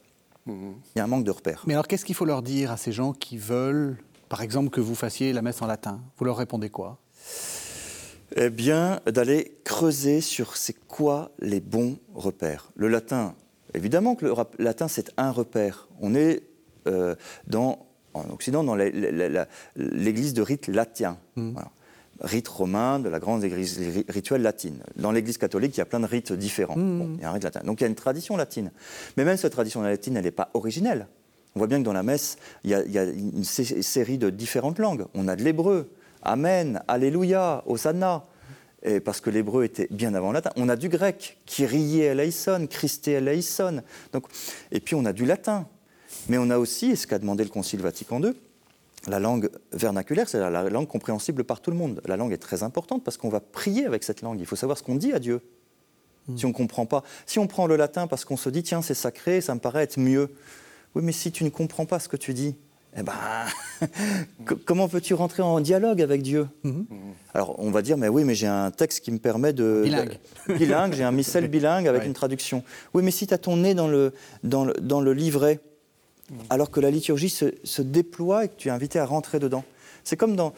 il 0.46 0.74
y 0.96 1.00
a 1.00 1.04
un 1.04 1.06
manque 1.06 1.24
de 1.24 1.30
repères. 1.30 1.62
Mais 1.66 1.74
alors 1.74 1.86
qu'est-ce 1.86 2.04
qu'il 2.04 2.14
faut 2.14 2.24
leur 2.24 2.42
dire 2.42 2.72
à 2.72 2.76
ces 2.76 2.92
gens 2.92 3.12
qui 3.12 3.38
veulent, 3.38 3.96
par 4.28 4.42
exemple, 4.42 4.70
que 4.70 4.80
vous 4.80 4.94
fassiez 4.94 5.32
la 5.32 5.42
messe 5.42 5.62
en 5.62 5.66
latin? 5.66 6.00
Vous 6.16 6.24
leur 6.24 6.36
répondez 6.36 6.68
quoi? 6.70 6.98
Eh 8.36 8.50
bien, 8.50 9.00
d'aller 9.06 9.56
creuser 9.64 10.20
sur 10.20 10.56
c'est 10.56 10.76
quoi 10.86 11.30
les 11.40 11.60
bons 11.60 11.98
repères. 12.14 12.70
Le 12.76 12.88
latin, 12.88 13.34
évidemment 13.74 14.14
que 14.14 14.26
le 14.26 14.34
latin 14.58 14.88
c'est 14.88 15.10
un 15.16 15.30
repère. 15.30 15.88
On 16.00 16.14
est 16.14 16.42
euh, 16.86 17.14
dans, 17.46 17.86
en 18.14 18.28
Occident 18.30 18.64
dans 18.64 18.76
l'église 19.76 20.34
de 20.34 20.42
rite 20.42 20.66
latin. 20.68 21.18
Mmh 21.36 21.58
rite 22.20 22.48
romain 22.48 22.98
de 22.98 23.08
la 23.08 23.18
grande 23.18 23.44
église 23.44 23.80
rituelle 24.08 24.42
latine. 24.42 24.82
Dans 24.96 25.12
l'église 25.12 25.38
catholique, 25.38 25.76
il 25.76 25.78
y 25.78 25.82
a 25.82 25.86
plein 25.86 26.00
de 26.00 26.06
rites 26.06 26.32
différents. 26.32 26.76
Mmh. 26.76 27.14
il 27.16 27.22
y 27.22 27.24
a 27.24 27.30
un 27.30 27.32
rite 27.32 27.44
latin. 27.44 27.60
Donc 27.64 27.80
il 27.80 27.84
y 27.84 27.86
a 27.86 27.88
une 27.88 27.94
tradition 27.94 28.36
latine. 28.36 28.70
Mais 29.16 29.24
même 29.24 29.36
cette 29.36 29.52
tradition 29.52 29.82
latine, 29.82 30.16
elle 30.16 30.24
n'est 30.24 30.30
pas 30.30 30.50
originelle. 30.54 31.06
On 31.54 31.58
voit 31.58 31.66
bien 31.66 31.78
que 31.78 31.84
dans 31.84 31.92
la 31.92 32.02
messe, 32.02 32.36
il 32.64 32.70
y 32.70 32.74
a, 32.74 33.04
une 33.04 33.44
série 33.44 34.18
de 34.18 34.30
différentes 34.30 34.78
langues. 34.78 35.06
On 35.14 35.26
a 35.28 35.34
de 35.34 35.42
l'hébreu, 35.42 35.90
Amen, 36.22 36.82
Alléluia, 36.86 37.64
Hosanna. 37.66 38.24
Et 38.82 39.00
parce 39.00 39.20
que 39.20 39.28
l'hébreu 39.28 39.64
était 39.64 39.88
bien 39.90 40.14
avant 40.14 40.28
le 40.28 40.34
latin. 40.34 40.50
On 40.56 40.68
a 40.68 40.76
du 40.76 40.88
grec, 40.88 41.38
Kyrie 41.44 42.00
eleison, 42.00 42.66
Christe 42.66 43.08
eleison. 43.08 43.82
Donc, 44.12 44.26
et 44.70 44.80
puis 44.80 44.94
on 44.94 45.04
a 45.04 45.12
du 45.12 45.26
latin. 45.26 45.66
Mais 46.28 46.38
on 46.38 46.48
a 46.50 46.58
aussi, 46.58 46.92
et 46.92 46.96
ce 46.96 47.06
qu'a 47.06 47.18
demandé 47.18 47.44
le 47.44 47.50
Concile 47.50 47.80
Vatican 47.80 48.22
II, 48.22 48.34
la 49.08 49.18
langue 49.18 49.50
vernaculaire, 49.72 50.28
c'est 50.28 50.38
la 50.38 50.68
langue 50.68 50.88
compréhensible 50.88 51.44
par 51.44 51.60
tout 51.60 51.70
le 51.70 51.76
monde. 51.76 52.02
La 52.06 52.16
langue 52.16 52.32
est 52.32 52.38
très 52.38 52.62
importante 52.62 53.02
parce 53.02 53.16
qu'on 53.16 53.30
va 53.30 53.40
prier 53.40 53.86
avec 53.86 54.04
cette 54.04 54.22
langue. 54.22 54.38
Il 54.40 54.46
faut 54.46 54.56
savoir 54.56 54.76
ce 54.76 54.82
qu'on 54.82 54.96
dit 54.96 55.12
à 55.12 55.18
Dieu. 55.18 55.40
Hmm. 56.28 56.36
Si 56.36 56.44
on 56.44 56.48
ne 56.48 56.54
comprend 56.54 56.84
pas. 56.84 57.02
Si 57.24 57.38
on 57.38 57.46
prend 57.46 57.66
le 57.66 57.76
latin 57.76 58.06
parce 58.06 58.24
qu'on 58.24 58.36
se 58.36 58.50
dit, 58.50 58.62
tiens, 58.62 58.82
c'est 58.82 58.94
sacré, 58.94 59.40
ça 59.40 59.54
me 59.54 59.60
paraît 59.60 59.84
être 59.84 59.98
mieux. 59.98 60.28
Oui, 60.94 61.02
mais 61.02 61.12
si 61.12 61.32
tu 61.32 61.44
ne 61.44 61.48
comprends 61.48 61.86
pas 61.86 61.98
ce 61.98 62.08
que 62.08 62.16
tu 62.16 62.34
dis, 62.34 62.56
eh 62.96 63.02
ben, 63.02 63.14
comment 64.66 64.88
peux-tu 64.88 65.14
rentrer 65.14 65.42
en 65.42 65.60
dialogue 65.60 66.02
avec 66.02 66.22
Dieu? 66.22 66.48
Hmm. 66.64 66.82
Alors, 67.32 67.54
on 67.58 67.70
va 67.70 67.80
dire, 67.80 67.96
mais 67.96 68.08
oui, 68.08 68.24
mais 68.24 68.34
j'ai 68.34 68.48
un 68.48 68.70
texte 68.70 69.00
qui 69.00 69.12
me 69.12 69.18
permet 69.18 69.52
de... 69.52 69.82
Bilingue. 69.84 70.18
bilingue, 70.48 70.92
j'ai 70.92 71.04
un 71.04 71.12
missel 71.12 71.48
bilingue 71.48 71.88
avec 71.88 72.04
une 72.04 72.12
traduction. 72.12 72.64
Oui, 72.92 73.02
mais 73.02 73.12
si 73.12 73.26
tu 73.26 73.32
as 73.32 73.38
ton 73.38 73.56
nez 73.56 73.74
dans 73.74 73.88
le, 73.88 74.12
dans 74.42 74.64
le, 74.64 74.74
dans 74.74 75.00
le 75.00 75.12
livret, 75.14 75.60
alors 76.48 76.70
que 76.70 76.80
la 76.80 76.90
liturgie 76.90 77.30
se, 77.30 77.82
déploie 77.82 78.44
et 78.44 78.48
que 78.48 78.54
tu 78.56 78.68
es 78.68 78.70
invité 78.70 78.98
à 78.98 79.06
rentrer 79.06 79.38
dedans. 79.38 79.64
C'est 80.04 80.16
comme 80.16 80.36
dans 80.36 80.54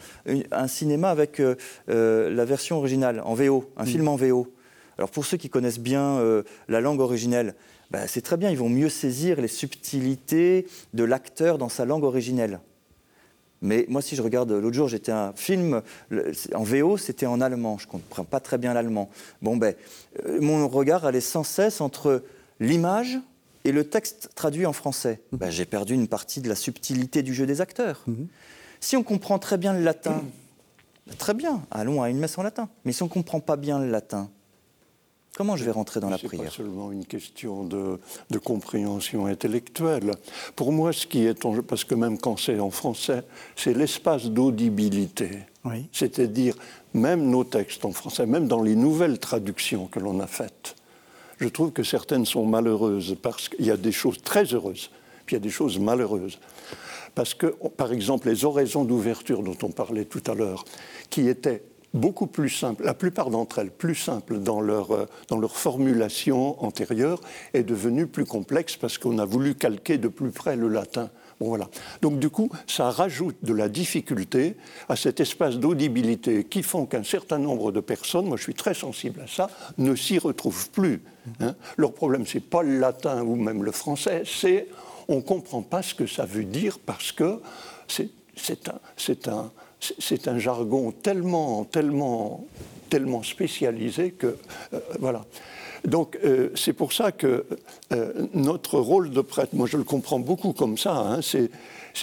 un 0.51 0.67
cinéma 0.67 1.09
avec 1.09 1.39
euh, 1.39 1.55
euh, 1.89 2.29
la 2.29 2.45
version 2.45 2.77
originale, 2.77 3.21
en 3.25 3.33
VO, 3.33 3.69
un 3.75 3.83
mm. 3.83 3.87
film 3.87 4.07
en 4.07 4.15
VO. 4.15 4.53
Alors 4.97 5.09
pour 5.09 5.25
ceux 5.25 5.37
qui 5.37 5.49
connaissent 5.49 5.79
bien 5.79 6.17
euh, 6.19 6.43
la 6.67 6.79
langue 6.79 7.01
originelle, 7.01 7.55
bah, 7.91 8.07
c'est 8.07 8.21
très 8.21 8.37
bien, 8.37 8.49
ils 8.49 8.57
vont 8.57 8.69
mieux 8.69 8.89
saisir 8.89 9.41
les 9.41 9.47
subtilités 9.47 10.67
de 10.93 11.03
l'acteur 11.03 11.57
dans 11.57 11.69
sa 11.69 11.85
langue 11.85 12.03
originelle. 12.03 12.59
Mais 13.61 13.85
moi, 13.87 14.01
si 14.01 14.15
je 14.15 14.21
regarde, 14.21 14.51
l'autre 14.51 14.75
jour, 14.75 14.89
j'étais 14.89 15.11
un 15.11 15.31
film 15.35 15.81
en 16.53 16.63
VO, 16.63 16.97
c'était 16.97 17.25
en 17.25 17.39
allemand. 17.39 17.77
Je 17.77 17.87
ne 17.87 17.91
comprends 17.91 18.25
pas 18.25 18.41
très 18.41 18.57
bien 18.57 18.73
l'allemand. 18.73 19.09
Bon, 19.41 19.55
ben, 19.55 19.73
mon 20.41 20.67
regard 20.67 21.05
allait 21.05 21.21
sans 21.21 21.43
cesse 21.43 21.79
entre 21.79 22.23
l'image 22.59 23.19
et 23.65 23.71
le 23.71 23.87
texte 23.87 24.29
traduit 24.35 24.65
en 24.65 24.73
français, 24.73 25.21
mhm. 25.31 25.39
ben, 25.39 25.49
j'ai 25.49 25.65
perdu 25.65 25.93
une 25.93 26.07
partie 26.07 26.41
de 26.41 26.49
la 26.49 26.55
subtilité 26.55 27.23
du 27.23 27.33
jeu 27.33 27.45
des 27.45 27.61
acteurs. 27.61 28.01
Mhm. 28.07 28.27
Si 28.79 28.97
on 28.97 29.03
comprend 29.03 29.39
très 29.39 29.57
bien 29.57 29.73
le 29.73 29.81
latin, 29.81 30.23
ben, 31.07 31.15
très 31.17 31.33
bien, 31.33 31.61
allons 31.71 32.01
à 32.01 32.09
une 32.09 32.17
messe 32.17 32.37
en 32.37 32.43
latin. 32.43 32.69
Mais 32.85 32.91
si 32.91 33.03
on 33.03 33.07
ne 33.07 33.11
comprend 33.11 33.39
pas 33.39 33.55
bien 33.55 33.79
le 33.79 33.89
latin, 33.89 34.29
Comment 35.35 35.57
je 35.57 35.63
vais 35.63 35.71
rentrer 35.71 35.99
dans 35.99 36.11
la 36.11 36.19
prière 36.19 36.43
C'est 36.43 36.45
pas 36.45 36.55
seulement 36.57 36.91
une 36.91 37.05
question 37.05 37.63
de, 37.63 37.99
compréhension 38.43 39.25
intellectuelle. 39.25 40.11
Pour 40.55 40.71
moi, 40.71 40.93
ce 40.93 41.07
qui 41.07 41.25
est 41.25 41.43
en 41.45 41.55
jeu, 41.55 41.63
parce 41.63 41.83
que 41.83 41.95
même 41.95 42.19
quand 42.19 42.37
c'est 42.37 42.59
en 42.59 42.69
français, 42.69 43.23
c'est 43.55 43.73
l'espace 43.73 44.25
d'audibilité. 44.25 45.39
C'est-à-dire, 45.91 46.55
même 46.93 47.29
nos 47.29 47.43
textes 47.45 47.83
en 47.83 47.93
français, 47.93 48.27
même 48.27 48.47
dans 48.47 48.61
les 48.61 48.75
nouvelles 48.75 49.17
traductions 49.17 49.87
que 49.87 49.99
l'on 49.99 50.19
a 50.19 50.27
faites, 50.27 50.75
je 51.43 51.49
trouve 51.49 51.71
que 51.71 51.83
certaines 51.83 52.25
sont 52.25 52.45
malheureuses 52.45 53.17
parce 53.21 53.49
qu'il 53.49 53.65
y 53.65 53.71
a 53.71 53.75
des 53.75 53.91
choses 53.91 54.21
très 54.21 54.45
heureuses, 54.45 54.89
puis 55.25 55.35
il 55.35 55.39
y 55.39 55.41
a 55.41 55.43
des 55.43 55.49
choses 55.49 55.77
malheureuses. 55.77 56.39
Parce 57.15 57.33
que, 57.33 57.47
par 57.47 57.91
exemple, 57.91 58.29
les 58.29 58.45
oraisons 58.45 58.85
d'ouverture 58.85 59.43
dont 59.43 59.57
on 59.61 59.69
parlait 59.69 60.05
tout 60.05 60.23
à 60.27 60.35
l'heure, 60.35 60.63
qui 61.09 61.27
étaient 61.27 61.63
beaucoup 61.93 62.27
plus 62.27 62.49
simples, 62.49 62.85
la 62.85 62.93
plupart 62.93 63.29
d'entre 63.29 63.59
elles 63.59 63.71
plus 63.71 63.93
simples 63.93 64.39
dans 64.39 64.61
leur, 64.61 64.91
euh, 64.91 65.05
dans 65.27 65.37
leur 65.37 65.57
formulation 65.57 66.63
antérieure, 66.63 67.19
est 67.53 67.63
devenue 67.63 68.07
plus 68.07 68.25
complexe 68.25 68.77
parce 68.77 68.97
qu'on 68.97 69.19
a 69.19 69.25
voulu 69.25 69.53
calquer 69.53 69.97
de 69.97 70.07
plus 70.07 70.31
près 70.31 70.55
le 70.55 70.69
latin. 70.69 71.09
Voilà. 71.43 71.69
Donc 72.01 72.19
du 72.19 72.29
coup, 72.29 72.49
ça 72.67 72.89
rajoute 72.89 73.37
de 73.43 73.53
la 73.53 73.69
difficulté 73.69 74.55
à 74.89 74.95
cet 74.95 75.19
espace 75.19 75.57
d'audibilité 75.57 76.43
qui 76.43 76.63
font 76.63 76.85
qu'un 76.85 77.03
certain 77.03 77.37
nombre 77.37 77.71
de 77.71 77.79
personnes, 77.79 78.25
moi 78.25 78.37
je 78.37 78.43
suis 78.43 78.53
très 78.53 78.73
sensible 78.73 79.21
à 79.21 79.27
ça, 79.27 79.49
ne 79.77 79.95
s'y 79.95 80.17
retrouvent 80.19 80.69
plus. 80.69 81.01
Hein. 81.39 81.55
Leur 81.77 81.93
problème, 81.93 82.25
c'est 82.25 82.39
pas 82.39 82.63
le 82.63 82.79
latin 82.79 83.21
ou 83.23 83.35
même 83.35 83.63
le 83.63 83.71
français, 83.71 84.23
c'est 84.25 84.67
on 85.07 85.17
ne 85.17 85.21
comprend 85.21 85.61
pas 85.61 85.81
ce 85.81 85.93
que 85.93 86.07
ça 86.07 86.25
veut 86.25 86.45
dire 86.45 86.79
parce 86.79 87.11
que 87.11 87.39
c'est 87.87 89.27
un, 89.27 90.39
jargon 90.39 90.91
tellement, 90.91 91.65
tellement, 91.65 92.45
tellement 92.89 93.23
spécialisé 93.23 94.11
que 94.11 94.37
euh, 94.73 94.79
voilà. 94.99 95.23
Donc 95.85 96.17
euh, 96.23 96.49
c'est 96.55 96.73
pour 96.73 96.93
ça 96.93 97.11
que 97.11 97.45
euh, 97.91 98.27
notre 98.33 98.79
rôle 98.79 99.09
de 99.09 99.21
prêtre, 99.21 99.53
moi 99.53 99.67
je 99.67 99.77
le 99.77 99.83
comprends 99.83 100.19
beaucoup 100.19 100.53
comme 100.53 100.77
ça, 100.77 100.95
hein, 100.95 101.19
c'est 101.21 101.49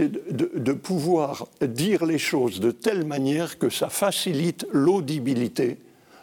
de, 0.01 0.51
de, 0.55 0.73
pouvoir 0.73 1.47
dire 1.63 2.05
les 2.05 2.19
choses 2.19 2.61
de 2.61 2.71
telle 2.71 3.05
manière 3.05 3.59
que 3.59 3.71
ça 3.71 3.89
facilite 3.89 4.67
l'audibilité 4.73 5.79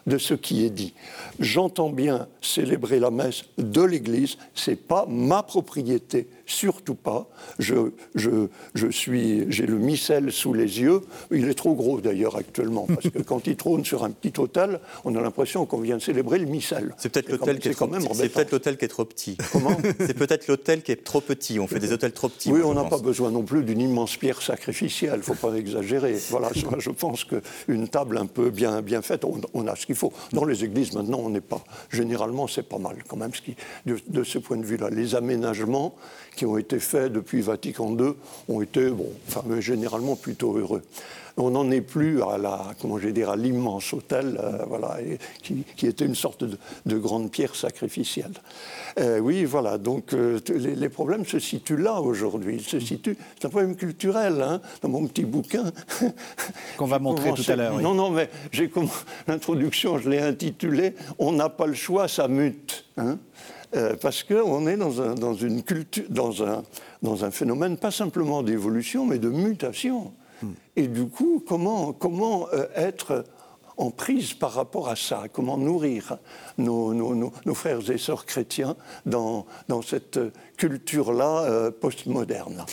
de 0.05 0.17
ce 0.17 0.33
qui 0.33 0.65
est 0.65 0.69
dit. 0.69 0.93
J'entends 1.39 1.89
bien 1.89 2.27
célébrer 2.41 2.99
la 2.99 3.11
messe 3.11 3.43
de 3.57 3.81
l'Église, 3.81 4.37
c'est 4.55 4.87
pas 4.87 5.05
ma 5.09 5.43
propriété, 5.43 6.27
surtout 6.47 6.95
pas. 6.95 7.29
Je, 7.59 7.91
je, 8.15 8.47
je 8.73 8.87
suis, 8.87 9.45
j'ai 9.51 9.67
le 9.67 9.77
missel 9.77 10.31
sous 10.31 10.53
les 10.53 10.81
yeux. 10.81 11.01
Il 11.29 11.47
est 11.47 11.53
trop 11.53 11.75
gros 11.75 12.01
d'ailleurs 12.01 12.37
actuellement, 12.37 12.87
parce 12.87 13.09
que 13.09 13.21
quand 13.21 13.45
il 13.45 13.55
trône 13.55 13.85
sur 13.85 14.03
un 14.03 14.11
petit 14.11 14.39
hôtel, 14.39 14.79
on 15.05 15.15
a 15.15 15.21
l'impression 15.21 15.65
qu'on 15.65 15.81
vient 15.81 15.97
de 15.97 16.01
célébrer 16.01 16.39
le 16.39 16.45
missel. 16.45 16.95
C'est 16.97 17.09
peut-être 17.09 17.29
l'hôtel 17.29 17.59
qui 17.59 17.67
est, 17.67 17.73
trop 17.73 17.87
petit. 17.87 18.07
C'est 18.13 18.29
peut-être 18.29 18.51
l'hôtel 18.51 18.77
qui 18.77 18.85
est 18.85 18.87
trop 18.87 19.05
petit. 19.05 19.37
Comment? 19.51 19.77
C'est 19.99 20.13
peut-être 20.13 20.47
l'hôtel 20.47 20.81
qui 20.81 20.91
est 20.91 21.03
trop 21.03 21.21
petit. 21.21 21.59
On 21.59 21.67
fait 21.67 21.79
des 21.79 21.91
hôtels 21.91 22.13
trop 22.13 22.29
petits. 22.29 22.51
Oui, 22.51 22.61
on 22.63 22.73
n'a 22.73 22.85
pas 22.85 22.99
besoin 22.99 23.29
non 23.29 23.43
plus 23.43 23.63
d'une 23.63 23.81
immense 23.81 24.15
pierre 24.15 24.41
sacrificielle. 24.41 25.15
Il 25.15 25.17
ne 25.19 25.23
faut 25.23 25.35
pas 25.35 25.53
exagérer. 25.53 26.15
Voilà, 26.29 26.49
je 26.53 26.89
pense 26.89 27.25
qu'une 27.25 27.87
table 27.89 28.17
un 28.17 28.25
peu 28.25 28.49
bien, 28.49 28.81
bien 28.81 29.01
faite, 29.01 29.25
on, 29.53 29.67
a 29.67 29.75
ce 29.75 29.85
qu'il 29.85 29.95
faut. 29.95 30.13
Dans 30.31 30.45
les 30.45 30.63
églises, 30.63 30.93
maintenant, 30.93 31.19
on 31.19 31.29
n'est 31.29 31.41
pas. 31.41 31.63
Généralement, 31.91 32.47
c'est 32.47 32.67
pas 32.67 32.77
mal 32.77 32.97
quand 33.07 33.17
même. 33.17 33.33
Ce 33.33 33.41
qui, 33.41 33.55
de, 33.85 33.97
de 34.07 34.23
ce 34.23 34.37
point 34.39 34.57
de 34.57 34.65
vue-là, 34.65 34.89
les 34.89 35.15
aménagements 35.15 35.95
qui 36.37 36.45
ont 36.45 36.57
été 36.57 36.79
faits 36.79 37.11
depuis 37.11 37.41
Vatican 37.41 37.97
II 37.97 38.13
ont 38.47 38.61
été, 38.61 38.89
bon, 38.89 39.09
enfin, 39.27 39.43
généralement 39.59 40.15
plutôt 40.15 40.55
heureux. 40.55 40.83
On 41.39 41.51
n'en 41.51 41.69
est 41.69 41.81
plus 41.81 42.23
à 42.23 42.39
la, 42.39 42.73
comment 42.81 42.97
je 42.97 43.09
dire, 43.09 43.29
à 43.29 43.35
l'immense 43.35 43.93
hôtel, 43.93 44.39
euh, 44.41 44.65
voilà, 44.67 44.97
qui, 45.43 45.63
était 45.85 46.05
une 46.05 46.15
sorte 46.15 46.43
de, 46.43 46.97
grande 46.97 47.29
pierre 47.29 47.55
sacrificielle. 47.55 48.31
Euh, 48.99 49.19
oui, 49.19 49.45
voilà. 49.45 49.77
Donc 49.77 50.13
euh, 50.13 50.39
les, 50.49 50.89
problèmes 50.89 51.25
se 51.25 51.37
situent 51.37 51.77
là 51.77 52.01
aujourd'hui. 52.01 52.55
Ils 52.55 52.67
se 52.67 52.79
situent. 52.79 53.17
C'est 53.39 53.45
un 53.45 53.49
problème 53.49 53.75
culturel. 53.75 54.41
Hein, 54.41 54.61
dans 54.81 54.89
mon 54.89 55.05
petit 55.05 55.25
bouquin 55.25 55.71
qu'on 56.77 56.87
va 56.87 56.97
montrer 56.97 57.33
tout 57.33 57.51
à 57.51 57.55
l'heure. 57.55 57.79
Non, 57.81 57.93
non, 57.93 58.09
mais 58.09 58.29
j'ai 58.51 58.71
l'introduction, 59.27 59.99
je 59.99 60.09
l'ai 60.09 60.19
intitulé 60.19 60.95
"On 61.19 61.31
n'a 61.31 61.49
pas 61.49 61.67
le 61.67 61.75
choix, 61.75 62.07
ça 62.07 62.27
mute". 62.27 62.85
Hein 62.97 63.19
euh, 63.75 63.95
parce 63.99 64.23
qu'on 64.23 64.65
est 64.67 64.77
dans 64.77 65.01
un, 65.01 65.15
dans, 65.15 65.33
une 65.33 65.61
culture, 65.61 66.05
dans, 66.09 66.43
un, 66.43 66.63
dans 67.01 67.25
un 67.25 67.31
phénomène 67.31 67.77
pas 67.77 67.91
simplement 67.91 68.41
d'évolution, 68.41 69.05
mais 69.05 69.19
de 69.19 69.29
mutation. 69.29 70.13
Hmm. 70.41 70.51
Et 70.77 70.87
du 70.87 71.05
coup, 71.07 71.43
comment, 71.45 71.91
comment 71.91 72.47
euh, 72.53 72.67
être 72.75 73.25
en 73.75 73.91
prise 73.91 74.33
par 74.33 74.53
rapport 74.53 74.87
à 74.87 74.95
ça? 74.95 75.23
Comment 75.31 75.57
nourrir 75.57 76.17
nos, 76.57 76.93
nos, 76.93 77.13
nos, 77.13 77.53
frères 77.53 77.91
et 77.91 77.97
sœurs 77.97 78.25
chrétiens 78.25 78.77
dans, 79.05 79.45
dans 79.67 79.81
cette 79.81 80.17
culture-là 80.55 81.43
euh, 81.43 81.69
postmoderne? 81.69 82.65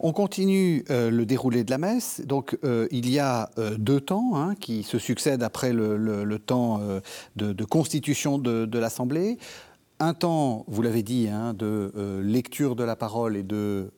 On 0.00 0.12
continue 0.12 0.84
le 0.88 1.24
déroulé 1.24 1.62
de 1.62 1.70
la 1.70 1.78
messe. 1.78 2.20
Donc, 2.26 2.58
il 2.90 3.08
y 3.08 3.18
a 3.18 3.48
deux 3.78 4.00
temps 4.00 4.32
hein, 4.34 4.54
qui 4.56 4.82
se 4.82 4.98
succèdent 4.98 5.42
après 5.42 5.72
le, 5.72 5.96
le, 5.96 6.38
temps 6.38 6.80
de, 7.36 7.52
de, 7.52 7.64
constitution 7.64 8.36
de, 8.36 8.66
de 8.66 8.78
l'Assemblée 8.78 9.38
un 10.02 10.14
temps, 10.14 10.64
vous 10.66 10.82
l'avez 10.82 11.02
dit, 11.02 11.28
hein, 11.28 11.54
de 11.54 11.92
euh, 11.96 12.22
lecture 12.22 12.74
de 12.74 12.82
la 12.82 12.96
parole 12.96 13.36
et 13.36 13.44
de 13.44 13.90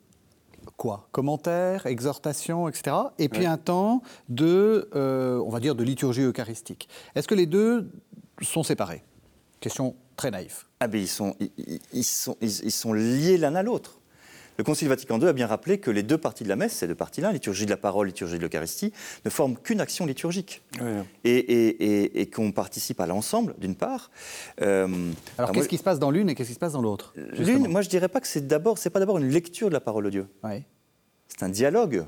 quoi? 0.77 1.09
Commentaires, 1.13 1.87
exhortations, 1.87 2.69
etc. 2.69 2.97
Et 3.19 3.29
puis 3.29 3.47
un 3.47 3.57
temps 3.57 4.03
de, 4.29 4.89
euh, 4.95 5.39
on 5.39 5.49
va 5.49 5.61
dire, 5.61 5.75
de 5.75 5.83
liturgie 5.83 6.23
eucharistique. 6.23 6.89
Est-ce 7.15 7.27
que 7.27 7.35
les 7.35 7.47
deux 7.47 7.91
sont 8.43 8.63
séparés? 8.63 9.03
Question 9.61 9.97
très 10.17 10.31
naïve. 10.31 10.65
Ah 10.81 10.89
ben 10.89 11.01
ils 11.01 11.09
sont, 11.09 11.35
ils 11.93 12.05
sont, 12.05 12.37
ils 12.43 12.71
sont 12.71 12.93
liés 12.93 13.39
l'un 13.39 13.55
à 13.55 13.63
l'autre. 13.63 13.99
Le 14.57 14.65
Concile 14.65 14.89
Vatican 14.89 15.21
II 15.21 15.27
a 15.27 15.33
bien 15.33 15.47
rappelé 15.47 15.79
que 15.79 15.91
les 15.91 16.03
deux 16.03 16.19
parties 16.19 16.45
de 16.45 16.49
la 16.49 16.57
messe, 16.57 16.75
ces 16.75 16.87
deux 16.87 16.95
parties-là, 16.95 17.33
liturgie 17.33 17.65
de 17.65 17.71
la 17.71 17.77
parole, 17.77 18.07
liturgie 18.07 18.37
de 18.39 18.43
l'Eucharistie, 18.43 18.93
ne 19.25 19.31
forment 19.31 19.57
qu'une 19.57 19.81
action 19.81 20.07
liturgique. 20.07 20.63
Et, 21.25 22.31
qu'on 22.33 22.53
participe 22.53 23.01
à 23.01 23.07
l'ensemble, 23.07 23.55
d'une 23.59 23.75
part. 23.75 24.11
Euh, 24.61 25.13
alors, 25.39 25.53
qu'est-ce 25.53 25.69
qui 25.69 25.79
se 25.79 25.83
passe 25.83 25.99
dans 25.99 26.11
l'une 26.11 26.29
et 26.29 26.35
qu'est-ce 26.35 26.49
qui 26.49 26.55
se 26.55 26.59
passe 26.59 26.73
dans 26.73 26.83
l'autre 26.83 27.15
L'une, 27.39 27.69
moi 27.69 27.83
je 27.83 27.89
dirais 27.89 28.09
pas 28.09 28.21
que 28.21 28.27
c'est 28.27 28.47
d'abord, 28.47 28.79
c'est 28.79 28.91
pas 28.91 28.99
d'abord 28.99 29.19
une 29.19 29.29
lecture 29.29 29.69
de 29.69 29.75
la 29.75 29.81
parole 29.81 30.05
de 30.05 30.11
Dieu. 30.11 30.27
C'est 31.29 31.43
un 31.43 31.49
dialogue 31.49 32.05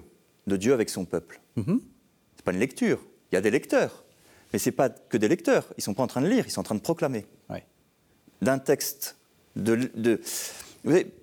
de 0.47 0.57
Dieu 0.57 0.73
avec 0.73 0.91
son 0.91 1.05
peuple. 1.05 1.41
Ce 1.57 1.63
mm-hmm. 1.63 1.75
n'est 1.75 1.81
C'est 2.37 2.45
pas 2.45 2.53
une 2.53 2.59
lecture. 2.59 3.01
Il 3.31 3.35
y 3.35 3.39
a 3.39 3.41
des 3.41 3.51
lecteurs, 3.51 4.05
mais 4.53 4.59
c'est 4.59 4.73
pas 4.73 4.89
que 4.89 5.17
des 5.17 5.29
lecteurs. 5.29 5.67
Ils 5.77 5.83
sont 5.83 5.95
pas 5.95 6.03
en 6.03 6.07
train 6.07 6.23
de 6.23 6.29
lire, 6.29 6.45
ils 6.47 6.51
sont 6.51 6.61
en 6.61 6.65
train 6.65 6.77
de 6.77 6.81
proclamer. 6.81 7.27
D'un 8.43 8.59
texte 8.59 9.17
de, 9.57 9.91
de 9.95 10.21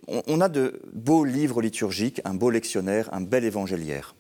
on 0.08 0.42
a 0.42 0.50
de 0.50 0.82
beaux 0.94 1.24
livres 1.24 1.62
liturgiques, 1.62 2.22
un 2.26 2.34
beau 2.34 2.50
lectionnaire, 2.50 3.10
un 3.14 3.22
bel 3.22 3.44
évangéliaire. 3.44 4.16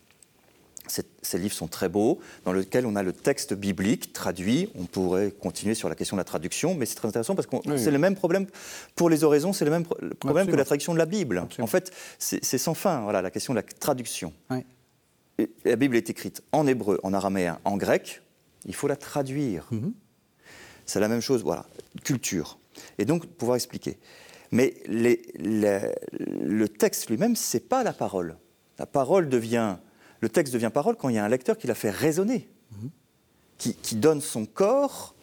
Ces, 1.22 1.38
livres 1.38 1.54
sont 1.54 1.68
très 1.68 1.88
beaux, 1.88 2.20
dans 2.44 2.52
lesquels 2.52 2.86
on 2.86 2.96
a 2.96 3.04
le 3.04 3.14
texte 3.14 3.54
biblique 3.54 4.12
traduit. 4.12 4.70
On 4.76 4.84
pourrait 4.84 5.32
continuer 5.32 5.76
sur 5.76 5.88
la 5.88 5.96
question 5.96 6.18
de 6.18 6.20
la 6.20 6.26
traduction, 6.26 6.76
mais 6.76 6.86
c'est 6.86 6.96
très 6.96 7.08
intéressant 7.08 7.36
parce 7.36 7.48
que 7.48 7.78
c'est 7.78 7.90
le 7.90 7.98
même 7.98 8.16
problème 8.16 8.48
pour 8.96 9.10
les 9.10 9.24
oraisons, 9.24 9.54
c'est 9.54 9.66
le 9.66 9.72
même 9.72 9.86
problème 10.20 10.48
que 10.48 10.56
la 10.56 10.66
traduction 10.66 10.94
de 10.94 11.00
la 11.00 11.06
Bible. 11.06 11.46
En 11.60 11.68
fait, 11.68 11.92
c'est 12.20 12.58
sans 12.58 12.74
fin, 12.74 13.02
voilà, 13.02 13.22
la 13.22 13.32
question 13.32 13.54
de 13.54 13.60
la 13.60 13.64
traduction. 13.64 14.34
la 15.66 15.76
Bible 15.76 15.96
est 15.96 16.10
écrite 16.10 16.44
en 16.52 16.68
hébreu, 16.68 17.00
en 17.04 17.14
araméen, 17.14 17.60
en 17.64 17.78
grec, 17.78 18.22
il 18.66 18.76
faut 18.76 18.88
la 18.88 18.98
traduire. 18.98 19.68
Mhm. 19.72 19.94
C'est 20.86 21.00
la 21.00 21.08
même 21.08 21.22
chose, 21.22 21.44
voilà, 21.44 21.66
culture. 22.04 22.60
Et 22.98 23.06
donc, 23.06 23.26
pouvoir 23.26 23.56
expliquer. 23.56 23.98
Mais 24.54 24.76
le 24.86 26.68
texte 26.68 27.10
lui-même, 27.10 27.36
ce 27.36 27.58
n'est 27.58 27.62
pas 27.62 27.84
la 27.84 27.92
parole. 27.92 28.38
La 28.78 28.86
parole 28.86 29.28
devient, 29.28 29.78
le 30.22 30.30
texte 30.30 30.54
devient 30.54 30.70
parole 30.72 30.96
quand 30.96 31.10
il 31.10 31.16
y 31.16 31.18
a 31.18 31.26
un 31.26 31.30
lecteur 31.30 31.58
qui 31.58 31.66
la 31.66 31.74
fait 31.74 31.90
résonner, 31.90 32.48
qui, 33.58 33.96
donne 33.96 34.22
son 34.22 34.46
corps, 34.46 35.16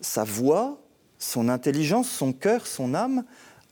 sa 0.00 0.22
voix, 0.22 0.80
son 1.18 1.48
intelligence, 1.48 2.08
son 2.08 2.32
cœur, 2.32 2.68
son 2.68 2.94
âme 2.94 3.24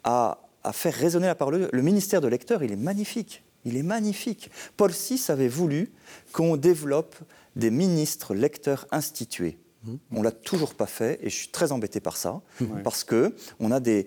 à, 0.03 0.43
à 0.65 0.73
faire 0.73 0.95
résonner 0.95 1.29
la 1.29 1.37
parole. 1.37 1.69
Le 1.73 1.83
ministère 1.83 2.21
de 2.21 2.27
lecteur, 2.27 2.65
il 2.65 2.73
est 2.73 2.77
magnifique. 2.77 3.45
Il 3.65 3.77
est 3.77 3.85
magnifique. 3.85 4.51
Paul 4.77 4.91
VI 4.91 5.23
avait 5.29 5.47
voulu 5.47 5.93
qu'on 6.33 6.57
développe 6.57 7.15
des 7.55 7.71
ministres 7.71 8.35
lecteurs 8.35 8.89
institués. 8.91 9.59
On 10.13 10.23
l'a 10.23 10.33
toujours 10.33 10.75
pas 10.75 10.87
fait 10.87 11.19
et 11.23 11.31
je 11.31 11.35
suis 11.37 11.49
très 11.49 11.73
embêté 11.73 12.01
par 12.01 12.17
ça 12.17 12.41
parce 12.83 13.05
que 13.05 13.35
on 13.61 13.71
a 13.71 13.81
des, 13.81 14.07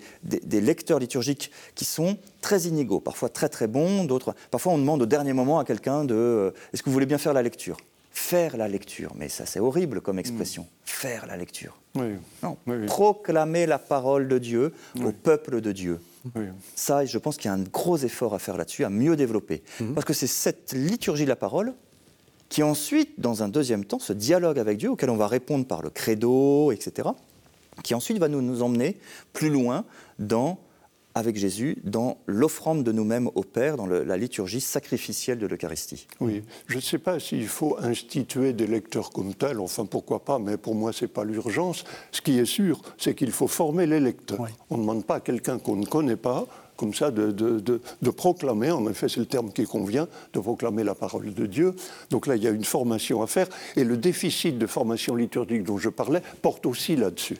lecteurs 0.52 1.00
liturgiques 1.00 1.52
qui 1.76 1.86
sont 1.86 2.18
très 2.42 2.62
inégaux, 2.62 3.00
parfois 3.00 3.30
très 3.30 3.50
très 3.50 3.68
bons, 3.68 4.06
d'autres. 4.06 4.36
Parfois 4.52 4.74
on 4.74 4.78
demande 4.78 5.02
au 5.02 5.06
dernier 5.06 5.34
moment 5.34 5.60
à 5.60 5.66
quelqu'un 5.66 6.06
de 6.06 6.16
euh, 6.16 6.52
est-ce 6.74 6.82
que 6.84 6.90
vous 6.90 6.94
voulez 6.94 7.06
bien 7.06 7.18
faire 7.18 7.34
la 7.34 7.42
lecture? 7.42 7.78
Faire 8.12 8.58
la 8.58 8.68
lecture, 8.68 9.14
mais 9.16 9.30
ça 9.30 9.46
c'est 9.46 9.60
horrible 9.60 10.02
comme 10.02 10.18
expression. 10.20 10.64
Mm. 10.64 10.68
Faire 10.86 11.26
la 11.28 11.38
lecture. 11.38 11.78
Non, 12.44 12.58
proclamer 12.86 13.66
la 13.66 13.80
parole 13.80 14.28
de 14.28 14.38
Dieu 14.38 14.74
au 15.04 15.12
peuple 15.12 15.62
de 15.62 15.72
Dieu. 15.72 16.00
Ça, 16.76 17.06
je 17.06 17.18
pense 17.18 17.38
qu'il 17.38 17.46
y 17.46 17.52
a 17.52 17.54
un 17.54 17.64
gros 17.64 17.98
effort 17.98 18.34
à 18.34 18.40
faire 18.40 18.58
là-dessus, 18.58 18.84
à 18.84 18.90
mieux 18.90 19.16
développer. 19.16 19.64
Mm-hmm. 19.82 19.94
Parce 19.94 20.06
que 20.06 20.14
c'est 20.14 20.28
cette 20.28 20.74
liturgie 20.74 21.24
de 21.24 21.30
la 21.30 21.36
parole 21.36 21.74
qui 22.50 22.64
ensuite, 22.64 23.20
dans 23.20 23.44
un 23.44 23.50
deuxième 23.50 23.86
temps, 23.86 24.00
ce 24.00 24.14
dialogue 24.14 24.60
avec 24.60 24.78
Dieu, 24.78 24.92
auquel 24.92 25.10
on 25.10 25.18
va 25.18 25.28
répondre 25.28 25.66
par 25.66 25.82
le 25.82 25.90
credo, 25.90 26.72
etc., 26.72 27.10
qui 27.84 27.94
ensuite 27.94 28.18
va 28.18 28.28
nous, 28.28 28.42
nous 28.42 28.64
emmener 28.64 28.98
plus 29.34 29.50
loin 29.50 29.86
dans, 30.18 30.60
avec 31.14 31.36
Jésus 31.36 31.78
dans 31.84 32.18
l'offrande 32.26 32.84
de 32.84 32.92
nous-mêmes 32.92 33.30
au 33.36 33.44
Père, 33.44 33.78
dans 33.78 33.86
la 33.86 34.18
liturgie 34.18 34.62
sacrificielle 34.62 35.38
de 35.38 35.46
l'Eucharistie. 35.46 36.08
Oui, 36.20 36.44
je 36.68 36.78
ne 36.78 36.82
sais 36.82 36.98
pas 36.98 37.20
s'il 37.20 37.48
faut 37.48 37.78
instituer 37.80 38.54
des 38.54 38.66
lecteurs 38.66 39.12
comme 39.12 39.36
tels, 39.36 39.60
enfin 39.60 39.86
pourquoi 39.86 40.24
pas, 40.24 40.40
mais 40.40 40.58
pour 40.58 40.74
moi 40.74 40.92
ce 40.92 41.06
n'est 41.06 41.10
pas 41.10 41.24
l'urgence. 41.24 41.84
Ce 42.12 42.22
qui 42.22 42.40
est 42.40 42.46
sûr, 42.46 42.82
c'est 42.98 43.14
qu'il 43.14 43.32
faut 43.32 43.48
former 43.48 43.86
les 43.86 44.00
lecteurs. 44.00 44.48
On 44.70 44.78
ne 44.78 44.82
demande 44.82 45.06
pas 45.06 45.16
à 45.16 45.20
quelqu'un 45.20 45.60
qu'on 45.60 45.76
ne 45.76 45.86
connaît 45.86 46.16
pas 46.16 46.48
comme 46.78 46.94
ça, 46.94 47.12
de, 47.12 48.12
proclamer, 48.12 48.72
en 48.72 48.88
effet 48.90 49.10
c'est 49.10 49.20
le 49.20 49.26
terme 49.26 49.52
qui 49.52 49.66
convient, 49.66 50.08
de 50.34 50.40
proclamer 50.40 50.84
la 50.84 50.96
parole 50.96 51.34
de 51.34 51.46
Dieu. 51.46 51.76
Donc 52.10 52.28
là, 52.28 52.36
il 52.36 52.44
y 52.44 52.48
a 52.48 52.52
une 52.52 52.64
formation 52.64 53.22
à 53.22 53.28
faire, 53.28 53.48
et 53.76 53.84
le 53.84 53.98
déficit 53.98 54.58
de 54.58 54.68
formation 54.68 55.16
liturgique 55.16 55.64
dont 55.64 55.78
je 55.78 55.90
parlais 55.90 56.22
porte 56.42 56.66
aussi 56.66 56.96
là-dessus. 56.96 57.38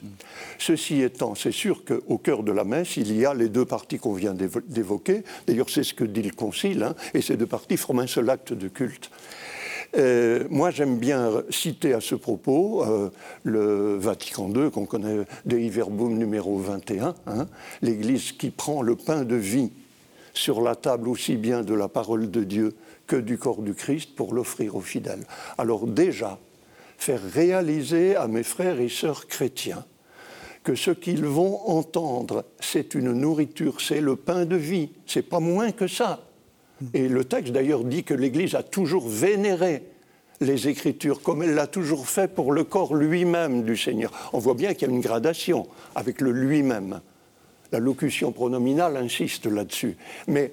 Ceci 0.58 1.02
étant, 1.02 1.34
c'est 1.34 1.52
sûr 1.52 1.84
qu'au 1.84 2.18
cœur 2.18 2.42
de 2.42 2.52
la 2.52 2.64
messe, 2.64 2.96
il 2.96 3.16
y 3.16 3.24
a 3.24 3.32
les 3.32 3.48
deux 3.48 3.64
parties 3.64 3.98
qu'on 3.98 4.12
vient 4.12 4.34
d'évoquer, 4.34 5.22
d'ailleurs 5.46 5.70
c'est 5.70 5.84
ce 5.84 5.94
que 5.94 6.04
dit 6.04 6.22
le 6.22 6.32
Concile, 6.32 6.82
hein, 6.82 6.94
et 7.14 7.22
ces 7.22 7.36
deux 7.36 7.46
parties 7.46 7.76
forment 7.76 8.00
un 8.00 8.06
seul 8.06 8.28
acte 8.28 8.52
de 8.52 8.68
culte. 8.68 9.10
Euh, 9.96 10.44
moi, 10.50 10.70
j'aime 10.70 10.98
bien 10.98 11.42
citer 11.50 11.94
à 11.94 12.00
ce 12.00 12.14
propos 12.14 12.84
euh, 12.84 13.10
le 13.42 13.96
Vatican 13.96 14.50
II, 14.54 14.70
qu'on 14.70 14.86
connaît, 14.86 15.24
Dei 15.46 15.70
Verbum 15.70 16.16
numéro 16.18 16.58
21, 16.58 17.14
hein, 17.26 17.46
l'Église 17.80 18.32
qui 18.32 18.50
prend 18.50 18.82
le 18.82 18.96
pain 18.96 19.24
de 19.24 19.36
vie 19.36 19.72
sur 20.34 20.60
la 20.60 20.76
table 20.76 21.08
aussi 21.08 21.36
bien 21.36 21.62
de 21.62 21.74
la 21.74 21.88
parole 21.88 22.30
de 22.30 22.44
Dieu 22.44 22.74
que 23.06 23.16
du 23.16 23.38
corps 23.38 23.62
du 23.62 23.74
Christ 23.74 24.14
pour 24.14 24.34
l'offrir 24.34 24.76
aux 24.76 24.82
fidèles. 24.82 25.24
Alors 25.56 25.86
déjà, 25.86 26.38
faire 26.98 27.22
réaliser 27.22 28.14
à 28.14 28.28
mes 28.28 28.42
frères 28.42 28.80
et 28.80 28.88
sœurs 28.88 29.26
chrétiens 29.26 29.84
que 30.62 30.74
ce 30.74 30.90
qu'ils 30.90 31.24
vont 31.24 31.66
entendre, 31.66 32.44
c'est 32.60 32.94
une 32.94 33.12
nourriture, 33.12 33.80
c'est 33.80 34.02
le 34.02 34.16
pain 34.16 34.44
de 34.44 34.56
vie, 34.56 34.90
c'est 35.06 35.22
pas 35.22 35.40
moins 35.40 35.72
que 35.72 35.86
ça. 35.86 36.27
Et 36.94 37.08
le 37.08 37.24
texte 37.24 37.52
d'ailleurs 37.52 37.84
dit 37.84 38.04
que 38.04 38.14
l'Église 38.14 38.54
a 38.54 38.62
toujours 38.62 39.08
vénéré 39.08 39.82
les 40.40 40.68
Écritures, 40.68 41.22
comme 41.22 41.42
elle 41.42 41.54
l'a 41.54 41.66
toujours 41.66 42.08
fait 42.08 42.32
pour 42.32 42.52
le 42.52 42.64
corps 42.64 42.94
lui-même 42.94 43.64
du 43.64 43.76
Seigneur. 43.76 44.12
On 44.32 44.38
voit 44.38 44.54
bien 44.54 44.74
qu'il 44.74 44.88
y 44.88 44.90
a 44.90 44.94
une 44.94 45.00
gradation 45.00 45.66
avec 45.94 46.20
le 46.20 46.30
lui-même. 46.30 47.00
La 47.72 47.80
locution 47.80 48.32
pronominale 48.32 48.96
insiste 48.96 49.46
là-dessus. 49.46 49.96
Mais, 50.28 50.52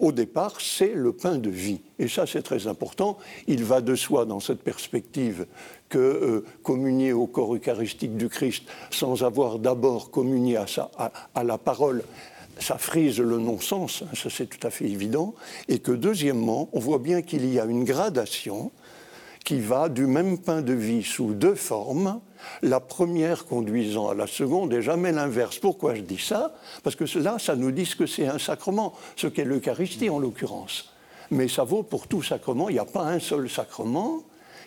au 0.00 0.12
départ, 0.12 0.60
c'est 0.60 0.92
le 0.94 1.12
pain 1.12 1.36
de 1.36 1.50
vie. 1.50 1.80
Et 1.98 2.08
ça, 2.08 2.26
c'est 2.26 2.42
très 2.42 2.66
important. 2.66 3.18
Il 3.46 3.64
va 3.64 3.80
de 3.80 3.94
soi, 3.94 4.24
dans 4.24 4.40
cette 4.40 4.62
perspective, 4.62 5.46
que 5.88 5.98
euh, 5.98 6.44
communier 6.62 7.12
au 7.12 7.26
corps 7.26 7.54
eucharistique 7.54 8.16
du 8.16 8.28
Christ 8.28 8.64
sans 8.90 9.22
avoir 9.22 9.58
d'abord 9.58 10.10
communié 10.10 10.56
à 10.56 11.44
la 11.44 11.58
parole 11.58 12.02
ça 12.58 12.78
frise 12.78 13.18
le 13.18 13.38
non-sens, 13.38 14.02
hein, 14.02 14.14
ça 14.14 14.30
c'est 14.30 14.46
tout 14.46 14.64
à 14.66 14.70
fait 14.70 14.86
évident, 14.86 15.34
et 15.68 15.78
que 15.78 15.92
deuxièmement, 15.92 16.68
on 16.72 16.80
voit 16.80 16.98
bien 16.98 17.22
qu'il 17.22 17.52
y 17.52 17.60
a 17.60 17.64
une 17.64 17.84
gradation 17.84 18.70
qui 19.44 19.60
va 19.60 19.88
du 19.88 20.06
même 20.06 20.38
pain 20.38 20.60
de 20.60 20.72
vie 20.72 21.04
sous 21.04 21.32
deux 21.32 21.54
formes, 21.54 22.20
la 22.62 22.80
première 22.80 23.46
conduisant 23.46 24.08
à 24.08 24.14
la 24.14 24.26
seconde 24.26 24.72
et 24.72 24.82
jamais 24.82 25.12
l'inverse. 25.12 25.58
Pourquoi 25.58 25.94
je 25.94 26.00
dis 26.00 26.18
ça? 26.18 26.56
Parce 26.82 26.96
que 26.96 27.06
cela, 27.06 27.38
ça 27.38 27.54
nous 27.54 27.70
dit 27.70 27.88
que 27.96 28.06
c'est 28.06 28.26
un 28.26 28.40
sacrement, 28.40 28.94
ce 29.14 29.28
qu'est 29.28 29.44
l'Eucharistie 29.44 30.10
en 30.10 30.18
l'occurrence. 30.18 30.92
Mais 31.30 31.46
ça 31.46 31.62
vaut 31.62 31.84
pour 31.84 32.08
tout 32.08 32.22
sacrement, 32.22 32.68
il 32.68 32.72
n'y 32.72 32.80
a 32.80 32.84
pas 32.84 33.04
un 33.04 33.20
seul 33.20 33.48
sacrement 33.48 34.22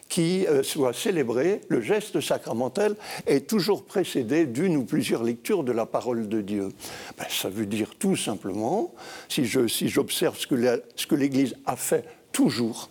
qui 0.10 0.48
euh, 0.48 0.64
soit 0.64 0.94
célébré, 0.94 1.62
le 1.70 1.82
geste 1.82 2.20
sacramentel 2.20 2.96
est 3.28 3.48
toujours 3.48 3.86
précédé 3.86 4.48
d'une 4.48 4.76
ou 4.76 4.84
plusieurs 4.84 5.24
lectures 5.24 5.64
de 5.64 5.72
la 5.72 5.86
parole 5.86 6.28
de 6.28 6.42
Dieu. 6.42 6.70
Ben, 7.18 7.26
ça 7.30 7.50
veut 7.50 7.68
dire 7.68 7.92
tout 7.98 8.16
simplement, 8.16 8.94
si 9.30 9.46
j'observe 9.46 10.36
si 10.36 10.48
ce 10.96 11.08
que 11.08 11.16
l'Église 11.16 11.56
a 11.66 11.76
fait 11.76 12.06
toujours 12.32 12.90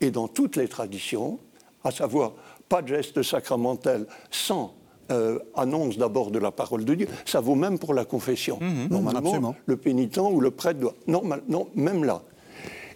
et 0.00 0.10
dans 0.10 0.28
toutes 0.28 0.56
les 0.56 0.68
traditions, 0.68 1.38
à 1.84 1.92
savoir 1.92 2.32
pas 2.68 2.82
de 2.82 2.88
geste 2.88 3.22
sacramentel 3.22 4.06
sans 4.30 4.74
euh, 5.12 5.38
annonce 5.54 5.98
d'abord 5.98 6.32
de 6.32 6.40
la 6.40 6.50
parole 6.50 6.84
de 6.84 6.94
Dieu. 6.96 7.08
Ça 7.24 7.40
vaut 7.40 7.54
même 7.54 7.78
pour 7.78 7.94
la 7.94 8.04
confession. 8.04 8.58
Mmh, 8.60 8.66
mmh. 8.66 8.88
Normalement, 8.90 9.54
le 9.66 9.76
pénitent 9.76 10.18
ou 10.18 10.40
le 10.40 10.50
prêtre 10.50 10.80
doit. 10.80 10.94
Normal, 11.06 11.42
non, 11.48 11.68
même 11.76 12.02
là. 12.02 12.22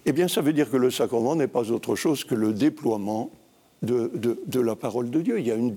Eh 0.05 0.11
bien, 0.11 0.27
ça 0.27 0.41
veut 0.41 0.51
dire 0.51 0.69
que 0.69 0.77
le 0.77 0.91
sacrement 0.91 1.35
n'est 1.35 1.47
pas 1.47 1.71
autre 1.71 1.95
chose 1.95 2.25
que 2.25 2.35
le 2.35 2.51
déploiement 2.51 3.31
de, 3.81 4.59
la 4.59 4.75
parole 4.75 5.09
de 5.09 5.21
Dieu. 5.21 5.39
Il 5.39 5.47
y 5.47 5.51
a 5.51 5.55
une 5.55 5.73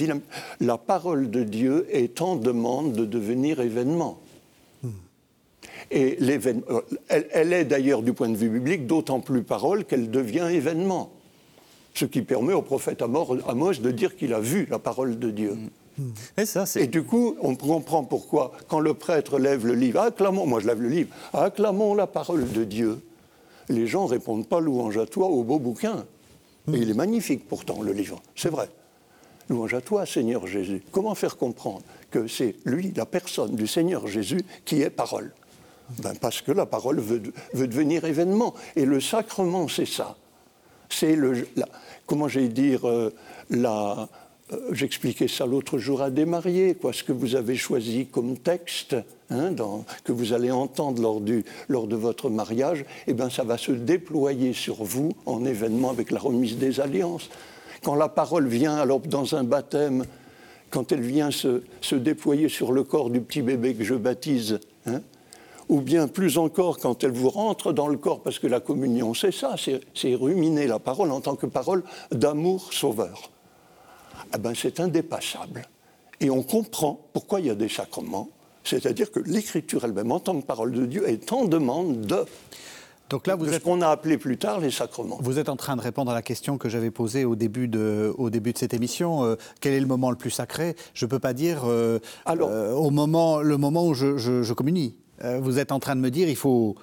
La 0.60 0.78
parole 0.78 1.30
de 1.30 1.42
Dieu 1.42 1.86
est 1.90 2.20
en 2.20 2.36
demande 2.36 2.92
de 2.92 3.04
devenir 3.04 3.60
événement. 3.60 4.18
Et 5.90 6.16
euh, 6.20 6.80
elle, 7.08 7.28
elle, 7.30 7.52
est 7.52 7.64
d'ailleurs, 7.64 8.02
du 8.02 8.12
point 8.14 8.28
de 8.28 8.36
vue 8.36 8.48
biblique, 8.48 8.86
d'autant 8.86 9.20
plus 9.20 9.42
parole 9.42 9.84
qu'elle 9.84 10.10
devient 10.10 10.48
événement. 10.50 11.10
Ce 11.92 12.04
qui 12.06 12.22
permet 12.22 12.54
au 12.54 12.62
prophète 12.62 13.02
Amos 13.02 13.74
de 13.74 13.90
dire 13.90 14.16
qu'il 14.16 14.32
a 14.34 14.40
vu 14.40 14.66
la 14.70 14.78
parole 14.78 15.18
de 15.18 15.30
Dieu. 15.30 15.56
Et, 16.36 16.46
ça, 16.46 16.64
Et, 16.76 16.88
du 16.88 17.04
coup, 17.04 17.36
on 17.40 17.54
comprend 17.54 18.02
pourquoi, 18.02 18.52
quand 18.68 18.80
le 18.80 18.94
prêtre 18.94 19.38
lève 19.38 19.66
le 19.66 19.74
livre, 19.74 20.00
acclamons, 20.00 20.46
moi 20.46 20.58
je 20.60 20.66
lève 20.66 20.82
le 20.82 20.88
livre, 20.88 21.14
acclamons 21.32 21.94
la 21.94 22.08
parole 22.08 22.50
de 22.50 22.64
Dieu, 22.64 22.98
les 23.68 23.86
gens 23.86 24.06
ne 24.06 24.10
répondent 24.10 24.48
pas 24.48 24.58
louange 24.58 24.98
à 24.98 25.06
toi 25.06 25.28
au 25.28 25.44
beau 25.44 25.60
bouquin. 25.60 26.04
Il 26.68 26.90
est 26.90 26.94
magnifique 26.94 27.46
pourtant, 27.48 27.82
le 27.82 27.92
livre, 27.92 28.22
c'est 28.34 28.48
vrai. 28.48 28.68
Louange 29.48 29.74
à 29.74 29.80
toi, 29.80 30.06
Seigneur 30.06 30.46
Jésus. 30.46 30.82
Comment 30.90 31.14
faire 31.14 31.36
comprendre 31.36 31.82
que 32.10 32.26
c'est 32.26 32.56
lui, 32.64 32.92
la 32.96 33.04
personne 33.04 33.54
du 33.54 33.66
Seigneur 33.66 34.06
Jésus, 34.06 34.40
qui 34.64 34.80
est 34.80 34.90
parole? 34.90 35.32
Ben 36.02 36.14
Parce 36.18 36.40
que 36.40 36.52
la 36.52 36.64
parole 36.64 36.98
veut, 37.00 37.20
devenir 37.52 38.06
événement. 38.06 38.54
Et 38.74 38.86
le 38.86 39.00
sacrement, 39.00 39.68
c'est 39.68 39.86
ça. 39.86 40.16
C'est 40.88 41.14
le. 41.14 41.46
comment 42.06 42.28
j'ai 42.28 42.48
dire 42.48 42.88
euh, 42.88 43.12
la, 43.50 44.08
J'expliquais 44.72 45.26
ça 45.26 45.46
l'autre 45.46 45.78
jour 45.78 46.02
à 46.02 46.10
des 46.10 46.26
mariés, 46.26 46.74
quoi, 46.74 46.92
ce 46.92 47.02
que 47.02 47.12
vous 47.12 47.34
avez 47.34 47.56
choisi 47.56 48.06
comme 48.06 48.36
texte, 48.36 48.94
hein, 49.30 49.54
que 50.04 50.12
vous 50.12 50.34
allez 50.34 50.50
entendre 50.50 51.00
lors, 51.00 51.22
du, 51.22 51.46
lors 51.68 51.86
de 51.86 51.96
votre 51.96 52.28
mariage, 52.28 52.84
eh 53.06 53.14
ben, 53.14 53.30
ça 53.30 53.42
va 53.42 53.56
se 53.56 53.72
déployer 53.72 54.52
sur 54.52 54.84
vous 54.84 55.12
en 55.24 55.46
événement 55.46 55.88
avec 55.88 56.10
la 56.10 56.20
remise 56.20 56.58
des 56.58 56.80
alliances. 56.80 57.30
Quand 57.82 57.94
la 57.94 58.10
parole 58.10 58.46
vient, 58.46 58.76
alors 58.76 59.00
dans 59.00 59.34
un 59.34 59.44
baptême, 59.44 60.04
quand 60.68 60.92
elle 60.92 61.00
vient 61.00 61.30
se, 61.30 61.62
se 61.80 61.96
déployer 61.96 62.50
sur 62.50 62.72
le 62.72 62.84
corps 62.84 63.08
du 63.08 63.22
petit 63.22 63.40
bébé 63.40 63.74
que 63.74 63.84
je 63.84 63.94
baptise, 63.94 64.60
hein, 64.84 65.00
ou 65.70 65.80
bien 65.80 66.06
plus 66.06 66.36
encore 66.36 66.78
quand 66.78 67.02
elle 67.02 67.12
vous 67.12 67.30
rentre 67.30 67.72
dans 67.72 67.88
le 67.88 67.96
corps, 67.96 68.20
parce 68.20 68.38
que 68.38 68.46
la 68.46 68.60
communion, 68.60 69.14
c'est 69.14 69.32
ça, 69.32 69.56
c'est 69.94 70.14
ruminer 70.14 70.66
la 70.66 70.78
parole 70.78 71.10
en 71.12 71.22
tant 71.22 71.34
que 71.34 71.46
parole 71.46 71.82
d'amour 72.12 72.74
sauveur 72.74 73.30
eh 74.34 74.38
ben, 74.38 74.52
c'est 74.54 74.80
indépassable. 74.80 75.62
Et 76.20 76.30
on 76.30 76.42
comprend 76.42 77.00
pourquoi 77.12 77.40
il 77.40 77.46
y 77.46 77.50
a 77.50 77.54
des 77.54 77.68
sacrements, 77.68 78.30
c'est-à-dire 78.62 79.10
que 79.10 79.20
l'écriture 79.20 79.84
elle-même, 79.84 80.12
en 80.12 80.20
tant 80.20 80.40
que 80.40 80.46
parole 80.46 80.72
de 80.72 80.86
Dieu, 80.86 81.08
est 81.08 81.32
en 81.32 81.44
demande 81.44 82.02
de 82.02 82.24
Donc 83.10 83.26
là, 83.26 83.36
vous 83.36 83.46
êtes... 83.48 83.54
ce 83.54 83.58
qu'on 83.58 83.82
a 83.82 83.88
appelé 83.88 84.16
plus 84.16 84.38
tard 84.38 84.60
les 84.60 84.70
sacrements. 84.70 85.18
Vous 85.20 85.38
êtes 85.38 85.48
en 85.48 85.56
train 85.56 85.76
de 85.76 85.82
répondre 85.82 86.10
à 86.10 86.14
la 86.14 86.22
question 86.22 86.56
que 86.56 86.68
j'avais 86.68 86.90
posée 86.90 87.24
au 87.24 87.36
début 87.36 87.68
de, 87.68 88.14
au 88.16 88.30
début 88.30 88.52
de 88.52 88.58
cette 88.58 88.72
émission. 88.72 89.24
Euh, 89.24 89.36
quel 89.60 89.74
est 89.74 89.80
le 89.80 89.86
moment 89.86 90.10
le 90.10 90.16
plus 90.16 90.30
sacré? 90.30 90.76
Je 90.94 91.04
ne 91.04 91.10
peux 91.10 91.18
pas 91.18 91.34
dire 91.34 91.62
euh, 91.66 91.98
Alors, 92.24 92.50
au 92.78 92.90
moment, 92.90 93.40
le 93.40 93.58
moment 93.58 93.86
où 93.86 93.94
je, 93.94 94.16
je, 94.16 94.52
communie. 94.54 94.96
vous 95.40 95.58
êtes 95.58 95.72
en 95.72 95.80
train 95.80 95.96
de 95.96 96.00
me 96.00 96.10
dire 96.10 96.28
il 96.28 96.36
faut... 96.36 96.76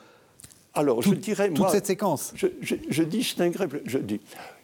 Alors, 0.74 1.02
je 1.02 1.14
dirais, 1.14 1.52
toute 1.52 1.70
cette 1.70 1.88
séquence. 1.88 2.32
Je, 2.36 2.48
je, 2.62 2.76
je 2.90 3.04
distinguerais, 3.04 3.68
je 3.86 3.98
dis, 3.98 4.22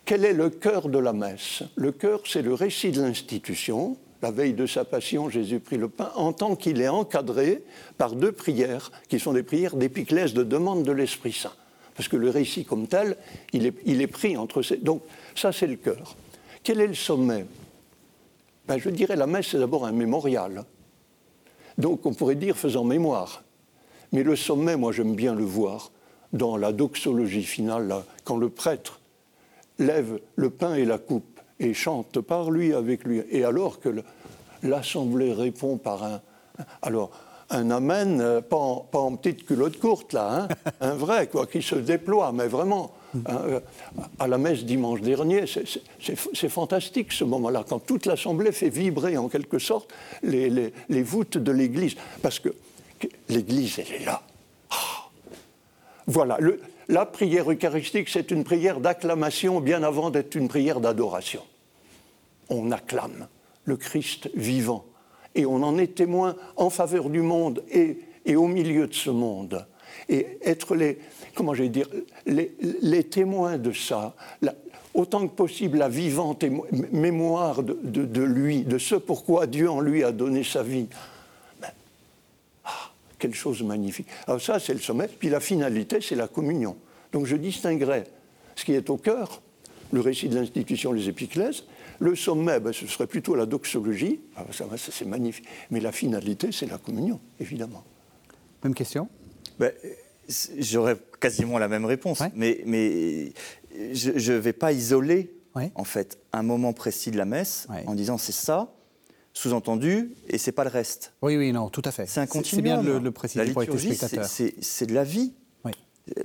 quel 0.08 0.24
est 0.24 0.34
le 0.34 0.50
cœur 0.50 0.88
de 0.88 1.00
la 1.00 1.12
messe? 1.12 1.64
Le 1.76 1.92
cœur, 1.92 2.22
c'est 2.26 2.42
le 2.42 2.54
récit 2.54 2.92
de 2.92 3.02
l'institution, 3.02 3.98
la 4.22 4.32
veille 4.32 4.54
de 4.54 4.66
sa 4.66 4.86
passion, 4.86 5.30
Jésus 5.30 5.60
prit 5.60 5.78
le 5.78 5.90
pain, 5.90 6.12
en 6.16 6.32
tant 6.32 6.56
qu'il 6.56 6.82
est 6.82 6.88
encadré 6.88 7.62
par 7.98 8.16
deux 8.16 8.32
prières, 8.32 8.90
qui 9.10 9.20
sont 9.20 9.34
des 9.34 9.44
prières 9.44 9.76
d'épiclèse, 9.76 10.34
de 10.34 10.44
demande 10.44 10.84
de 10.84 10.94
l'Esprit 10.94 11.34
Saint. 11.34 11.52
Parce 11.94 12.08
que 12.08 12.16
le 12.16 12.30
récit 12.30 12.64
comme 12.64 12.88
tel, 12.88 13.18
il 13.52 13.66
est, 13.66 14.08
pris 14.08 14.38
entre 14.38 14.62
ces... 14.62 14.78
Donc 14.78 15.02
ça, 15.36 15.52
c'est 15.52 15.68
le 15.68 15.76
cœur. 15.76 16.16
Quel 16.64 16.80
est 16.80 16.88
le 16.88 16.94
sommet? 16.94 17.46
Ben, 18.66 18.78
Je 18.78 18.90
dirais 18.90 19.18
la 19.18 19.28
messe, 19.28 19.48
c'est 19.48 19.60
d'abord 19.60 19.86
un 19.86 19.92
mémorial. 19.92 20.64
Donc 21.78 22.06
on 22.06 22.14
pourrait 22.14 22.36
dire 22.36 22.56
faisant 22.56 22.86
mémoire. 22.86 23.44
Mais 24.14 24.24
le 24.24 24.38
sommet, 24.38 24.78
moi 24.78 24.94
j'aime 24.94 25.16
bien 25.16 25.36
le 25.36 25.44
voir 25.44 25.92
dans 26.32 26.56
la 26.56 26.72
doxologie 26.72 27.44
finale, 27.44 27.94
quand 28.24 28.38
le 28.38 28.48
prêtre 28.48 29.02
lève 29.80 30.20
le 30.36 30.50
pain 30.50 30.76
et 30.76 30.86
la 30.86 30.98
coupe 30.98 31.40
et 31.60 31.74
chante 31.74 32.22
par 32.22 32.52
lui, 32.52 32.74
avec 32.74 33.04
lui. 33.04 33.24
Et 33.32 33.44
alors 33.44 33.80
que 33.80 33.90
l'Assemblée 34.64 35.34
répond 35.34 35.78
par 35.78 36.04
un... 36.04 36.22
Alors, 36.82 37.12
un 37.50 37.72
amen, 37.72 38.20
euh, 38.20 38.42
pas 38.42 38.58
en, 38.58 39.16
petite 39.16 39.46
culotte 39.46 39.80
courte, 39.80 40.14
là, 40.14 40.48
hein, 40.50 40.72
un 40.82 40.96
vrai, 40.96 41.28
quoi, 41.28 41.48
qui 41.48 41.62
se 41.62 41.76
déploie, 41.76 42.32
mais 42.34 42.48
vraiment. 42.48 42.94
Hein, 43.26 43.42
euh, 43.46 43.60
à 44.20 44.28
la 44.28 44.38
messe 44.38 44.66
dimanche 44.66 45.02
dernier, 45.02 45.46
c'est 45.48 46.50
fantastique 46.50 47.14
ce 47.14 47.24
moment-là, 47.24 47.64
quand 47.68 47.80
toute 47.80 48.06
l'Assemblée 48.06 48.52
fait 48.52 48.70
vibrer 48.70 49.18
en 49.18 49.30
quelque 49.30 49.60
sorte 49.60 49.94
les, 50.24 50.50
les, 50.90 51.04
voûtes 51.04 51.38
de 51.38 51.52
l'Église. 51.52 51.96
Parce 52.22 52.40
que 52.40 52.50
l'Église, 53.30 53.80
elle 53.80 54.02
est 54.02 54.06
là. 54.06 54.22
Ah. 54.70 55.10
Voilà, 56.06 56.38
le, 56.40 56.60
la 56.90 57.06
prière 57.06 57.52
eucharistique, 57.52 58.10
c'est 58.10 58.32
une 58.32 58.44
prière 58.44 58.80
d'acclamation 58.80 59.60
bien 59.60 59.84
avant 59.84 60.10
d'être 60.10 60.36
une 60.36 60.48
prière 60.48 60.80
d'adoration. 60.80 61.42
On 62.50 62.72
acclame 62.72 63.28
le 63.66 63.76
Christ 63.76 64.30
vivant 64.36 64.86
et 65.36 65.46
on 65.46 65.64
en 65.64 65.78
est 65.78 65.96
témoin 65.96 66.36
en 66.56 66.70
faveur 66.70 67.10
du 67.10 67.22
monde 67.22 67.64
et, 67.70 68.36
au 68.36 68.48
milieu 68.48 68.88
de 68.88 68.94
ce 68.94 69.10
monde. 69.10 69.66
Et 70.10 70.40
être 70.44 70.76
les, 70.76 70.98
comment 71.36 71.54
dire, 71.54 71.88
les, 72.26 73.04
témoins 73.04 73.58
de 73.58 73.72
ça, 73.72 74.16
autant 74.94 75.28
que 75.28 75.34
possible 75.34 75.78
la 75.78 75.90
vivante 75.90 76.44
mémoire 76.92 77.64
de, 77.64 78.22
lui, 78.24 78.64
de 78.64 78.78
ce 78.78 78.96
pourquoi 78.96 79.48
Dieu 79.48 79.70
en 79.70 79.80
lui 79.80 80.04
a 80.04 80.12
donné 80.12 80.44
sa 80.44 80.64
vie. 80.64 80.88
Quelle 83.20 83.34
chose 83.34 83.64
magnifique. 83.64 84.08
Alors 84.28 84.42
ça, 84.42 84.60
c'est 84.60 84.74
le 84.74 84.80
sommet. 84.80 85.08
Puis 85.08 85.30
la 85.30 85.40
finalité, 85.40 86.00
c'est 86.02 86.16
la 86.16 86.28
communion. 86.28 86.78
Donc 87.12 87.26
je 87.26 87.36
distinguerai 87.36 88.04
ce 88.56 88.66
qui 88.66 88.74
est 88.74 88.90
au 88.90 88.98
cœur, 88.98 89.42
le 89.92 90.02
récit 90.02 90.30
de 90.30 90.36
l'institution, 90.36 90.92
les 90.92 91.10
épiclèses. 91.10 91.64
Le 92.00 92.16
sommet, 92.16 92.60
ben, 92.60 92.74
ce 92.74 92.86
serait 92.86 93.08
plutôt 93.08 93.34
la 93.34 93.46
doxologie. 93.46 94.20
Ah, 94.36 94.46
ça, 94.52 94.66
c'est 94.78 95.08
magnifique. 95.08 95.46
Mais 95.72 95.80
la 95.80 95.92
finalité, 95.92 96.52
c'est 96.52 96.68
la 96.68 96.78
communion, 96.78 97.20
évidemment. 97.40 97.84
Même 98.64 98.76
question? 98.76 99.08
Ben, 99.58 99.72
J'aurais 100.58 100.98
quasiment 101.20 101.58
la 101.58 101.68
même 101.68 101.86
réponse. 101.86 102.22
Mais, 102.36 102.62
mais 102.66 103.32
je 103.94 104.32
ne 104.34 104.38
vais 104.38 104.54
pas 104.54 104.74
isoler, 104.74 105.34
en 105.76 105.84
fait, 105.84 106.20
un 106.34 106.44
moment 106.44 106.74
précis 106.74 107.12
de 107.12 107.18
la 107.18 107.26
messe 107.26 107.68
en 107.86 107.96
disant 107.96 108.18
c'est 108.18 108.34
ça, 108.34 108.72
sous-entendu, 109.38 110.16
et 110.28 110.38
c'est 110.40 110.52
pas 110.52 110.64
le 110.64 110.70
reste. 110.70 111.14
Oui, 111.22 111.38
oui, 111.38 111.52
non, 111.52 111.70
tout 111.70 111.84
à 111.86 111.92
fait. 111.92 112.08
C'est 112.08 112.20
un 112.20 112.26
continuum. 112.26 112.66
C'est 112.66 112.82
bien 112.84 112.84
de 112.84 112.98
le, 112.98 113.12
préciser 113.12 113.40
la 113.40 113.46
liturgie, 113.46 113.96
C'est 114.62 114.86
de 114.88 114.94
la 114.94 115.04
vie. 115.04 115.34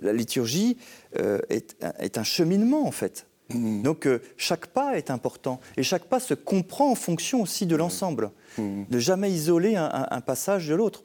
La 0.00 0.12
liturgie 0.12 0.76
euh, 1.18 1.40
est, 1.50 2.16
un 2.16 2.22
cheminement, 2.22 2.86
en 2.86 2.92
fait. 2.92 3.26
Mmh. 3.52 3.82
Donc 3.82 4.06
euh, 4.06 4.20
chaque 4.36 4.68
pas 4.68 4.96
est 4.96 5.10
important. 5.10 5.60
Et 5.76 5.82
chaque 5.82 6.04
pas 6.04 6.20
se 6.20 6.34
comprend 6.34 6.92
en 6.92 6.94
fonction 6.94 7.42
aussi 7.42 7.66
de 7.66 7.76
l'ensemble. 7.76 8.30
Mmh. 8.56 8.84
De 8.88 8.98
jamais 8.98 9.30
isoler 9.30 9.76
un, 9.76 10.20
passage 10.20 10.68
de 10.68 10.74
l'autre. 10.74 11.02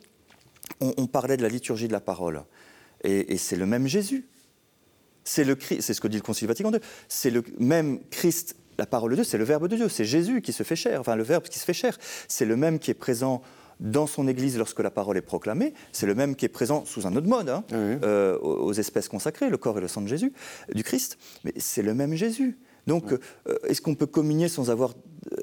On, 0.80 1.08
parlait 1.08 1.38
de 1.38 1.42
la 1.42 1.50
liturgie 1.50 1.88
de 1.88 1.94
la 1.94 2.00
parole. 2.00 2.44
Et, 3.04 3.38
c'est 3.38 3.56
le 3.56 3.66
même 3.66 3.88
Jésus. 3.88 4.28
C'est 5.24 5.44
ce 5.44 6.00
que 6.00 6.08
dit 6.08 6.18
le 6.18 6.24
Concile 6.24 6.48
Vatican 6.48 6.72
II. 6.72 6.80
C'est 7.10 7.32
le 7.32 7.44
même 7.58 8.00
Christ 8.12 8.56
la 8.78 8.86
parole 8.86 9.12
de 9.12 9.16
Dieu, 9.16 9.24
c'est 9.24 9.38
le 9.38 9.44
Verbe 9.44 9.68
de 9.68 9.76
Dieu, 9.76 9.90
c'est 9.90 10.06
Jésus 10.06 10.42
qui 10.42 10.54
se 10.54 10.64
fait 10.64 10.76
chair, 10.76 11.00
enfin 11.00 11.16
le 11.16 11.24
Verbe 11.24 11.44
qui 11.44 11.60
se 11.60 11.66
fait 11.66 11.74
chair. 11.74 11.98
C'est 12.28 12.46
le 12.46 12.56
même 12.56 12.80
qui 12.80 12.92
est 12.92 12.96
présent 12.96 13.42
dans 13.80 14.08
son 14.08 14.28
Église 14.28 14.58
lorsque 14.58 14.80
la 14.80 14.92
parole 14.92 15.18
est 15.18 15.22
proclamée. 15.22 15.74
C'est 15.92 16.08
le 16.08 16.16
même 16.16 16.36
qui 16.36 16.46
est 16.46 16.50
présent 16.50 16.86
sous 16.86 17.06
un 17.06 17.16
autre 17.16 17.28
mode 17.28 17.50
hein, 17.50 17.64
euh, 17.74 18.38
aux 18.40 18.74
espèces 18.74 19.08
consacrées, 19.08 19.50
le 19.50 19.58
corps 19.58 19.78
et 19.78 19.82
le 19.82 19.88
sang 19.88 20.02
de 20.02 20.08
Jésus, 20.08 20.34
du 20.74 20.84
Christ. 20.84 21.18
Mais 21.44 21.54
c'est 21.58 21.84
le 21.84 21.94
même 21.94 22.16
Jésus. 22.16 22.58
Donc, 22.88 23.12
euh, 23.12 23.20
est-ce 23.68 23.82
qu'on 23.82 23.96
peut 23.96 24.06
communier 24.06 24.48
sans 24.48 24.70
avoir, 24.70 24.94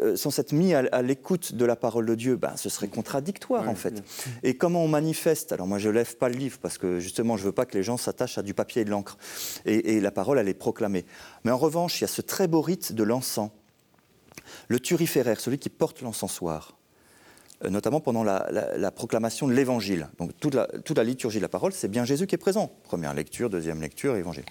euh, 0.00 0.16
sans 0.16 0.30
s'être 0.30 0.52
mis 0.52 0.74
à, 0.74 1.02
l'écoute 1.02 1.54
de 1.54 1.64
la 1.64 1.76
parole 1.76 2.06
de 2.06 2.14
Dieu 2.14 2.36
ben, 2.36 2.56
Ce 2.56 2.68
serait 2.68 2.88
contradictoire, 2.88 3.68
en 3.68 3.74
fait. 3.74 4.02
Et 4.42 4.56
comment 4.56 4.84
on 4.84 4.88
manifeste? 4.88 5.52
Alors, 5.52 5.66
moi, 5.66 5.78
je 5.78 5.88
lève 5.88 6.16
pas 6.16 6.28
le 6.28 6.36
livre 6.36 6.58
parce 6.60 6.78
que 6.78 7.00
justement, 7.00 7.36
je 7.36 7.44
veux 7.44 7.52
pas 7.52 7.66
que 7.66 7.76
les 7.76 7.82
gens 7.82 7.96
s'attachent 7.96 8.38
à 8.38 8.42
du 8.42 8.54
papier 8.54 8.82
et 8.82 8.84
de 8.84 8.90
l'encre. 8.90 9.18
Et, 9.66 9.96
et, 9.96 10.00
la 10.00 10.10
parole, 10.10 10.38
elle 10.38 10.48
est 10.48 10.54
proclamée. 10.54 11.04
Mais 11.44 11.50
en 11.50 11.58
revanche, 11.58 12.00
il 12.00 12.02
y 12.02 12.04
a 12.04 12.08
ce 12.08 12.22
très 12.22 12.48
beau 12.48 12.60
rite 12.60 12.92
de 12.92 13.02
l'encens. 13.02 13.50
Le 14.68 14.80
turiféraire, 14.80 15.40
celui 15.40 15.58
qui 15.58 15.68
porte 15.68 16.02
l'encensoir, 16.02 16.76
euh, 17.64 17.70
notamment 17.70 18.00
pendant 18.00 18.24
la, 18.24 18.90
proclamation 18.90 19.46
de 19.46 19.52
l'Évangile. 19.52 20.08
Donc 20.18 20.32
toute 20.40 20.54
la, 20.54 20.66
toute 20.84 20.96
la, 20.96 21.04
liturgie 21.04 21.38
de 21.38 21.42
la 21.42 21.48
parole, 21.48 21.72
c'est 21.72 21.88
bien 21.88 22.04
Jésus 22.04 22.26
qui 22.26 22.34
est 22.34 22.38
présent. 22.38 22.72
Première 22.82 23.14
lecture, 23.14 23.50
deuxième 23.50 23.80
lecture, 23.80 24.16
Évangile. 24.16 24.44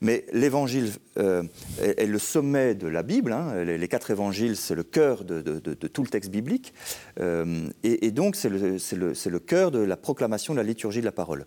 Mais 0.00 0.24
l'Évangile 0.32 0.90
euh, 1.18 1.42
est, 1.80 2.06
le 2.06 2.18
sommet 2.18 2.74
de 2.74 2.86
la 2.88 3.02
Bible. 3.02 3.32
Hein. 3.32 3.64
Les, 3.64 3.88
quatre 3.88 4.10
évangiles, 4.10 4.56
c'est 4.56 4.74
le 4.74 4.82
cœur 4.82 5.24
de, 5.24 5.40
tout 5.60 6.02
le 6.02 6.08
texte 6.08 6.30
biblique. 6.30 6.74
Euh, 7.20 7.68
et, 7.82 8.10
donc, 8.10 8.36
c'est 8.36 8.48
le, 8.48 8.76
le, 8.96 9.12
le, 9.30 9.38
cœur 9.38 9.70
de 9.70 9.78
la 9.78 9.96
proclamation 9.96 10.54
de 10.54 10.58
la 10.58 10.64
liturgie 10.64 11.00
de 11.00 11.04
la 11.04 11.12
parole. 11.12 11.46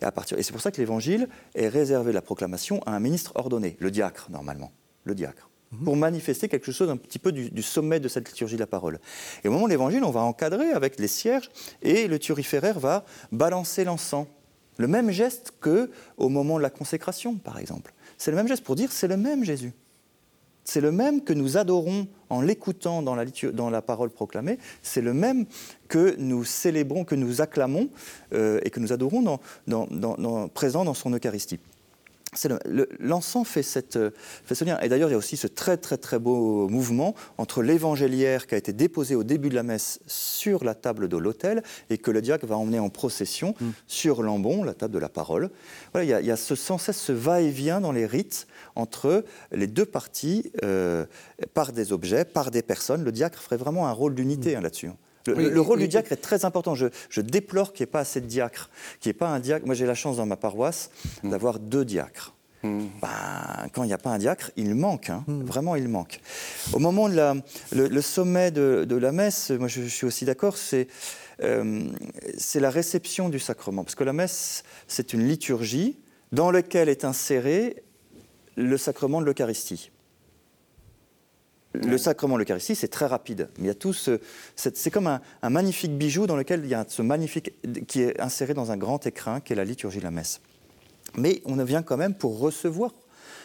Et, 0.00 0.04
à 0.04 0.12
partir, 0.12 0.38
et 0.38 0.42
c'est 0.42 0.52
pour 0.52 0.62
ça 0.62 0.70
que 0.70 0.78
l'Évangile 0.78 1.28
est 1.54 1.68
réservé 1.68 2.12
la 2.12 2.22
proclamation 2.22 2.82
à 2.84 2.92
un 2.92 3.00
ministre 3.00 3.32
ordonné, 3.34 3.76
le 3.80 3.90
diacre, 3.90 4.28
normalement. 4.30 4.72
Le 5.04 5.14
diacre. 5.14 5.48
Mhm. 5.72 5.84
pour 5.84 5.96
manifester 5.96 6.48
quelque 6.48 6.72
chose 6.72 6.88
un 6.88 6.96
petit 6.96 7.18
peu 7.18 7.30
du, 7.30 7.62
sommet 7.62 8.00
de 8.00 8.08
cette 8.08 8.28
liturgie 8.28 8.54
de 8.54 8.60
la 8.60 8.66
parole. 8.66 8.98
Et 9.44 9.48
au 9.48 9.52
moment 9.52 9.66
de 9.66 9.70
l'évangile, 9.70 10.02
on 10.02 10.10
va 10.10 10.22
encadrer 10.22 10.70
avec 10.70 10.98
les 10.98 11.08
cierges 11.08 11.50
et 11.82 12.08
le 12.08 12.18
turiféraire 12.18 12.78
va 12.78 13.04
balancer 13.32 13.84
l'encens. 13.84 14.26
Le 14.78 14.88
même 14.88 15.10
geste 15.10 15.52
que 15.60 15.90
au 16.16 16.28
moment 16.28 16.56
de 16.56 16.62
la 16.62 16.70
consécration, 16.70 17.34
par 17.36 17.58
exemple. 17.58 17.92
C'est 18.16 18.30
le 18.30 18.36
même 18.36 18.48
geste 18.48 18.64
pour 18.64 18.76
dire 18.76 18.90
c'est 18.90 19.08
le 19.08 19.16
même 19.16 19.44
Jésus. 19.44 19.72
C'est 20.64 20.80
le 20.80 20.92
même 20.92 21.22
que 21.22 21.32
nous 21.32 21.56
adorons 21.56 22.08
en 22.28 22.42
l'écoutant 22.42 23.00
dans 23.02 23.14
la, 23.70 23.82
parole 23.82 24.10
proclamée. 24.10 24.58
C'est 24.82 25.00
le 25.00 25.14
même 25.14 25.46
que 25.88 26.14
nous 26.18 26.44
célébrons, 26.44 27.04
que 27.04 27.14
nous 27.14 27.40
acclamons 27.40 27.88
euh, 28.34 28.60
et 28.64 28.70
que 28.70 28.78
nous 28.78 28.92
adorons 28.92 29.38
présent 30.52 30.84
dans 30.84 30.94
son 30.94 31.10
Eucharistie 31.10 31.58
l'encens 33.00 33.46
fait, 33.46 33.62
cette, 33.62 33.98
fait 34.44 34.54
ce 34.54 34.64
lien. 34.64 34.78
Et 34.80 34.88
d'ailleurs, 34.88 35.08
il 35.08 35.12
y 35.12 35.14
a 35.14 35.18
aussi 35.18 35.36
ce 35.36 35.46
très 35.46 35.76
très 35.76 35.96
très 35.96 36.18
beau 36.18 36.68
mouvement 36.68 37.14
entre 37.38 37.62
l'évangéliaire 37.62 38.46
qui 38.46 38.54
a 38.54 38.58
été 38.58 38.72
déposé 38.72 39.14
au 39.14 39.24
début 39.24 39.48
de 39.48 39.54
la 39.54 39.62
messe 39.62 40.00
sur 40.06 40.64
la 40.64 40.74
table 40.74 41.08
de 41.08 41.16
l'autel 41.16 41.62
et 41.90 41.98
que 41.98 42.10
le 42.10 42.20
diacre 42.20 42.46
va 42.46 42.56
emmener 42.56 42.78
en 42.78 42.90
procession 42.90 43.54
mm. 43.60 43.70
sur 43.86 44.22
l'ambon, 44.22 44.64
la 44.64 44.74
table 44.74 44.94
de 44.94 44.98
la 44.98 45.08
parole. 45.08 45.50
Voilà, 45.92 46.20
il, 46.20 46.26
y 46.26 46.30
a, 46.30 46.36
ce, 46.36 46.54
sans 46.54 46.78
cesse 46.78 47.00
ce 47.00 47.12
va-et-vient 47.12 47.80
dans 47.80 47.92
les 47.92 48.06
rites 48.06 48.46
entre 48.74 49.24
les 49.52 49.66
deux 49.66 49.86
parties 49.86 50.52
euh, 50.62 51.06
par 51.54 51.72
des 51.72 51.92
objets, 51.92 52.24
par 52.24 52.50
des 52.50 52.62
personnes. 52.62 53.04
Le 53.04 53.12
diacre 53.12 53.40
ferait 53.40 53.56
vraiment 53.56 53.86
un 53.88 53.92
rôle 53.92 54.14
d'unité 54.14 54.54
mm. 54.54 54.58
hein, 54.58 54.60
là-dessus. 54.62 54.90
Le, 55.34 55.60
rôle 55.60 55.78
du 55.80 55.88
diacre 55.88 56.12
est 56.12 56.16
très 56.16 56.44
important. 56.44 56.74
Je, 56.74 57.20
déplore 57.20 57.72
qu'il 57.72 57.84
n'y 57.84 57.88
ait 57.88 57.92
pas 57.92 58.00
assez 58.00 58.20
de 58.20 58.26
diacres, 58.26 58.70
qu'il 59.00 59.10
n'y 59.10 59.16
ait 59.16 59.18
pas 59.18 59.28
un 59.28 59.40
diacre. 59.40 59.66
Moi, 59.66 59.74
j'ai 59.74 59.86
la 59.86 59.94
chance 59.94 60.16
dans 60.16 60.26
ma 60.26 60.36
paroisse 60.36 60.90
hmm. 61.22 61.30
d'avoir 61.30 61.58
deux 61.58 61.84
diacres. 61.84 62.34
Hmm. 62.62 62.86
Ben, 63.00 63.68
quand 63.72 63.84
il 63.84 63.86
n'y 63.86 63.92
a 63.92 63.98
pas 63.98 64.10
un 64.10 64.18
diacre, 64.18 64.50
il 64.56 64.74
manque, 64.74 65.10
hein. 65.10 65.24
hmm. 65.26 65.42
vraiment 65.42 65.76
il 65.76 65.88
manque. 65.88 66.20
Au 66.72 66.78
moment 66.78 67.08
de 67.08 67.14
la, 67.14 67.34
le, 67.72 68.00
sommet 68.00 68.50
de, 68.50 68.96
la 68.96 69.12
messe, 69.12 69.50
moi 69.50 69.68
je, 69.68 69.82
suis 69.82 70.06
aussi 70.06 70.24
d'accord, 70.24 70.56
euh, 71.42 71.82
c'est 72.36 72.60
la 72.60 72.70
réception 72.70 73.28
du 73.28 73.38
sacrement. 73.38 73.84
Parce 73.84 73.94
que 73.94 74.04
la 74.04 74.12
messe, 74.12 74.64
c'est 74.88 75.12
une 75.12 75.26
liturgie 75.28 75.98
dans 76.32 76.50
laquelle 76.50 76.88
est 76.88 77.04
inséré 77.04 77.82
le 78.56 78.76
sacrement 78.76 79.20
de 79.20 79.26
l'Eucharistie 79.26 79.92
le 81.74 81.98
sacrement 81.98 82.34
de 82.34 82.40
l'Eucharistie, 82.40 82.74
c'est 82.74 82.88
très 82.88 83.06
rapide. 83.06 83.48
il 83.58 83.66
y 83.66 83.70
a 83.70 83.74
tout 83.74 83.92
ce, 83.92 84.20
c'est 84.56 84.90
comme 84.90 85.06
un, 85.06 85.50
magnifique 85.50 85.96
bijou 85.96 86.26
dans 86.26 86.36
lequel 86.36 86.60
il 86.64 86.70
y 86.70 86.74
a 86.74 86.84
ce 86.88 87.02
magnifique 87.02 87.52
qui 87.86 88.02
est 88.02 88.20
inséré 88.20 88.54
dans 88.54 88.70
un 88.70 88.76
grand 88.76 89.06
écrin 89.06 89.40
qui 89.40 89.52
est 89.52 89.56
la 89.56 89.64
liturgie 89.64 89.98
de 89.98 90.04
la 90.04 90.10
messe. 90.10 90.40
mais 91.16 91.42
on 91.44 91.62
vient 91.64 91.82
quand 91.82 91.96
même 91.96 92.14
pour 92.14 92.38
recevoir 92.38 92.92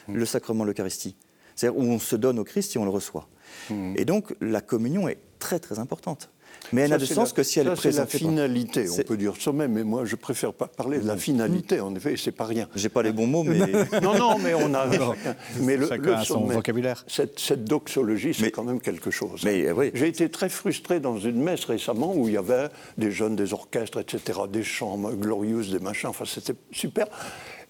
mm. 0.07 0.15
le 0.15 0.26
sacrement 0.26 0.63
de 0.63 0.69
l'Eucharistie. 0.69 1.15
C'est-à-dire 1.55 1.80
où 1.80 1.84
on 1.84 1.99
se 1.99 2.15
donne 2.15 2.39
au 2.39 2.43
Christ 2.43 2.76
et 2.76 2.80
on 2.80 2.86
le 2.86 2.89
reçoit. 2.89 3.28
Mm. 3.69 3.95
Et 3.97 4.05
donc 4.05 4.36
la 4.41 4.61
communion 4.61 5.07
est 5.07 5.19
très 5.39 5.59
très 5.59 5.80
importante. 5.80 6.30
Mais 6.72 6.82
elle 6.82 6.91
n'a 6.91 6.97
de 6.97 7.05
sens 7.05 7.34
que 7.34 7.43
si 7.43 7.59
elle 7.59 7.68
ça, 7.68 7.74
est 7.74 7.76
présentée. 7.76 8.18
C'est 8.18 8.24
la 8.24 8.30
finalité, 8.30 8.86
on 8.89 9.03
peut 9.03 9.18
dire 9.18 9.36
sommet, 9.39 9.68
mais 9.68 9.84
moi 9.84 10.05
je 10.05 10.16
préfère 10.16 10.53
pas 10.53 10.68
parler 10.68 10.99
de 10.99 11.07
la 11.07 11.18
finalité, 11.18 11.80
en 11.80 11.93
effet, 11.95 12.16
c'est 12.18 12.32
pas 12.32 12.45
rien. 12.45 12.68
J'ai 12.76 12.89
pas 12.89 13.03
les 13.03 13.11
bons 13.11 13.28
mots, 13.28 13.43
mais. 13.43 13.59
non, 14.01 14.18
non, 14.18 14.38
mais 14.39 14.53
on 14.53 14.74
a. 14.74 14.88
mais 15.61 15.78
le, 15.78 15.89
son 16.24 16.45
vocabulaire. 16.45 17.03
Cette, 17.07 17.64
doxologie, 17.64 18.34
c'est 18.34 18.51
quand 18.51 18.64
même 18.64 18.82
quelque 18.82 19.11
chose. 19.11 19.41
Mais, 19.43 19.72
oui. 19.72 19.91
J'ai 19.93 20.07
été 20.07 20.30
très 20.30 20.49
frustré 20.49 20.99
dans 20.99 21.18
une 21.18 21.41
messe 21.41 21.66
récemment 21.66 22.16
où 22.16 22.28
il 22.28 22.34
y 22.34 22.38
avait 22.38 22.70
des 22.97 23.11
jeunes, 23.11 23.36
des 23.36 23.53
orchestres, 23.53 23.99
etc., 23.99 24.39
des 24.51 24.64
chants 24.64 24.97
glorieux, 24.97 25.64
des 25.64 25.80
machins, 25.80 26.09
enfin 26.09 26.26
c'était 26.26 26.55
super. 26.72 27.07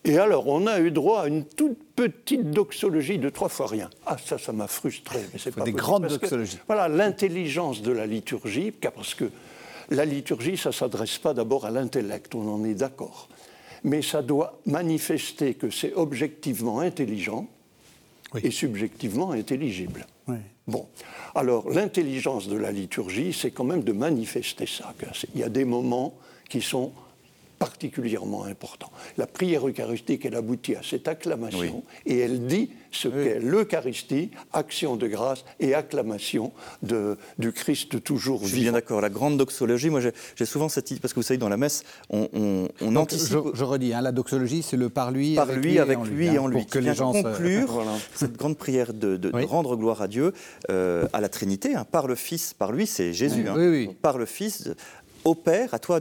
Et 0.05 0.17
alors, 0.17 0.47
on 0.47 0.67
a 0.67 0.79
eu 0.79 0.91
droit 0.91 1.21
à 1.21 1.27
une 1.27 1.45
toute 1.45 1.77
petite 1.95 2.51
doxologie 2.51 3.19
de 3.19 3.29
trois 3.29 3.49
fois 3.49 3.67
rien. 3.67 3.89
Ah, 4.05 4.17
ça, 4.23 4.37
ça 4.37 4.51
m'a 4.51 4.67
frustré. 4.67 5.19
Mais 5.31 5.39
c'est 5.39 5.55
pas 5.55 5.63
des 5.63 5.71
grandes 5.71 6.07
doxologies. 6.07 6.59
voilà, 6.67 6.89
l'intelligence 6.89 7.81
de 7.81 7.91
la 7.91 8.05
liturgie, 8.05 8.71
parce 8.71 9.15
que 9.15 9.29
la 9.89 10.05
liturgie, 10.05 10.57
ça 10.57 10.69
ne 10.69 10.73
s'adresse 10.73 11.17
pas 11.17 11.33
d'abord 11.33 11.65
à 11.65 11.71
l'intellect, 11.71 12.35
on 12.35 12.53
en 12.53 12.65
est 12.65 12.73
d'accord. 12.73 13.29
Mais 13.83 14.01
ça 14.01 14.21
doit 14.21 14.59
manifester 14.65 15.53
que 15.53 15.69
c'est 15.69 15.93
objectivement 15.93 16.79
intelligent 16.79 17.47
et 18.41 18.51
subjectivement 18.51 19.31
intelligible. 19.31 20.05
Bon, 20.67 20.87
alors 21.35 21.69
l'intelligence 21.69 22.47
de 22.47 22.55
la 22.55 22.71
liturgie, 22.71 23.33
c'est 23.33 23.51
quand 23.51 23.65
même 23.65 23.83
de 23.83 23.91
manifester 23.91 24.65
ça. 24.65 24.93
Il 25.35 25.41
y 25.41 25.43
a 25.43 25.49
des 25.49 25.65
moments 25.65 26.13
qui 26.49 26.61
sont 26.61 26.93
particulièrement 27.59 28.43
important. 28.45 28.91
La 29.17 29.27
prière 29.27 29.67
eucharistique, 29.67 30.25
elle 30.25 30.35
aboutit 30.35 30.75
à 30.75 30.81
cette 30.83 31.07
acclamation 31.07 31.83
et 32.05 32.19
elle 32.19 32.45
dit 32.45 32.69
ce 32.91 33.07
qu'est 33.07 33.39
l'Eucharistie, 33.39 34.31
action 34.53 34.95
de 34.95 35.07
grâce 35.07 35.43
et 35.59 35.73
acclamation 35.73 36.51
de, 36.81 37.17
du 37.37 37.51
Christ 37.51 38.03
toujours 38.03 38.37
vivant. 38.37 38.47
Je 38.47 38.53
suis 38.53 38.61
bien 38.61 38.71
d'accord. 38.71 39.01
La 39.01 39.09
grande 39.09 39.37
doxologie, 39.37 39.89
moi 39.89 40.01
j'ai 40.01 40.45
souvent 40.45 40.69
cette 40.69 40.91
idée, 40.91 40.99
parce 40.99 41.13
que 41.13 41.19
vous 41.19 41.23
savez, 41.23 41.37
dans 41.37 41.49
la 41.49 41.57
messe, 41.57 41.83
on, 42.09 42.67
anticipe. 42.95 43.37
Je, 43.53 43.63
redis, 43.63 43.93
hein, 43.93 44.01
la 44.01 44.11
doxologie, 44.11 44.61
c'est 44.61 44.77
le 44.77 44.89
par 44.89 45.11
lui, 45.11 45.35
par 45.35 45.51
lui, 45.51 45.79
avec 45.79 45.99
lui 46.05 46.27
et 46.27 46.37
en 46.37 46.47
lui. 46.47 46.61
Pour 46.61 46.67
que 46.67 46.79
les 46.79 46.93
gens 46.93 47.11
conclure 47.11 47.83
cette 48.15 48.37
grande 48.37 48.57
prière 48.57 48.93
de, 48.93 49.19
rendre 49.45 49.75
gloire 49.75 50.01
à 50.01 50.07
Dieu, 50.07 50.33
euh, 50.69 51.07
à 51.13 51.21
la 51.21 51.29
Trinité, 51.29 51.75
hein, 51.75 51.85
par 51.89 52.07
le 52.07 52.15
Fils, 52.15 52.53
par 52.53 52.71
lui, 52.71 52.87
c'est 52.87 53.13
Jésus, 53.13 53.45
hein, 53.47 53.87
par 54.01 54.17
le 54.17 54.25
Fils, 54.25 54.69
au 55.25 55.35
Père, 55.35 55.73
à 55.73 55.79
toi, 55.79 55.99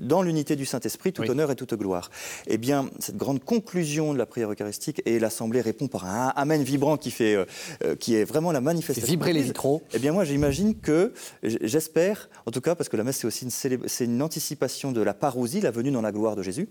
dans 0.00 0.22
l'unité 0.22 0.56
du 0.56 0.66
Saint-Esprit, 0.66 1.12
tout 1.12 1.22
honneur 1.22 1.50
et 1.50 1.56
toute 1.56 1.74
gloire. 1.74 2.10
Eh 2.46 2.58
bien, 2.58 2.88
cette 2.98 3.16
grande 3.16 3.42
conclusion 3.42 4.12
de 4.12 4.18
la 4.18 4.26
prière 4.26 4.50
eucharistique, 4.50 5.02
et 5.06 5.18
l'Assemblée 5.18 5.60
répond 5.60 5.88
par 5.88 6.06
un 6.06 6.28
Amen 6.36 6.62
vibrant 6.62 6.96
qui, 6.96 7.10
fait, 7.10 7.34
euh, 7.34 7.44
euh, 7.84 7.96
qui 7.96 8.14
est 8.14 8.24
vraiment 8.24 8.52
la 8.52 8.60
manifestation. 8.60 9.10
Vibrer 9.10 9.32
les 9.32 9.42
vitraux. 9.42 9.82
Eh 9.92 9.98
bien, 9.98 10.12
moi, 10.12 10.24
j'imagine 10.24 10.74
que, 10.74 11.12
j'espère, 11.42 12.28
en 12.46 12.50
tout 12.50 12.60
cas, 12.60 12.74
parce 12.74 12.88
que 12.88 12.96
la 12.96 13.04
messe, 13.04 13.18
c'est 13.18 13.26
aussi 13.26 13.44
une, 13.44 13.80
c'est 13.86 14.04
une 14.04 14.22
anticipation 14.22 14.92
de 14.92 15.00
la 15.00 15.14
parousie, 15.14 15.60
la 15.60 15.70
venue 15.70 15.90
dans 15.90 16.02
la 16.02 16.12
gloire 16.12 16.36
de 16.36 16.42
Jésus 16.42 16.68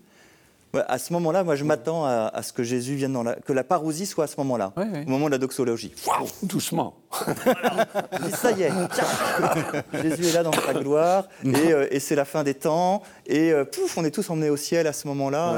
à 0.88 0.98
ce 0.98 1.12
moment-là, 1.14 1.44
moi, 1.44 1.56
je 1.56 1.64
m'attends 1.64 2.04
à, 2.04 2.42
ce 2.42 2.52
que 2.52 2.62
Jésus 2.62 2.94
vienne 2.94 3.12
dans 3.12 3.22
la, 3.22 3.34
que 3.34 3.52
la 3.52 3.64
parousie 3.64 4.06
soit 4.06 4.24
à 4.24 4.26
ce 4.26 4.36
moment-là, 4.38 4.72
au 4.76 5.10
moment 5.10 5.26
de 5.26 5.32
la 5.32 5.38
doxologie. 5.38 5.92
doucement. 6.42 6.94
ça 8.34 8.50
y 8.52 8.62
est, 8.62 8.72
Jésus 10.02 10.26
est 10.26 10.32
là 10.32 10.42
dans 10.42 10.52
sa 10.52 10.74
gloire, 10.74 11.28
euh, 11.46 11.86
et, 11.90 12.00
c'est 12.00 12.16
la 12.16 12.24
fin 12.24 12.42
des 12.42 12.54
temps, 12.54 13.02
et 13.26 13.52
euh, 13.52 13.64
pouf, 13.64 13.96
on 13.96 14.04
est 14.04 14.10
tous 14.10 14.28
emmenés 14.30 14.50
au 14.50 14.56
ciel 14.56 14.86
à 14.86 14.92
ce 14.92 15.06
moment-là. 15.08 15.56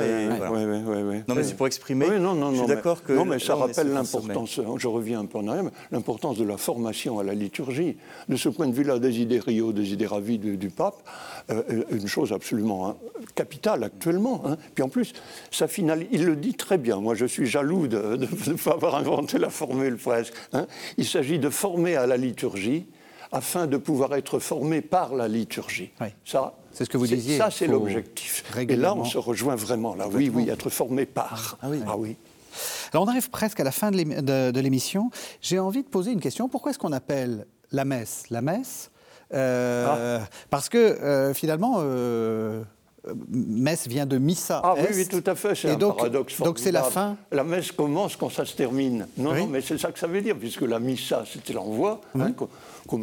non, 1.29 1.35
mais 1.35 1.45
c'est 1.45 1.57
pour 1.57 1.67
exprimer. 1.67 2.19
non, 2.19 2.35
non, 2.35 2.53
je 2.53 2.59
suis 2.59 2.67
d'accord 2.67 3.03
que. 3.03 3.13
Non, 3.13 3.25
mais 3.25 3.39
ça 3.39 3.55
rappelle 3.55 3.93
l'importance. 3.93 4.61
Je 4.77 4.89
reviens 4.89 5.21
un 5.21 5.27
peu 5.27 5.39
en 5.39 5.49
arrière, 5.49 5.65
l'importance 5.91 6.37
de 6.37 6.45
la 6.45 6.57
formation 6.57 7.19
à 7.19 7.25
la 7.25 7.35
liturgie. 7.35 7.97
De 8.29 8.37
ce 8.37 8.49
point 8.49 8.67
de 8.67 8.75
vue-là, 8.75 8.99
Desiderio, 8.99 9.73
Desideravie 9.73 10.39
du, 10.39 10.57
du 10.57 10.71
pape, 10.71 10.97
euh, 11.51 11.63
une 11.91 12.09
chose 12.09 12.33
absolument 12.33 12.89
hein, 12.89 12.97
capitale 13.35 13.85
actuellement. 13.85 14.43
Hein. 14.45 14.57
Puis 14.75 14.83
en 14.83 14.89
plus 14.89 15.06
ça 15.51 15.67
il 15.77 16.25
le 16.25 16.37
dit 16.37 16.55
très 16.55 16.79
bien. 16.79 17.01
Moi, 17.01 17.15
je 17.15 17.27
suis 17.27 17.47
jaloux 17.47 17.89
de 17.89 18.17
ne 18.17 18.55
pas 18.55 18.73
avoir 18.73 18.97
inventé 18.97 19.39
la 19.39 19.51
formule 19.51 19.97
presque. 19.97 20.35
Hein. 20.53 20.67
Il 20.97 21.07
s'agit 21.07 21.39
de 21.39 21.51
former 21.51 21.97
à 21.97 22.07
la 22.07 22.17
liturgie 22.17 22.87
afin 23.33 23.67
de 23.67 23.77
pouvoir 23.77 24.15
être 24.15 24.39
formé 24.39 24.81
par 24.81 25.15
la 25.15 25.29
liturgie. 25.29 25.91
Ça, 26.25 26.55
c'est 26.73 26.85
ce 26.85 26.91
que 26.91 26.97
vous 26.97 27.07
disiez. 27.07 27.39
Ça, 27.39 27.51
c'est 27.51 27.67
l'objectif. 27.67 28.45
Et 28.57 28.77
là, 28.77 28.95
on 28.95 29.05
se 29.05 29.19
rejoint 29.19 29.57
vraiment. 29.57 29.95
Là, 29.95 30.09
oui, 30.09 30.31
oui, 30.33 30.49
être 30.49 30.71
formé 30.71 31.07
par. 31.07 31.59
Ah, 31.63 31.69
ah 31.87 31.97
oui. 31.97 32.17
Alors, 32.93 33.05
on 33.05 33.09
arrive 33.09 33.31
presque 33.31 33.61
à 33.61 33.65
la 33.65 33.73
fin 33.73 33.91
de 33.91 34.61
l'émission. 34.61 35.11
J'ai 35.41 35.59
envie 35.59 35.83
de 35.83 35.89
poser 35.89 36.13
une 36.13 36.21
question. 36.21 36.49
Pourquoi 36.49 36.71
est-ce 36.71 36.79
qu'on 36.79 36.93
appelle 36.93 37.47
la 37.73 37.85
messe 37.85 38.25
la 38.31 38.43
messe? 38.43 38.91
Euh, 39.35 40.21
ah. 40.21 40.29
Parce 40.51 40.69
que 40.69 40.79
euh, 40.79 41.35
finalement, 41.35 41.77
euh, 41.79 42.63
messe 43.31 43.87
vient 43.89 44.07
de 44.07 44.19
missa. 44.19 44.61
Ah 44.65 44.75
oui, 44.77 44.87
oui, 44.95 45.07
tout 45.07 45.23
à 45.27 45.35
fait, 45.35 45.55
c'est 45.55 45.71
un 45.71 45.77
donc, 45.77 45.97
paradoxe 45.99 46.41
Donc 46.41 46.59
c'est 46.59 46.73
la 46.73 46.83
fin 46.83 47.17
La 47.31 47.45
messe 47.45 47.73
commence 47.73 48.17
quand 48.17 48.31
ça 48.31 48.45
se 48.45 48.55
termine. 48.55 49.07
Non, 49.17 49.35
non, 49.35 49.47
mais 49.47 49.61
c'est 49.61 49.79
ça 49.79 49.93
que 49.93 49.99
ça 49.99 50.07
veut 50.07 50.23
dire, 50.23 50.37
puisque 50.37 50.63
la 50.63 50.79
missa, 50.79 51.25
c'était 51.31 51.53
l'envoi. 51.53 52.01
Hein, 52.19 52.33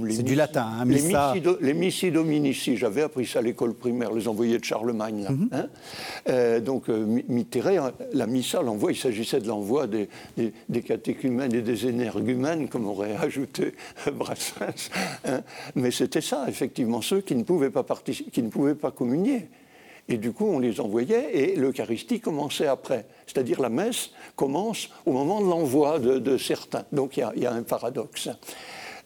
c'est 0.09 0.23
du 0.23 0.35
latin, 0.35 0.65
hein, 0.79 0.85
missa. 0.85 1.33
Les 1.61 1.73
missi, 1.73 2.11
dominici, 2.11 2.77
j'avais 2.77 3.01
appris 3.01 3.25
ça 3.25 3.39
à 3.39 3.41
l'école 3.41 3.73
primaire, 3.73 4.13
les 4.13 4.27
envoyés 4.27 4.57
de 4.57 4.63
Charlemagne. 4.63 5.27
Mhm. 5.29 5.49
Hein. 5.51 5.65
Euh, 6.29 6.59
donc, 6.59 6.89
euh, 6.89 7.21
la 8.13 8.27
missa, 8.27 8.61
l'envoi, 8.61 8.91
il 8.91 8.97
s'agissait 8.97 9.39
de 9.39 9.47
l'envoi 9.47 9.87
des, 9.87 10.09
des, 10.37 10.81
catéchumènes 10.81 11.53
et 11.53 11.61
des 11.61 11.87
énergumènes, 11.87 12.67
comme 12.69 12.87
aurait 12.87 13.15
ajouté 13.15 13.73
Brassens. 14.13 14.89
Hein. 15.25 15.41
Mais 15.75 15.91
c'était 15.91 16.21
ça, 16.21 16.45
effectivement, 16.47 17.01
ceux 17.01 17.21
qui 17.21 17.35
ne 17.35 17.43
pouvaient 17.43 17.69
pas, 17.71 17.85
qui 18.05 18.43
ne 18.43 18.49
pouvaient 18.49 18.75
pas 18.75 18.91
communier. 18.91 19.47
Et 20.09 20.17
du 20.17 20.33
coup, 20.33 20.45
on 20.45 20.59
les 20.59 20.81
envoyait 20.81 21.35
et 21.35 21.55
l'Eucharistie 21.55 22.19
commençait 22.19 22.67
après. 22.67 23.05
C'est-à-dire 23.25 23.61
la 23.61 23.69
messe 23.69 24.11
commence 24.35 24.89
au 25.05 25.13
moment 25.13 25.41
de 25.41 25.45
l'envoi 25.45 25.99
de, 25.99 26.37
certains. 26.37 26.83
Donc 26.91 27.17
il 27.17 27.41
y, 27.41 27.45
a 27.45 27.53
un 27.53 27.63
paradoxe. 27.63 28.29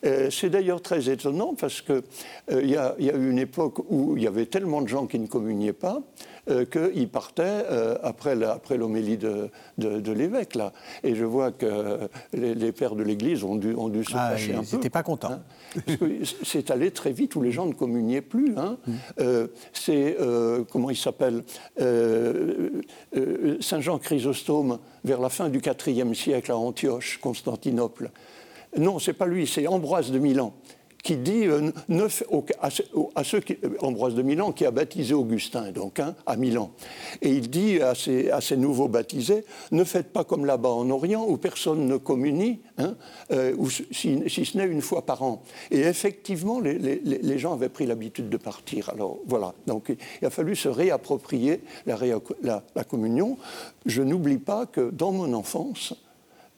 Euh, 0.05 0.29
c'est 0.29 0.49
d'ailleurs 0.49 0.81
très 0.81 1.09
étonnant 1.09 1.55
parce 1.55 1.81
qu'il 1.81 2.03
euh, 2.51 2.63
y, 2.63 2.75
a 2.75 2.95
eu 2.99 3.29
une 3.31 3.39
époque 3.39 3.79
où 3.89 4.15
il 4.15 4.23
y 4.23 4.27
avait 4.27 4.45
tellement 4.45 4.81
de 4.81 4.87
gens 4.87 5.07
qui 5.07 5.17
ne 5.17 5.27
communiaient 5.27 5.73
pas 5.73 6.01
euh, 6.49 6.65
qu'il 6.65 7.09
partait 7.09 7.43
euh, 7.43 7.97
après 8.01 8.35
l'homélie 8.77 9.17
de, 9.17 9.49
de, 9.77 10.11
l'évêque. 10.11 10.55
Là. 10.55 10.71
Et 11.03 11.15
je 11.15 11.25
vois 11.25 11.51
que 11.51 12.09
les, 12.33 12.71
pères 12.71 12.95
de 12.95 13.03
l'Église 13.03 13.43
ont 13.43 13.55
dû, 13.55 13.73
ont 13.75 13.89
dû 13.89 14.03
se 14.03 14.13
ah, 14.15 14.29
fâcher 14.29 14.53
un 14.53 14.61
peu. 14.61 14.67
Ils 14.71 14.75
n'étaient 14.75 14.89
pas 14.89 15.03
contents. 15.03 15.31
Hein. 15.31 15.41
c'est 16.43 16.71
allé 16.71 16.91
très 16.91 17.11
vite 17.11 17.35
où 17.35 17.41
les 17.41 17.51
gens 17.51 17.65
ne 17.65 17.73
communiaient 17.73 18.21
plus. 18.21 18.57
Hein. 18.57 18.77
Mm. 18.87 18.93
Euh, 19.19 19.47
c'est, 19.73 20.17
comment 20.71 20.89
il 20.89 20.97
s'appelle 20.97 21.43
Saint 21.77 23.81
Jean 23.81 23.99
Chrysostome, 23.99 24.79
vers 25.03 25.19
la 25.19 25.29
fin 25.29 25.49
du 25.49 25.59
IVe 25.59 26.13
siècle 26.13 26.51
à 26.51 26.57
Antioche, 26.57 27.19
Constantinople. 27.21 28.11
Non, 28.77 28.99
c'est 28.99 29.13
pas 29.13 29.25
lui, 29.25 29.47
c'est 29.47 29.67
Ambroise 29.67 30.11
de 30.11 30.19
Milan 30.19 30.53
qui 31.03 31.17
dit 31.17 31.45
euh, 31.45 31.71
à, 33.15 33.23
ceux 33.23 33.39
qui, 33.39 33.57
euh, 33.63 33.69
Ambroise 33.81 34.15
de 34.15 34.21
Milan 34.21 34.51
qui 34.51 34.65
a 34.65 34.71
baptisé 34.71 35.13
Augustin 35.13 35.71
donc 35.71 35.99
hein, 35.99 36.15
à 36.25 36.35
Milan. 36.35 36.71
Et 37.21 37.29
il 37.29 37.49
dit 37.49 37.79
à 37.81 37.95
ces, 37.95 38.29
à 38.29 38.41
ces, 38.41 38.57
nouveaux 38.57 38.87
baptisés 38.87 39.45
ne 39.71 39.83
faites 39.83 40.11
pas 40.11 40.23
comme 40.23 40.45
là-bas 40.45 40.69
en 40.69 40.89
Orient 40.89 41.25
où 41.27 41.37
personne 41.37 41.87
ne 41.87 41.97
communie 41.97 42.59
hein, 42.77 42.95
euh, 43.31 43.55
si, 43.91 44.21
ce 44.27 44.57
n'est 44.57 44.65
une 44.65 44.81
fois 44.81 45.05
par 45.05 45.23
an. 45.23 45.43
Et 45.71 45.79
effectivement 45.79 46.59
les, 46.59 47.37
gens 47.37 47.53
avaient 47.53 47.69
pris 47.69 47.85
l'habitude 47.85 48.29
de 48.29 48.37
partir. 48.37 48.89
Alors 48.89 49.19
voilà. 49.27 49.53
Donc 49.67 49.95
il 50.21 50.25
a 50.25 50.29
fallu 50.29 50.55
se 50.55 50.69
réapproprier 50.69 51.61
la 51.85 52.83
communion. 52.83 53.37
Je 53.85 54.01
n'oublie 54.01 54.39
pas 54.39 54.65
que 54.65 54.89
dans 54.89 55.11
mon 55.11 55.33
enfance 55.33 55.93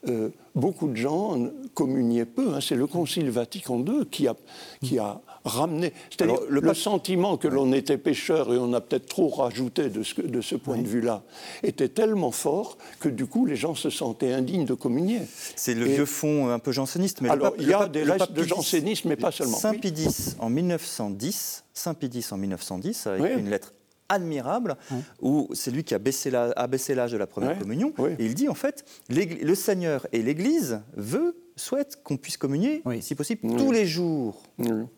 euh, 0.08 0.30
beaucoup 0.56 0.88
de 0.88 0.96
gens 0.96 1.38
communiaient 1.74 2.26
peu. 2.26 2.54
Hein. 2.54 2.60
C'est 2.62 2.76
le 2.76 2.88
Concile 2.88 3.30
Vatican 3.30 3.80
II 3.80 4.06
qui 4.10 4.28
a, 4.28 4.36
qui 4.82 4.98
a 4.98 5.22
ramené. 5.44 5.94
C'est-à-dire 6.10 6.40
le, 6.48 6.74
sentiment 6.74 7.38
que 7.38 7.48
l'on 7.48 7.74
était 7.74 7.98
pécheur 7.98 8.54
et 8.54 8.58
on 8.58 8.74
a 8.74 8.82
peut-être 8.82 9.08
trop 9.08 9.28
rajouté 9.30 9.90
de 9.90 10.04
ce, 10.04 10.22
de 10.22 10.42
ce 10.42 10.56
point 10.56 10.78
de 10.78 10.88
vue-là 10.88 11.24
était 11.64 11.90
tellement 11.90 12.32
fort 12.32 12.78
que 13.00 13.10
du 13.10 13.26
coup 13.26 13.46
les 13.46 13.56
gens 13.56 13.76
se 13.76 13.90
sentaient 13.90 14.34
indignes 14.34 14.66
de 14.66 14.74
communier. 14.74 15.22
C'est 15.56 15.74
le 15.74 15.86
vieux 15.86 16.06
fond 16.06 16.50
un 16.50 16.60
peu 16.60 16.72
janséniste. 16.72 17.22
Mais 17.22 17.30
alors 17.30 17.54
il 17.60 17.68
y 17.68 17.74
a 17.74 17.88
des 17.88 18.04
restes 18.04 18.32
de 18.32 18.44
jansénisme, 18.44 19.10
mais 19.10 19.16
pas 19.16 19.32
seulement. 19.32 19.58
Saint 19.58 19.74
Pidis 19.74 20.36
en 20.40 20.50
1910, 20.50 21.66
Saint 21.74 21.94
Pidis 21.94 22.28
en 22.32 22.38
1910 22.38 23.08
avec 23.08 23.38
une 23.38 23.50
lettre 23.50 23.74
admirable, 24.10 24.76
où 25.22 25.48
c'est 25.54 25.72
lui 25.72 25.84
qui 25.84 25.94
a 25.96 26.00
baissé 26.00 26.30
l'âge 26.32 27.12
de 27.12 27.18
la 27.18 27.28
première 27.28 27.58
communion. 27.58 27.94
Et 28.20 28.26
il 28.26 28.34
dit 28.34 28.50
en 28.50 28.56
fait, 28.56 28.84
le 29.10 29.56
Seigneur 29.56 30.06
et 30.12 30.22
l'Église 30.22 30.82
veut, 30.98 31.36
souhaitent 31.56 32.02
qu'on 32.04 32.18
puisse 32.18 32.38
communier, 32.38 32.82
si 33.02 33.16
possible, 33.16 33.42
tous 33.58 33.72
les 33.72 33.86
jours. 33.86 34.44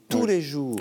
Tous 0.10 0.26
les 0.26 0.42
jours. 0.42 0.76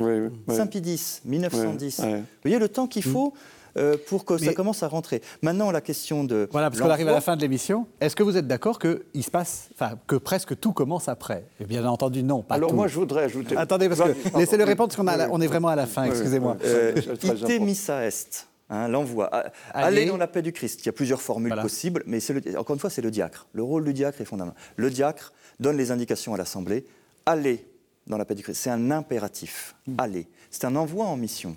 Saint 0.48 0.70
X, 0.72 1.22
1910. 1.24 2.00
Vous 2.00 2.22
voyez 2.42 2.58
le 2.58 2.68
temps 2.68 2.86
qu'il 2.86 3.02
faut 3.02 3.34
euh, 3.76 3.96
pour 4.08 4.24
que 4.24 4.38
ça 4.38 4.52
commence 4.52 4.82
à 4.82 4.88
rentrer. 4.88 5.22
Maintenant, 5.42 5.70
la 5.70 5.80
question 5.80 6.24
de. 6.24 6.48
Voilà, 6.52 6.70
parce 6.70 6.82
qu'on 6.82 6.90
arrive 6.90 7.08
à 7.08 7.12
la 7.12 7.20
fin 7.20 7.36
de 7.36 7.40
l'émission. 7.40 7.86
Est-ce 8.00 8.16
que 8.16 8.22
vous 8.22 8.36
êtes 8.36 8.46
d'accord 8.46 8.78
que 8.78 9.04
il 9.14 9.22
se 9.22 9.30
passe, 9.30 9.68
enfin, 9.74 9.98
que 10.06 10.16
presque 10.16 10.58
tout 10.58 10.72
commence 10.72 11.08
après? 11.08 11.44
Et 11.60 11.64
bien 11.64 11.84
entendu, 11.86 12.22
non, 12.22 12.42
pas 12.42 12.56
Alors 12.56 12.74
moi, 12.74 12.88
je 12.88 12.94
voudrais 12.96 13.24
ajouter. 13.24 13.56
Attendez, 13.56 13.88
parce 13.88 14.00
que 14.00 14.38
laissez-le 14.38 14.64
répondre, 14.64 14.94
parce 14.94 15.28
qu'on 15.28 15.34
on 15.34 15.40
est 15.40 15.46
vraiment 15.46 15.68
à 15.68 15.76
la 15.76 15.86
fin. 15.86 16.04
Excusez-moi. 16.04 16.56
Euh, 16.64 16.94
ite 17.22 17.60
missa 17.60 18.04
est. 18.04 18.46
Hein, 18.70 18.86
l'envoi. 18.86 19.28
Aller 19.74 20.06
dans 20.06 20.16
la 20.16 20.28
paix 20.28 20.42
du 20.42 20.52
Christ. 20.52 20.82
Il 20.82 20.86
y 20.86 20.88
a 20.88 20.92
plusieurs 20.92 21.20
formules 21.20 21.54
possibles, 21.60 22.04
mais 22.06 22.20
encore 22.56 22.74
une 22.74 22.80
fois, 22.80 22.90
c'est 22.90 23.02
le 23.02 23.10
diacre. 23.10 23.48
Le 23.52 23.64
rôle 23.64 23.84
du 23.84 23.92
diacre 23.92 24.20
est 24.20 24.24
fondamental. 24.24 24.60
Le 24.76 24.90
diacre 24.90 25.32
donne 25.58 25.76
les 25.76 25.90
indications 25.90 26.34
à 26.34 26.36
l'Assemblée. 26.36 26.84
Aller 27.26 27.66
dans 28.06 28.16
la 28.16 28.24
paix 28.24 28.36
du 28.36 28.42
Christ. 28.42 28.60
C'est 28.62 28.70
un 28.70 28.90
impératif. 28.92 29.74
Hmm. 29.86 29.96
Aller. 29.98 30.28
C'est 30.50 30.64
un 30.64 30.76
envoi 30.76 31.06
en 31.06 31.16
mission. 31.16 31.56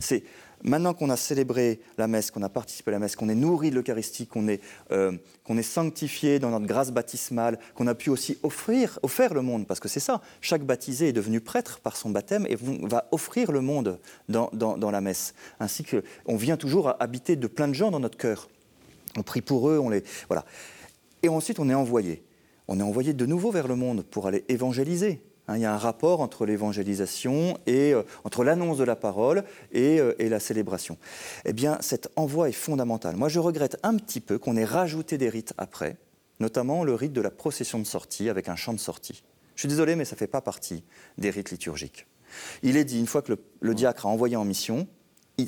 C'est 0.00 0.24
Maintenant 0.62 0.92
qu'on 0.92 1.10
a 1.10 1.16
célébré 1.16 1.80
la 1.98 2.08
messe, 2.08 2.30
qu'on 2.30 2.42
a 2.42 2.48
participé 2.48 2.90
à 2.90 2.92
la 2.92 2.98
messe, 2.98 3.14
qu'on 3.14 3.28
est 3.28 3.34
nourri 3.34 3.70
de 3.70 3.76
l'Eucharistie, 3.76 4.26
qu'on 4.26 4.48
est, 4.48 4.60
euh, 4.90 5.12
qu'on 5.44 5.56
est 5.56 5.62
sanctifié 5.62 6.38
dans 6.38 6.50
notre 6.50 6.66
grâce 6.66 6.90
baptismale, 6.90 7.58
qu'on 7.74 7.86
a 7.86 7.94
pu 7.94 8.10
aussi 8.10 8.38
offrir, 8.42 8.98
offrir 9.02 9.34
le 9.34 9.42
monde, 9.42 9.66
parce 9.66 9.78
que 9.78 9.88
c'est 9.88 10.00
ça, 10.00 10.20
chaque 10.40 10.64
baptisé 10.64 11.08
est 11.08 11.12
devenu 11.12 11.40
prêtre 11.40 11.78
par 11.80 11.96
son 11.96 12.10
baptême 12.10 12.46
et 12.48 12.56
va 12.60 13.08
offrir 13.12 13.52
le 13.52 13.60
monde 13.60 13.98
dans, 14.28 14.50
dans, 14.52 14.90
la 14.90 15.00
messe. 15.00 15.34
Ainsi 15.60 15.84
qu'on 15.84 16.36
vient 16.36 16.56
toujours 16.56 16.94
habiter 17.00 17.36
de 17.36 17.46
plein 17.46 17.68
de 17.68 17.74
gens 17.74 17.90
dans 17.90 18.00
notre 18.00 18.18
cœur. 18.18 18.48
On 19.16 19.22
prie 19.22 19.42
pour 19.42 19.68
eux, 19.68 19.78
on 19.78 19.90
les... 19.90 20.02
Voilà. 20.28 20.44
Et 21.22 21.28
ensuite, 21.28 21.60
on 21.60 21.68
est 21.68 21.74
envoyé. 21.74 22.22
On 22.68 22.80
est 22.80 22.82
envoyé 22.82 23.14
de 23.14 23.26
nouveau 23.26 23.50
vers 23.50 23.68
le 23.68 23.76
monde 23.76 24.02
pour 24.02 24.26
aller 24.26 24.44
évangéliser, 24.48 25.22
il 25.54 25.60
y 25.60 25.64
a 25.64 25.72
un 25.72 25.78
rapport 25.78 26.20
entre 26.20 26.44
l'évangélisation 26.44 27.58
et 27.66 27.94
euh, 27.94 28.02
entre 28.24 28.44
l'annonce 28.44 28.78
de 28.78 28.84
la 28.84 28.96
parole 28.96 29.44
euh, 29.74 30.14
et, 30.18 30.28
la 30.28 30.40
célébration. 30.40 30.98
Eh 31.44 31.52
bien, 31.52 31.78
cet 31.80 32.10
envoi 32.16 32.48
est 32.48 32.52
fondamental. 32.52 33.16
Moi, 33.16 33.28
je 33.28 33.38
regrette 33.38 33.78
un 33.82 33.96
petit 33.96 34.20
peu 34.20 34.38
qu'on 34.38 34.56
ait 34.56 34.64
rajouté 34.64 35.16
des 35.18 35.28
rites 35.28 35.54
après, 35.56 35.96
notamment 36.40 36.84
le 36.84 36.94
rite 36.94 37.12
de 37.12 37.20
la 37.20 37.30
procession 37.30 37.78
de 37.78 37.84
sortie 37.84 38.28
avec 38.28 38.48
un 38.48 38.56
chant 38.56 38.72
de 38.72 38.78
sortie. 38.78 39.22
Je 39.54 39.62
suis 39.62 39.68
désolé, 39.68 39.96
mais 39.96 40.04
ça 40.04 40.14
ne 40.14 40.18
fait 40.18 40.26
pas 40.26 40.40
partie 40.40 40.84
des 41.16 41.30
rites 41.30 41.50
liturgiques. 41.50 42.06
Il 42.62 42.76
est 42.76 42.84
dit, 42.84 42.98
une 42.98 43.06
fois 43.06 43.22
que 43.22 43.36
le, 43.60 43.74
diacre 43.74 44.06
a 44.06 44.08
envoyé 44.10 44.36
en 44.36 44.44
mission, 44.44 44.86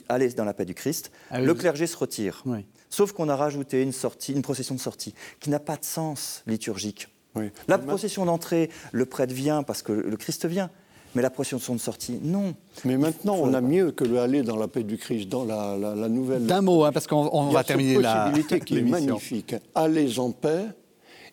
allez 0.08 0.30
dans 0.30 0.44
la 0.44 0.54
paix 0.54 0.64
du 0.64 0.74
Christ, 0.74 1.12
ah 1.30 1.40
le 1.40 1.54
clergé 1.54 1.86
se 1.86 1.96
retire. 1.96 2.42
Sauf 2.88 3.12
qu'on 3.12 3.28
a 3.28 3.36
rajouté 3.36 3.82
une, 3.82 3.92
sortie, 3.92 4.32
une 4.32 4.42
procession 4.42 4.74
de 4.74 4.80
sortie 4.80 5.14
qui 5.38 5.50
n'a 5.50 5.60
pas 5.60 5.76
de 5.76 5.84
sens 5.84 6.42
liturgique. 6.46 7.08
La 7.68 7.78
procession 7.78 8.24
d'entrée, 8.24 8.70
le 8.92 9.06
prêtre 9.06 9.32
vient 9.32 9.62
parce 9.62 9.82
que 9.82 9.92
le 9.92 10.16
Christ 10.16 10.46
vient. 10.46 10.70
Mais 11.14 11.22
la 11.22 11.30
procession 11.30 11.74
de 11.74 11.80
sortie, 11.80 12.20
non. 12.22 12.54
Mais 12.84 12.96
maintenant, 12.96 13.34
on 13.34 13.52
a 13.52 13.60
mieux 13.60 13.90
que 13.90 14.04
le 14.04 14.20
aller 14.20 14.42
dans 14.42 14.56
la 14.56 14.68
paix 14.68 14.84
du 14.84 14.96
Christ, 14.96 15.28
dans 15.28 15.44
la, 15.44 16.08
nouvelle. 16.08 16.46
D'un 16.46 16.60
mot, 16.60 16.84
hein, 16.84 16.92
parce 16.92 17.08
qu'on 17.08 17.50
va 17.50 17.64
terminer 17.64 17.98
la 17.98 18.26
possibilité 18.26 18.60
qui 18.60 18.78
est 18.78 18.82
magnifique. 18.82 19.56
Allez 19.74 20.20
en 20.20 20.30
paix 20.30 20.66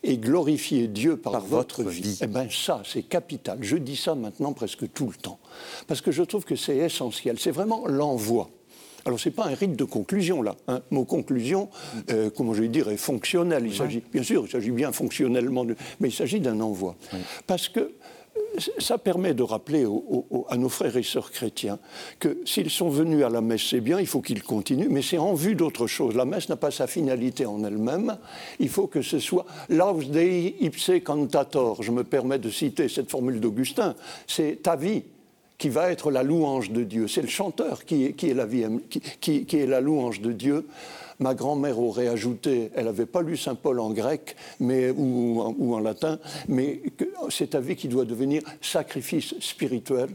et 0.04 0.18
glorifiez 0.18 0.88
Dieu 0.88 1.18
par, 1.18 1.42
votre, 1.42 1.84
vie. 1.84 2.02
vie. 2.02 2.20
Eh 2.22 2.28
bien, 2.28 2.48
ça, 2.50 2.82
c'est 2.86 3.04
capital. 3.04 3.60
Je 3.62 3.78
dis 3.78 3.96
ça 3.96 4.16
maintenant 4.16 4.54
presque 4.54 4.92
tout 4.94 5.08
le 5.08 5.16
temps. 5.16 5.40
Parce 5.88 6.02
que 6.02 6.12
je 6.12 6.24
trouve 6.24 6.44
que 6.44 6.56
c'est 6.56 6.78
essentiel. 6.78 7.38
C'est 7.40 7.52
vraiment 7.52 7.88
l'envoi. 7.88 8.50
Alors, 9.08 9.18
ce 9.22 9.30
n'est 9.30 9.36
pas 9.36 9.46
un 9.46 9.54
rite 9.54 9.78
de 9.78 9.86
conclusion, 9.86 10.42
là. 10.42 10.58
Hein. 10.68 10.82
Mot 10.92 11.06
conclusion, 11.06 11.70
euh, 12.12 12.30
comment 12.30 12.54
je 12.54 12.62
vais 12.62 12.68
dire, 12.68 12.90
est 12.90 12.98
fonctionnel. 12.98 13.64
Il 13.66 13.74
s'agit, 13.74 14.04
bien 14.12 14.22
sûr, 14.22 14.44
il 14.46 14.52
s'agit 14.52 14.72
bien 14.72 14.92
fonctionnellement, 14.92 15.64
de, 15.64 15.78
mais 16.02 16.10
il 16.10 16.14
s'agit 16.14 16.42
d'un 16.42 16.60
envoi. 16.60 16.98
Parce 17.48 17.70
que 17.70 17.80
euh, 17.80 17.92
ça 18.80 18.98
permet 18.98 19.34
de 19.34 19.44
rappeler 19.44 19.86
à 20.50 20.58
nos 20.58 20.68
frères 20.68 20.98
et 20.98 21.04
sœurs 21.04 21.32
chrétiens 21.32 21.80
que 22.20 22.40
s'ils 22.44 22.70
sont 22.70 22.90
venus 22.90 23.24
à 23.24 23.30
la 23.30 23.40
messe, 23.40 23.62
c'est 23.70 23.80
bien, 23.80 24.02
il 24.02 24.08
faut 24.08 24.20
qu'ils 24.20 24.44
continuent, 24.44 24.90
mais 24.90 25.02
c'est 25.02 25.18
en 25.18 25.34
vue 25.36 25.56
d'autre 25.56 25.88
chose. 25.88 26.14
La 26.14 26.26
messe 26.26 26.50
n'a 26.50 26.58
pas 26.58 26.72
sa 26.72 26.86
finalité 26.86 27.46
en 27.46 27.64
elle-même. 27.64 28.18
Il 28.60 28.68
faut 28.68 28.88
que 28.88 29.02
ce 29.02 29.20
soit 29.20 29.46
laus 29.70 30.04
dei 30.10 30.58
ipse 30.60 30.92
cantator. 31.06 31.82
Je 31.82 31.92
me 31.94 32.04
permets 32.04 32.40
de 32.40 32.50
citer 32.50 32.90
cette 32.90 33.10
formule 33.10 33.40
d'Augustin. 33.40 33.96
C'est 34.28 34.64
ta 34.64 34.76
vie 34.76 35.04
qui 35.58 35.70
va 35.70 35.92
être 35.92 36.12
la 36.12 36.24
louange 36.24 36.72
de 36.72 36.84
Dieu. 36.84 37.08
C'est 37.08 37.22
le 37.22 37.28
chanteur 37.28 37.86
qui 37.86 38.06
est, 38.06 38.14
qui 38.14 38.30
est, 38.30 38.34
la, 38.34 38.46
vie, 38.46 38.66
qui, 38.90 39.46
qui, 39.46 39.58
est 39.58 39.66
la 39.66 39.82
louange 39.82 40.22
de 40.22 40.32
Dieu. 40.32 40.68
Ma 41.20 41.34
grand-mère 41.34 41.80
aurait 41.80 42.08
ajouté, 42.08 42.70
elle 42.76 42.86
n'avait 42.86 43.08
pas 43.08 43.24
lu 43.24 43.38
Saint 43.38 43.56
Paul 43.56 43.80
en 43.80 43.90
grec 43.90 44.36
mais, 44.60 44.92
ou, 44.92 45.56
ou 45.58 45.74
en 45.74 45.80
latin, 45.80 46.20
mais 46.48 46.82
c'est 47.30 47.52
ta 47.52 47.60
vie 47.60 47.76
qui 47.76 47.88
doit 47.88 48.06
devenir 48.06 48.44
sacrifice 48.62 49.34
spirituel 49.40 50.10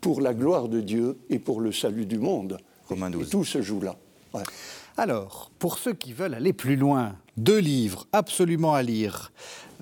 pour 0.00 0.20
la 0.20 0.34
gloire 0.34 0.68
de 0.68 0.80
Dieu 0.80 1.16
et 1.30 1.38
pour 1.38 1.60
le 1.60 1.70
salut 1.70 2.06
du 2.06 2.18
monde. 2.18 2.58
Romain 2.88 3.12
Et 3.12 3.24
tout 3.24 3.44
se 3.44 3.62
joue 3.62 3.80
là. 3.80 3.96
Alors, 4.96 5.50
pour 5.60 5.78
ceux 5.78 5.94
qui 5.94 6.12
veulent 6.12 6.34
aller 6.34 6.52
plus 6.52 6.76
loin, 6.76 7.14
deux 7.36 7.58
livres 7.58 8.06
absolument 8.12 8.74
à 8.74 8.82
lire. 8.82 9.32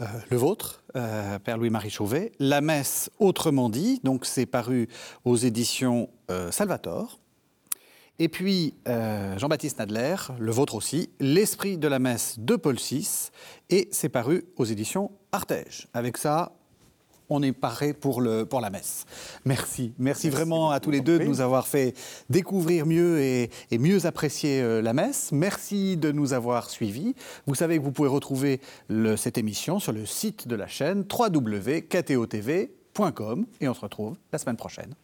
Euh, 0.00 0.04
le 0.30 0.36
vôtre, 0.36 0.82
euh, 0.96 1.38
Père 1.38 1.58
Louis-Marie 1.58 1.90
Chauvet, 1.90 2.32
La 2.38 2.60
messe 2.60 3.10
autrement 3.18 3.68
dit, 3.68 4.00
donc 4.02 4.24
c'est 4.24 4.46
paru 4.46 4.88
aux 5.24 5.36
éditions 5.36 6.08
euh, 6.30 6.50
Salvator. 6.50 7.20
Et 8.18 8.28
puis 8.28 8.74
Jean-Baptiste 8.86 9.78
Nadler, 9.78 10.16
le 10.38 10.52
vôtre 10.52 10.74
aussi, 10.74 11.08
L'esprit 11.20 11.78
de 11.78 11.88
la 11.88 11.98
messe 11.98 12.38
de 12.38 12.54
Paul 12.56 12.76
VI, 12.76 13.30
et 13.70 13.88
c'est 13.92 14.10
paru 14.10 14.44
aux 14.56 14.66
éditions 14.66 15.10
Artege. 15.32 15.88
Avec 15.94 16.18
ça, 16.18 16.52
on 17.30 17.42
est 17.42 17.52
paré 17.52 17.94
pour, 17.94 18.20
le, 18.20 18.44
pour 18.44 18.60
la 18.60 18.68
messe. 18.70 19.06
Merci. 19.44 19.94
Merci, 19.98 20.28
vraiment 20.28 20.70
à 20.70 20.80
tous 20.80 20.90
les 20.90 21.00
deux 21.00 21.18
de 21.18 21.24
nous 21.24 21.40
avoir 21.40 21.66
fait 21.66 21.94
découvrir 22.28 22.84
mieux 22.86 23.20
et, 23.20 23.50
mieux 23.72 24.04
apprécier 24.06 24.60
euh, 24.60 24.82
la 24.82 24.92
messe. 24.92 25.30
Merci 25.32 25.96
de 25.96 26.12
nous 26.12 26.32
avoir 26.32 26.68
suivis. 26.68 27.14
Vous 27.46 27.54
savez 27.54 27.78
que 27.78 27.82
vous 27.82 27.92
pouvez 27.92 28.08
retrouver 28.08 28.60
cette 29.16 29.38
émission 29.38 29.78
sur 29.78 29.92
le 29.92 30.04
site 30.04 30.48
de 30.48 30.56
la 30.56 30.66
chaîne 30.66 31.04
www.ktotv.com 31.10 32.66
et 33.60 33.68
on 33.68 33.74
se 33.74 33.80
retrouve 33.80 34.16
la 34.32 34.38
semaine 34.38 34.56
prochaine. 34.56 34.94